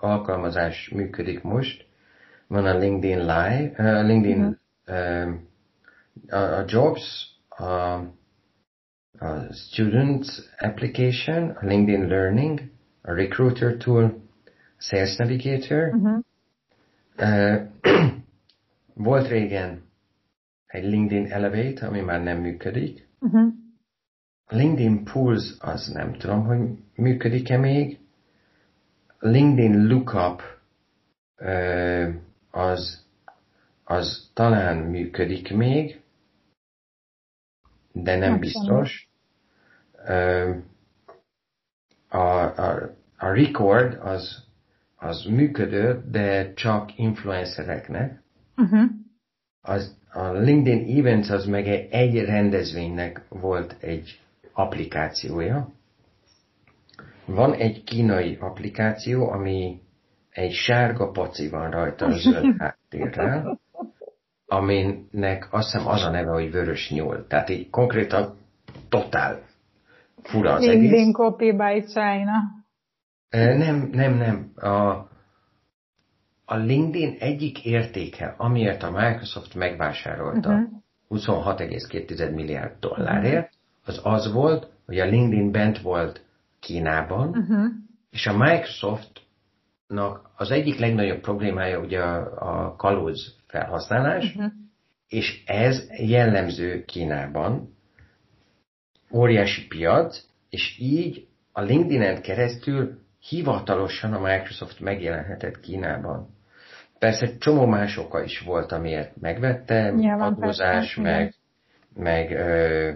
alkalmazás 0.00 0.90
működik 0.94 1.42
most. 1.42 1.86
Van 2.46 2.66
a 2.66 2.78
LinkedIn 2.78 3.18
Live, 3.18 3.72
uh, 3.78 4.06
LinkedIn 4.06 4.58
uh-huh. 4.86 5.34
Uh, 6.32 6.58
a 6.58 6.64
jobs, 6.66 7.36
a, 7.48 7.64
a 9.18 9.52
student 9.52 10.26
application, 10.58 11.56
LinkedIn 11.62 12.08
Learning, 12.08 12.70
a 13.04 13.12
recruiter 13.12 13.76
tool, 13.76 14.22
Sales 14.78 15.16
Navigator. 15.18 15.92
Uh-huh. 15.94 16.24
Uh, 17.18 17.66
volt 18.94 19.28
régen 19.28 19.82
egy 20.66 20.84
LinkedIn 20.84 21.32
Elevate, 21.32 21.86
ami 21.86 22.00
már 22.00 22.22
nem 22.22 22.38
működik. 22.38 23.08
Uh-huh. 23.20 23.52
LinkedIn 24.48 25.04
Pulse 25.04 25.54
az 25.58 25.90
nem 25.92 26.12
tudom, 26.12 26.44
hogy 26.44 26.58
működik-e 26.94 27.56
még. 27.56 27.98
LinkedIn 29.18 29.86
Lookup 29.86 30.42
uh, 31.40 32.14
az, 32.50 33.06
az 33.84 34.30
talán 34.34 34.76
működik 34.76 35.54
még 35.54 36.00
de 38.02 38.16
nem 38.16 38.38
biztos. 38.38 39.08
A, 42.08 42.18
a, 42.18 42.74
a 43.16 43.32
record 43.32 43.98
az, 44.02 44.44
az 44.96 45.24
működő, 45.24 46.04
de 46.10 46.52
csak 46.54 46.98
influencereknek. 46.98 48.22
Uh-huh. 48.56 48.90
Az, 49.60 49.96
a 50.12 50.32
LinkedIn 50.32 50.98
Events 50.98 51.30
az 51.30 51.44
meg 51.44 51.68
egy 51.90 52.24
rendezvénynek 52.24 53.22
volt 53.28 53.76
egy 53.80 54.20
applikációja. 54.52 55.72
Van 57.24 57.54
egy 57.54 57.84
kínai 57.84 58.36
applikáció, 58.40 59.30
ami 59.30 59.80
egy 60.30 60.52
sárga 60.52 61.10
paci 61.10 61.48
van 61.48 61.70
rajta 61.70 62.06
a 62.06 62.18
zöld 62.18 62.54
háttérrel, 62.58 63.60
aminek 64.48 65.48
azt 65.50 65.72
hiszem 65.72 65.86
az 65.86 66.02
a 66.02 66.10
neve, 66.10 66.30
hogy 66.30 66.50
vörös 66.50 66.90
nyúl. 66.90 67.26
Tehát 67.26 67.48
így 67.48 67.70
konkrétan 67.70 68.36
totál 68.88 69.42
fura 70.22 70.52
az 70.52 70.60
LinkedIn 70.60 70.92
egész. 70.92 71.12
copy 71.12 71.52
by 71.52 71.84
China. 71.86 72.56
Nem, 73.30 73.88
nem, 73.92 74.14
nem. 74.14 74.52
A, 74.54 75.08
a 76.44 76.56
LinkedIn 76.56 77.16
egyik 77.18 77.64
értéke, 77.64 78.34
amiért 78.36 78.82
a 78.82 78.90
Microsoft 78.90 79.54
megvásárolta 79.54 80.50
uh-huh. 81.08 81.38
26,2 81.44 82.34
milliárd 82.34 82.78
dollárért, 82.80 83.52
uh-huh. 83.54 83.54
az 83.86 84.00
az 84.02 84.32
volt, 84.32 84.70
hogy 84.86 84.98
a 84.98 85.04
LinkedIn 85.04 85.50
bent 85.50 85.80
volt 85.80 86.26
Kínában, 86.60 87.28
uh-huh. 87.28 87.66
és 88.10 88.26
a 88.26 88.36
Microsoftnak 88.36 90.30
az 90.36 90.50
egyik 90.50 90.78
legnagyobb 90.78 91.20
problémája 91.20 91.78
ugye 91.80 92.00
a, 92.00 92.66
a 92.66 92.76
kalóz 92.76 93.37
felhasználás, 93.48 94.34
uh-huh. 94.34 94.52
és 95.08 95.42
ez 95.46 95.86
jellemző 95.98 96.84
Kínában, 96.84 97.76
óriási 99.12 99.66
piac, 99.66 100.24
és 100.50 100.78
így 100.78 101.26
a 101.52 101.60
LinkedIn-en 101.60 102.22
keresztül 102.22 102.98
hivatalosan 103.28 104.12
a 104.12 104.20
Microsoft 104.20 104.80
megjelenhetett 104.80 105.60
Kínában. 105.60 106.28
Persze 106.98 107.36
csomó 107.38 107.66
más 107.66 107.96
oka 107.96 108.22
is 108.22 108.40
volt, 108.40 108.72
amiért 108.72 109.20
megvette, 109.20 109.90
Nyilván 109.90 110.32
adózás, 110.32 110.94
persze, 110.94 111.00
meg, 111.00 111.34
meg 111.94 112.30
ö, 112.30 112.92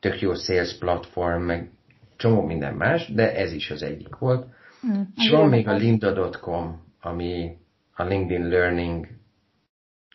tök 0.00 0.20
jó 0.20 0.34
sales 0.34 0.78
platform, 0.78 1.42
meg 1.42 1.70
csomó 2.16 2.42
minden 2.42 2.74
más, 2.74 3.12
de 3.12 3.36
ez 3.36 3.52
is 3.52 3.70
az 3.70 3.82
egyik 3.82 4.16
volt. 4.16 4.46
Mm, 4.86 5.02
és 5.16 5.30
van 5.30 5.48
még 5.48 5.68
a 5.68 5.72
linda.com, 5.72 6.84
ami 7.00 7.56
a 7.94 8.02
LinkedIn 8.02 8.48
Learning 8.48 9.06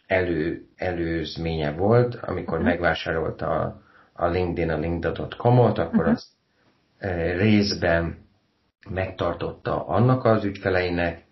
elő, 0.08 0.68
előzménye 0.76 1.72
volt, 1.72 2.16
amikor 2.16 2.58
uh-huh. 2.58 2.70
megvásárolta 2.70 3.50
a, 3.50 3.82
a 4.14 4.28
LinkedIn 4.28 4.70
a 4.70 4.78
linda.com-ot, 4.78 5.78
akkor 5.78 6.00
uh-huh. 6.00 6.14
azt 6.14 6.28
e, 6.98 7.32
részben 7.38 8.18
megtartotta 8.90 9.88
annak 9.88 10.26
az 10.26 10.44
ügyfeleinek, 10.44 11.24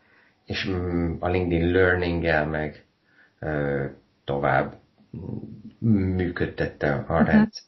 és 0.45 0.67
mm, 0.69 1.13
a 1.19 1.29
LinkedIn 1.29 1.71
Learning-el 1.71 2.45
meg 2.45 2.85
e, 3.39 3.49
tovább 4.23 4.75
működtette 5.79 6.93
a 6.93 6.97
uh-huh. 6.99 7.25
rendszert. 7.25 7.63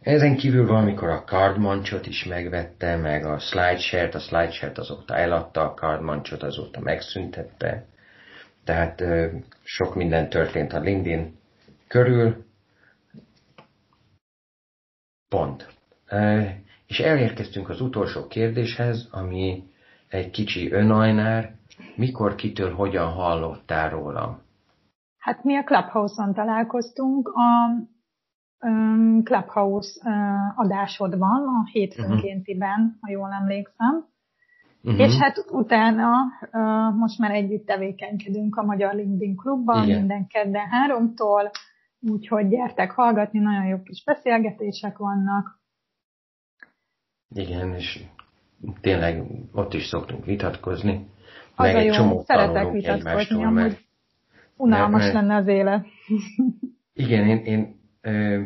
Ezen 0.00 0.36
kívül 0.36 0.66
valamikor 0.66 1.08
a 1.08 1.24
Cardmanchot 1.24 2.06
is 2.06 2.24
megvette, 2.24 2.96
meg 2.96 3.24
a 3.24 3.38
SlideShare-t, 3.38 4.14
a 4.14 4.18
SlideShare-t 4.18 4.78
azóta 4.78 5.16
eladta, 5.16 5.70
a 5.70 5.74
Cardmanchot 5.74 6.42
azóta 6.42 6.80
megszüntette. 6.80 7.86
Tehát 8.64 9.02
sok 9.62 9.94
minden 9.94 10.28
történt 10.28 10.72
a 10.72 10.80
LinkedIn 10.80 11.38
körül. 11.88 12.44
Pont. 15.28 15.68
És 16.86 16.98
elérkeztünk 16.98 17.68
az 17.68 17.80
utolsó 17.80 18.26
kérdéshez, 18.26 19.08
ami 19.10 19.62
egy 20.08 20.30
kicsi 20.30 20.72
önajnár. 20.72 21.54
Mikor, 21.96 22.34
kitől, 22.34 22.74
hogyan 22.74 23.12
hallottál 23.12 23.90
rólam? 23.90 24.42
Hát 25.18 25.44
mi 25.44 25.56
a 25.56 25.62
Clubhouse-on 25.62 26.34
találkoztunk. 26.34 27.28
A 27.28 27.70
Clubhouse 29.24 30.00
adásod 30.54 31.18
van 31.18 31.42
a 31.46 31.68
hétfőnkéntiben, 31.70 32.80
uh-huh. 32.80 33.00
ha 33.00 33.10
jól 33.10 33.32
emlékszem. 33.32 34.06
Uh-huh. 34.84 35.00
És 35.00 35.14
hát 35.14 35.44
utána 35.50 36.10
most 36.96 37.18
már 37.18 37.30
együtt 37.30 37.66
tevékenykedünk 37.66 38.56
a 38.56 38.62
Magyar 38.62 38.94
LinkedIn 38.94 39.36
Klubban, 39.36 39.84
Igen. 39.84 39.98
minden 39.98 40.26
kedden 40.26 40.66
háromtól, 40.68 41.50
úgyhogy 42.00 42.48
gyertek 42.48 42.90
hallgatni, 42.90 43.38
nagyon 43.38 43.66
jó 43.66 43.82
kis 43.82 44.04
beszélgetések 44.04 44.96
vannak. 44.98 45.60
Igen, 47.34 47.74
és 47.74 48.04
tényleg 48.80 49.22
ott 49.52 49.74
is 49.74 49.86
szoktunk 49.86 50.24
vitatkozni. 50.24 51.08
Az 51.54 51.66
meg 51.66 51.76
a 51.76 51.80
jó, 51.80 51.88
egy 51.88 51.94
csomó 51.94 52.22
szeretek 52.26 52.72
vitatkozni, 52.72 53.44
amúgy 53.44 53.54
meg, 53.54 53.78
unalmas 54.56 55.02
mert, 55.02 55.14
lenne 55.14 55.34
az 55.34 55.46
élet. 55.46 55.86
Igen, 56.92 57.26
én, 57.26 57.44
én 57.44 57.80
ö, 58.00 58.42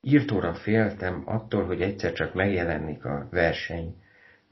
írtóra 0.00 0.54
féltem 0.54 1.22
attól, 1.24 1.64
hogy 1.64 1.80
egyszer 1.80 2.12
csak 2.12 2.34
megjelenik 2.34 3.04
a 3.04 3.28
verseny 3.30 3.94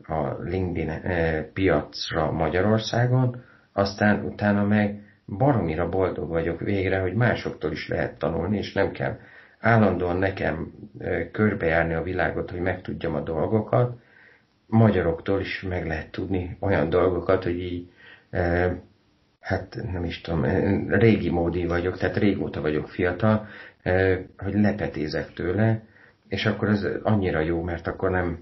a 0.06 0.36
LinkedIn 0.42 0.88
ö, 1.04 1.40
piacra 1.52 2.30
Magyarországon, 2.30 3.42
aztán 3.72 4.24
utána 4.24 4.64
meg 4.64 5.00
baromira 5.26 5.88
boldog 5.88 6.28
vagyok 6.28 6.60
végre, 6.60 7.00
hogy 7.00 7.14
másoktól 7.14 7.72
is 7.72 7.88
lehet 7.88 8.18
tanulni, 8.18 8.56
és 8.56 8.72
nem 8.72 8.90
kell 8.90 9.18
állandóan 9.60 10.16
nekem 10.16 10.72
ö, 10.98 11.30
körbejárni 11.30 11.94
a 11.94 12.02
világot, 12.02 12.50
hogy 12.50 12.60
megtudjam 12.60 13.14
a 13.14 13.20
dolgokat, 13.20 14.00
magyaroktól 14.66 15.40
is 15.40 15.62
meg 15.62 15.86
lehet 15.86 16.10
tudni 16.10 16.56
olyan 16.60 16.88
dolgokat, 16.88 17.42
hogy 17.42 17.58
így 17.60 17.90
hát 19.40 19.78
nem 19.92 20.04
is 20.04 20.20
tudom, 20.20 20.44
régi 20.88 21.30
módi 21.30 21.66
vagyok, 21.66 21.98
tehát 21.98 22.16
régóta 22.16 22.60
vagyok 22.60 22.88
fiatal, 22.88 23.46
hogy 24.36 24.54
lepetézek 24.54 25.32
tőle, 25.32 25.82
és 26.28 26.46
akkor 26.46 26.68
ez 26.68 26.86
annyira 27.02 27.40
jó, 27.40 27.62
mert 27.62 27.86
akkor 27.86 28.10
nem, 28.10 28.38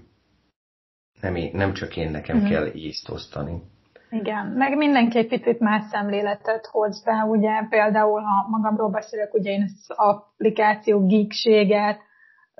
nem, 1.21 1.35
én, 1.35 1.51
nem 1.53 1.73
csak 1.73 1.97
én 1.97 2.11
nekem 2.11 2.37
mm. 2.37 2.45
kell 2.45 2.65
észt 2.65 3.09
osztani. 3.09 3.61
Igen, 4.09 4.47
meg 4.47 4.77
mindenki 4.77 5.17
egy 5.17 5.27
picit 5.27 5.59
más 5.59 5.83
szemléletet 5.91 6.65
hoz 6.65 7.03
be, 7.03 7.25
ugye 7.29 7.51
például, 7.69 8.21
ha 8.21 8.47
magamról 8.49 8.89
beszélek, 8.89 9.33
ugye 9.33 9.51
én 9.51 9.63
az 9.63 9.85
applikáció 9.95 11.05
geekséget, 11.05 11.99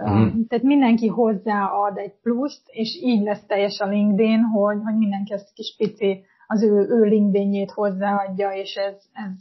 mm. 0.09 0.41
tehát 0.47 0.64
mindenki 0.64 1.07
hozzáad 1.07 1.97
egy 1.97 2.14
pluszt, 2.22 2.62
és 2.68 2.99
így 3.03 3.24
lesz 3.24 3.45
teljes 3.45 3.80
a 3.80 3.88
LinkedIn, 3.88 4.41
hogy, 4.41 4.78
hogy 4.84 4.97
mindenki 4.97 5.34
ezt 5.34 5.53
kis 5.53 5.76
pici 5.78 6.26
az 6.47 6.64
ő, 6.64 6.88
ő 6.89 7.03
LinkedInjét 7.03 7.72
hozzáadja, 7.72 8.49
és 8.49 8.76
ez, 8.76 8.95
ez 9.14 9.32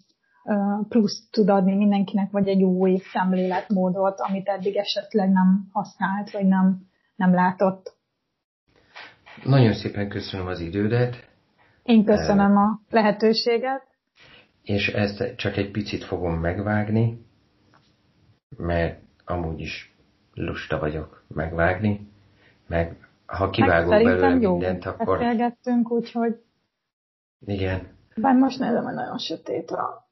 plusz 0.89 1.29
tud 1.31 1.49
adni 1.49 1.77
mindenkinek, 1.77 2.31
vagy 2.31 2.49
egy 2.49 2.63
új 2.63 2.97
szemléletmódot, 3.13 4.21
amit 4.21 4.49
eddig 4.49 4.77
esetleg 4.77 5.31
nem 5.31 5.69
használt, 5.73 6.31
vagy 6.31 6.47
nem, 6.47 6.79
nem 7.17 7.35
látott. 7.35 7.99
Nagyon 9.45 9.73
szépen 9.73 10.09
köszönöm 10.09 10.47
az 10.47 10.61
idődet. 10.61 11.29
Én 11.83 12.05
köszönöm 12.05 12.57
a 12.57 12.81
lehetőséget. 12.91 13.83
És 14.63 14.89
ezt 14.89 15.37
csak 15.37 15.57
egy 15.57 15.71
picit 15.71 16.05
fogom 16.05 16.35
megvágni, 16.41 17.27
mert 18.57 19.01
amúgy 19.25 19.61
is 19.61 19.95
lusta 20.35 20.79
vagyok 20.79 21.25
megvágni, 21.29 22.09
meg 22.67 23.09
ha 23.27 23.51
kivágok 23.51 23.91
belőle 23.91 24.29
jó. 24.29 24.53
mindent, 24.53 24.85
akkor... 24.85 25.19
Beszélgettünk, 25.19 25.91
úgyhogy... 25.91 26.43
Igen. 27.47 27.89
Bár 28.17 28.35
most 28.35 28.59
nézem, 28.59 28.85
hogy 28.85 28.95
nagyon 28.95 29.19
sötét 29.19 29.71
a 29.71 30.11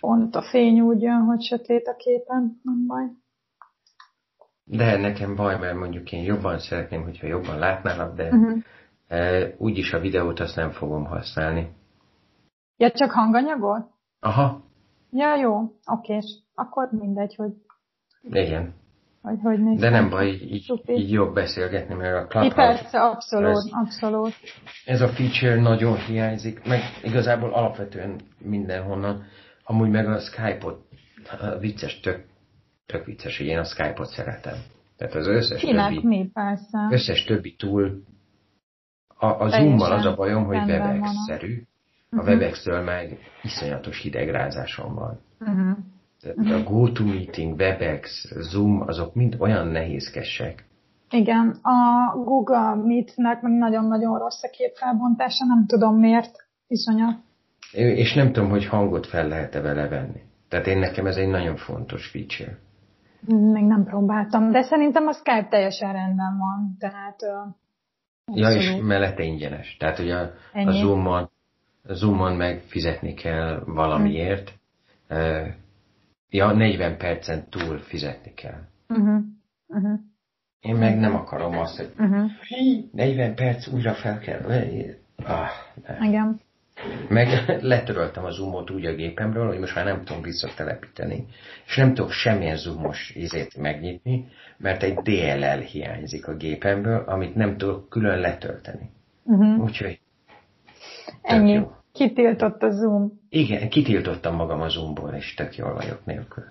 pont 0.00 0.34
a 0.34 0.42
fény 0.42 0.80
úgy 0.80 1.02
jön, 1.02 1.20
hogy 1.20 1.42
sötét 1.42 1.86
a 1.86 1.96
képen, 1.96 2.60
nem 2.62 2.86
baj. 2.86 3.04
De 4.70 4.96
nekem 4.96 5.36
baj, 5.36 5.58
mert 5.58 5.76
mondjuk 5.76 6.12
én 6.12 6.22
jobban 6.22 6.58
szeretném, 6.58 7.02
hogyha 7.02 7.26
jobban 7.26 7.58
látnálak, 7.58 8.16
de 8.16 8.24
uh-huh. 8.24 8.62
e, 9.08 9.54
úgyis 9.58 9.92
a 9.92 9.98
videót 9.98 10.40
azt 10.40 10.56
nem 10.56 10.70
fogom 10.70 11.04
használni. 11.04 11.68
Ja, 12.76 12.90
csak 12.90 13.10
hanganyagot? 13.10 13.86
Aha. 14.20 14.62
Ja, 15.10 15.36
jó, 15.36 15.60
oké, 15.86 16.18
akkor 16.54 16.88
mindegy, 16.92 17.34
hogy... 17.34 17.52
Igen. 18.22 18.74
Hogy, 19.22 19.38
hogy 19.42 19.76
De 19.76 19.90
nem 19.90 20.10
baj, 20.10 20.26
így, 20.26 20.52
így, 20.52 20.82
így 20.86 21.10
jobb 21.10 21.34
beszélgetni, 21.34 21.94
mert 21.94 22.24
a 22.24 22.26
Clubhouse... 22.26 22.54
Persze, 22.54 23.00
abszolút, 23.00 23.50
ez, 23.50 23.70
abszolút. 23.70 24.34
Ez 24.84 25.00
a 25.00 25.08
feature 25.08 25.60
nagyon 25.60 25.96
hiányzik, 25.96 26.66
meg 26.66 26.80
igazából 27.02 27.52
alapvetően 27.52 28.20
mindenhonnan. 28.38 29.24
Amúgy 29.64 29.90
meg 29.90 30.08
a 30.08 30.18
Skype-ot, 30.18 30.80
vicces, 31.60 32.00
tök, 32.00 32.24
tök 32.92 33.04
vicces, 33.04 33.38
hogy 33.38 33.46
én 33.46 33.58
a 33.58 33.64
Skype-ot 33.64 34.08
szeretem. 34.08 34.56
Tehát 34.96 35.14
az 35.14 35.26
összes 35.26 35.60
Kinek 35.60 35.94
többi, 35.94 36.06
mi, 36.06 36.30
persze. 36.32 36.88
összes 36.90 37.24
többi 37.24 37.54
túl, 37.54 38.02
a, 39.18 39.26
a 39.26 39.48
Zoom-mal 39.48 39.92
az 39.92 40.04
a 40.04 40.14
bajom, 40.14 40.44
hogy 40.44 40.56
Webex-szerű, 40.56 41.62
a 42.10 42.16
uh-huh. 42.16 42.28
Webex-től 42.28 42.82
meg 42.82 43.18
iszonyatos 43.42 44.00
hidegrázásom 44.00 44.94
van. 44.94 45.20
Uh-huh. 45.40 45.76
Tehát 46.20 46.60
a 46.60 46.70
GoToMeeting, 46.70 47.54
Webex, 47.58 48.32
Zoom, 48.50 48.80
azok 48.80 49.14
mind 49.14 49.36
olyan 49.38 49.66
nehézkesek. 49.66 50.66
Igen, 51.10 51.58
a 51.62 52.16
Google 52.16 52.74
Meet-nek 52.74 53.42
meg 53.42 53.52
nagyon-nagyon 53.52 54.18
rossz 54.18 54.42
a 54.42 54.50
képfelbontása, 54.50 55.44
nem 55.44 55.66
tudom 55.66 55.98
miért, 55.98 56.46
iszonyat. 56.66 57.18
És 57.72 58.14
nem 58.14 58.32
tudom, 58.32 58.50
hogy 58.50 58.66
hangot 58.66 59.06
fel 59.06 59.28
lehet-e 59.28 59.60
vele 59.60 59.88
venni. 59.88 60.20
Tehát 60.48 60.66
én 60.66 60.78
nekem 60.78 61.06
ez 61.06 61.16
egy 61.16 61.28
nagyon 61.28 61.56
fontos 61.56 62.06
feature. 62.06 62.58
Még 63.26 63.64
nem 63.64 63.84
próbáltam, 63.84 64.50
de 64.50 64.62
szerintem 64.62 65.06
a 65.06 65.12
Skype 65.12 65.46
teljesen 65.50 65.92
rendben 65.92 66.38
van, 66.38 66.76
tehát... 66.78 67.20
Ja, 68.34 68.50
és 68.50 68.80
mellette 68.82 69.22
ingyenes. 69.22 69.76
Tehát, 69.78 69.96
hogy 69.96 70.10
a, 70.10 70.20
a 70.52 70.70
Zoom-on, 70.70 71.30
Zoom-on 71.84 72.36
meg 72.36 72.62
fizetni 72.66 73.14
kell 73.14 73.62
valamiért. 73.66 74.52
Uh, 75.10 75.46
ja, 76.30 76.52
40 76.52 76.96
percen 76.96 77.48
túl 77.50 77.78
fizetni 77.78 78.34
kell. 78.34 78.60
Uh-huh. 78.88 79.24
Uh-huh. 79.66 79.98
Én 80.60 80.76
meg 80.76 80.98
nem 80.98 81.14
akarom 81.14 81.58
azt, 81.58 81.76
hogy 81.76 81.92
uh-huh. 81.98 82.30
40 82.92 83.34
perc 83.34 83.66
újra 83.66 83.94
fel 83.94 84.18
kell. 84.18 84.40
Ah, 85.16 85.48
Igen. 86.00 86.40
Meg 87.08 87.28
letöröltem 87.60 88.24
a 88.24 88.30
zoomot 88.30 88.70
úgy 88.70 88.84
a 88.86 88.94
gépemről, 88.94 89.46
hogy 89.46 89.58
most 89.58 89.74
már 89.74 89.84
nem 89.84 90.04
tudom 90.04 90.22
visszatelepíteni. 90.22 91.26
És 91.66 91.76
nem 91.76 91.94
tudok 91.94 92.10
semmilyen 92.10 92.56
zoomos 92.56 93.10
izét 93.14 93.56
megnyitni, 93.56 94.28
mert 94.56 94.82
egy 94.82 94.94
DLL 94.94 95.60
hiányzik 95.60 96.28
a 96.28 96.36
gépemből, 96.36 97.04
amit 97.06 97.34
nem 97.34 97.56
tudok 97.56 97.88
külön 97.88 98.18
letölteni. 98.18 98.90
Uh-huh. 99.24 99.62
Úgyhogy 99.62 100.00
Ennyi. 101.22 101.52
Jó. 101.52 101.72
Kitiltott 101.92 102.62
a 102.62 102.70
Zoom. 102.70 103.12
Igen, 103.28 103.68
kitiltottam 103.68 104.34
magam 104.34 104.60
a 104.60 104.68
Zoomból, 104.68 105.14
és 105.14 105.34
tök 105.34 105.56
jól 105.56 105.74
vagyok 105.74 106.04
nélkül. 106.04 106.44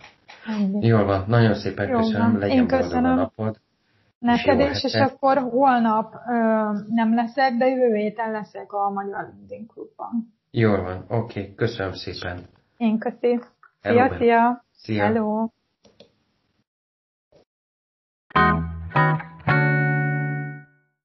Ennyi. 0.47 0.87
Jól 0.87 1.05
van, 1.05 1.23
nagyon 1.27 1.53
szépen 1.53 1.89
Jó 1.89 1.97
köszönöm, 1.97 2.31
van. 2.31 2.39
legyen 2.39 2.57
Én 2.57 2.67
boldog 2.67 2.93
a 2.93 2.99
napod 2.99 3.59
neked 4.19 4.59
is, 4.59 4.65
hát 4.65 4.83
és 4.83 4.93
akkor 4.93 5.37
holnap 5.37 6.13
ö, 6.13 6.33
nem 6.87 7.15
leszek, 7.15 7.53
de 7.53 7.67
jövő 7.67 7.95
héten 7.95 8.31
leszek 8.31 8.73
a 8.73 8.89
Magyar 8.89 9.33
Lindén 9.33 9.67
Klubban. 9.67 10.33
Jól 10.51 10.81
van, 10.81 11.05
oké, 11.07 11.39
okay, 11.39 11.55
köszönöm 11.55 11.93
szépen. 11.93 12.39
Én 12.77 12.97
köszi. 12.97 13.39
Szia, 13.81 14.07
ben. 14.07 14.17
szia. 14.17 14.63
Szia. 14.71 15.03
Hello. 15.03 15.49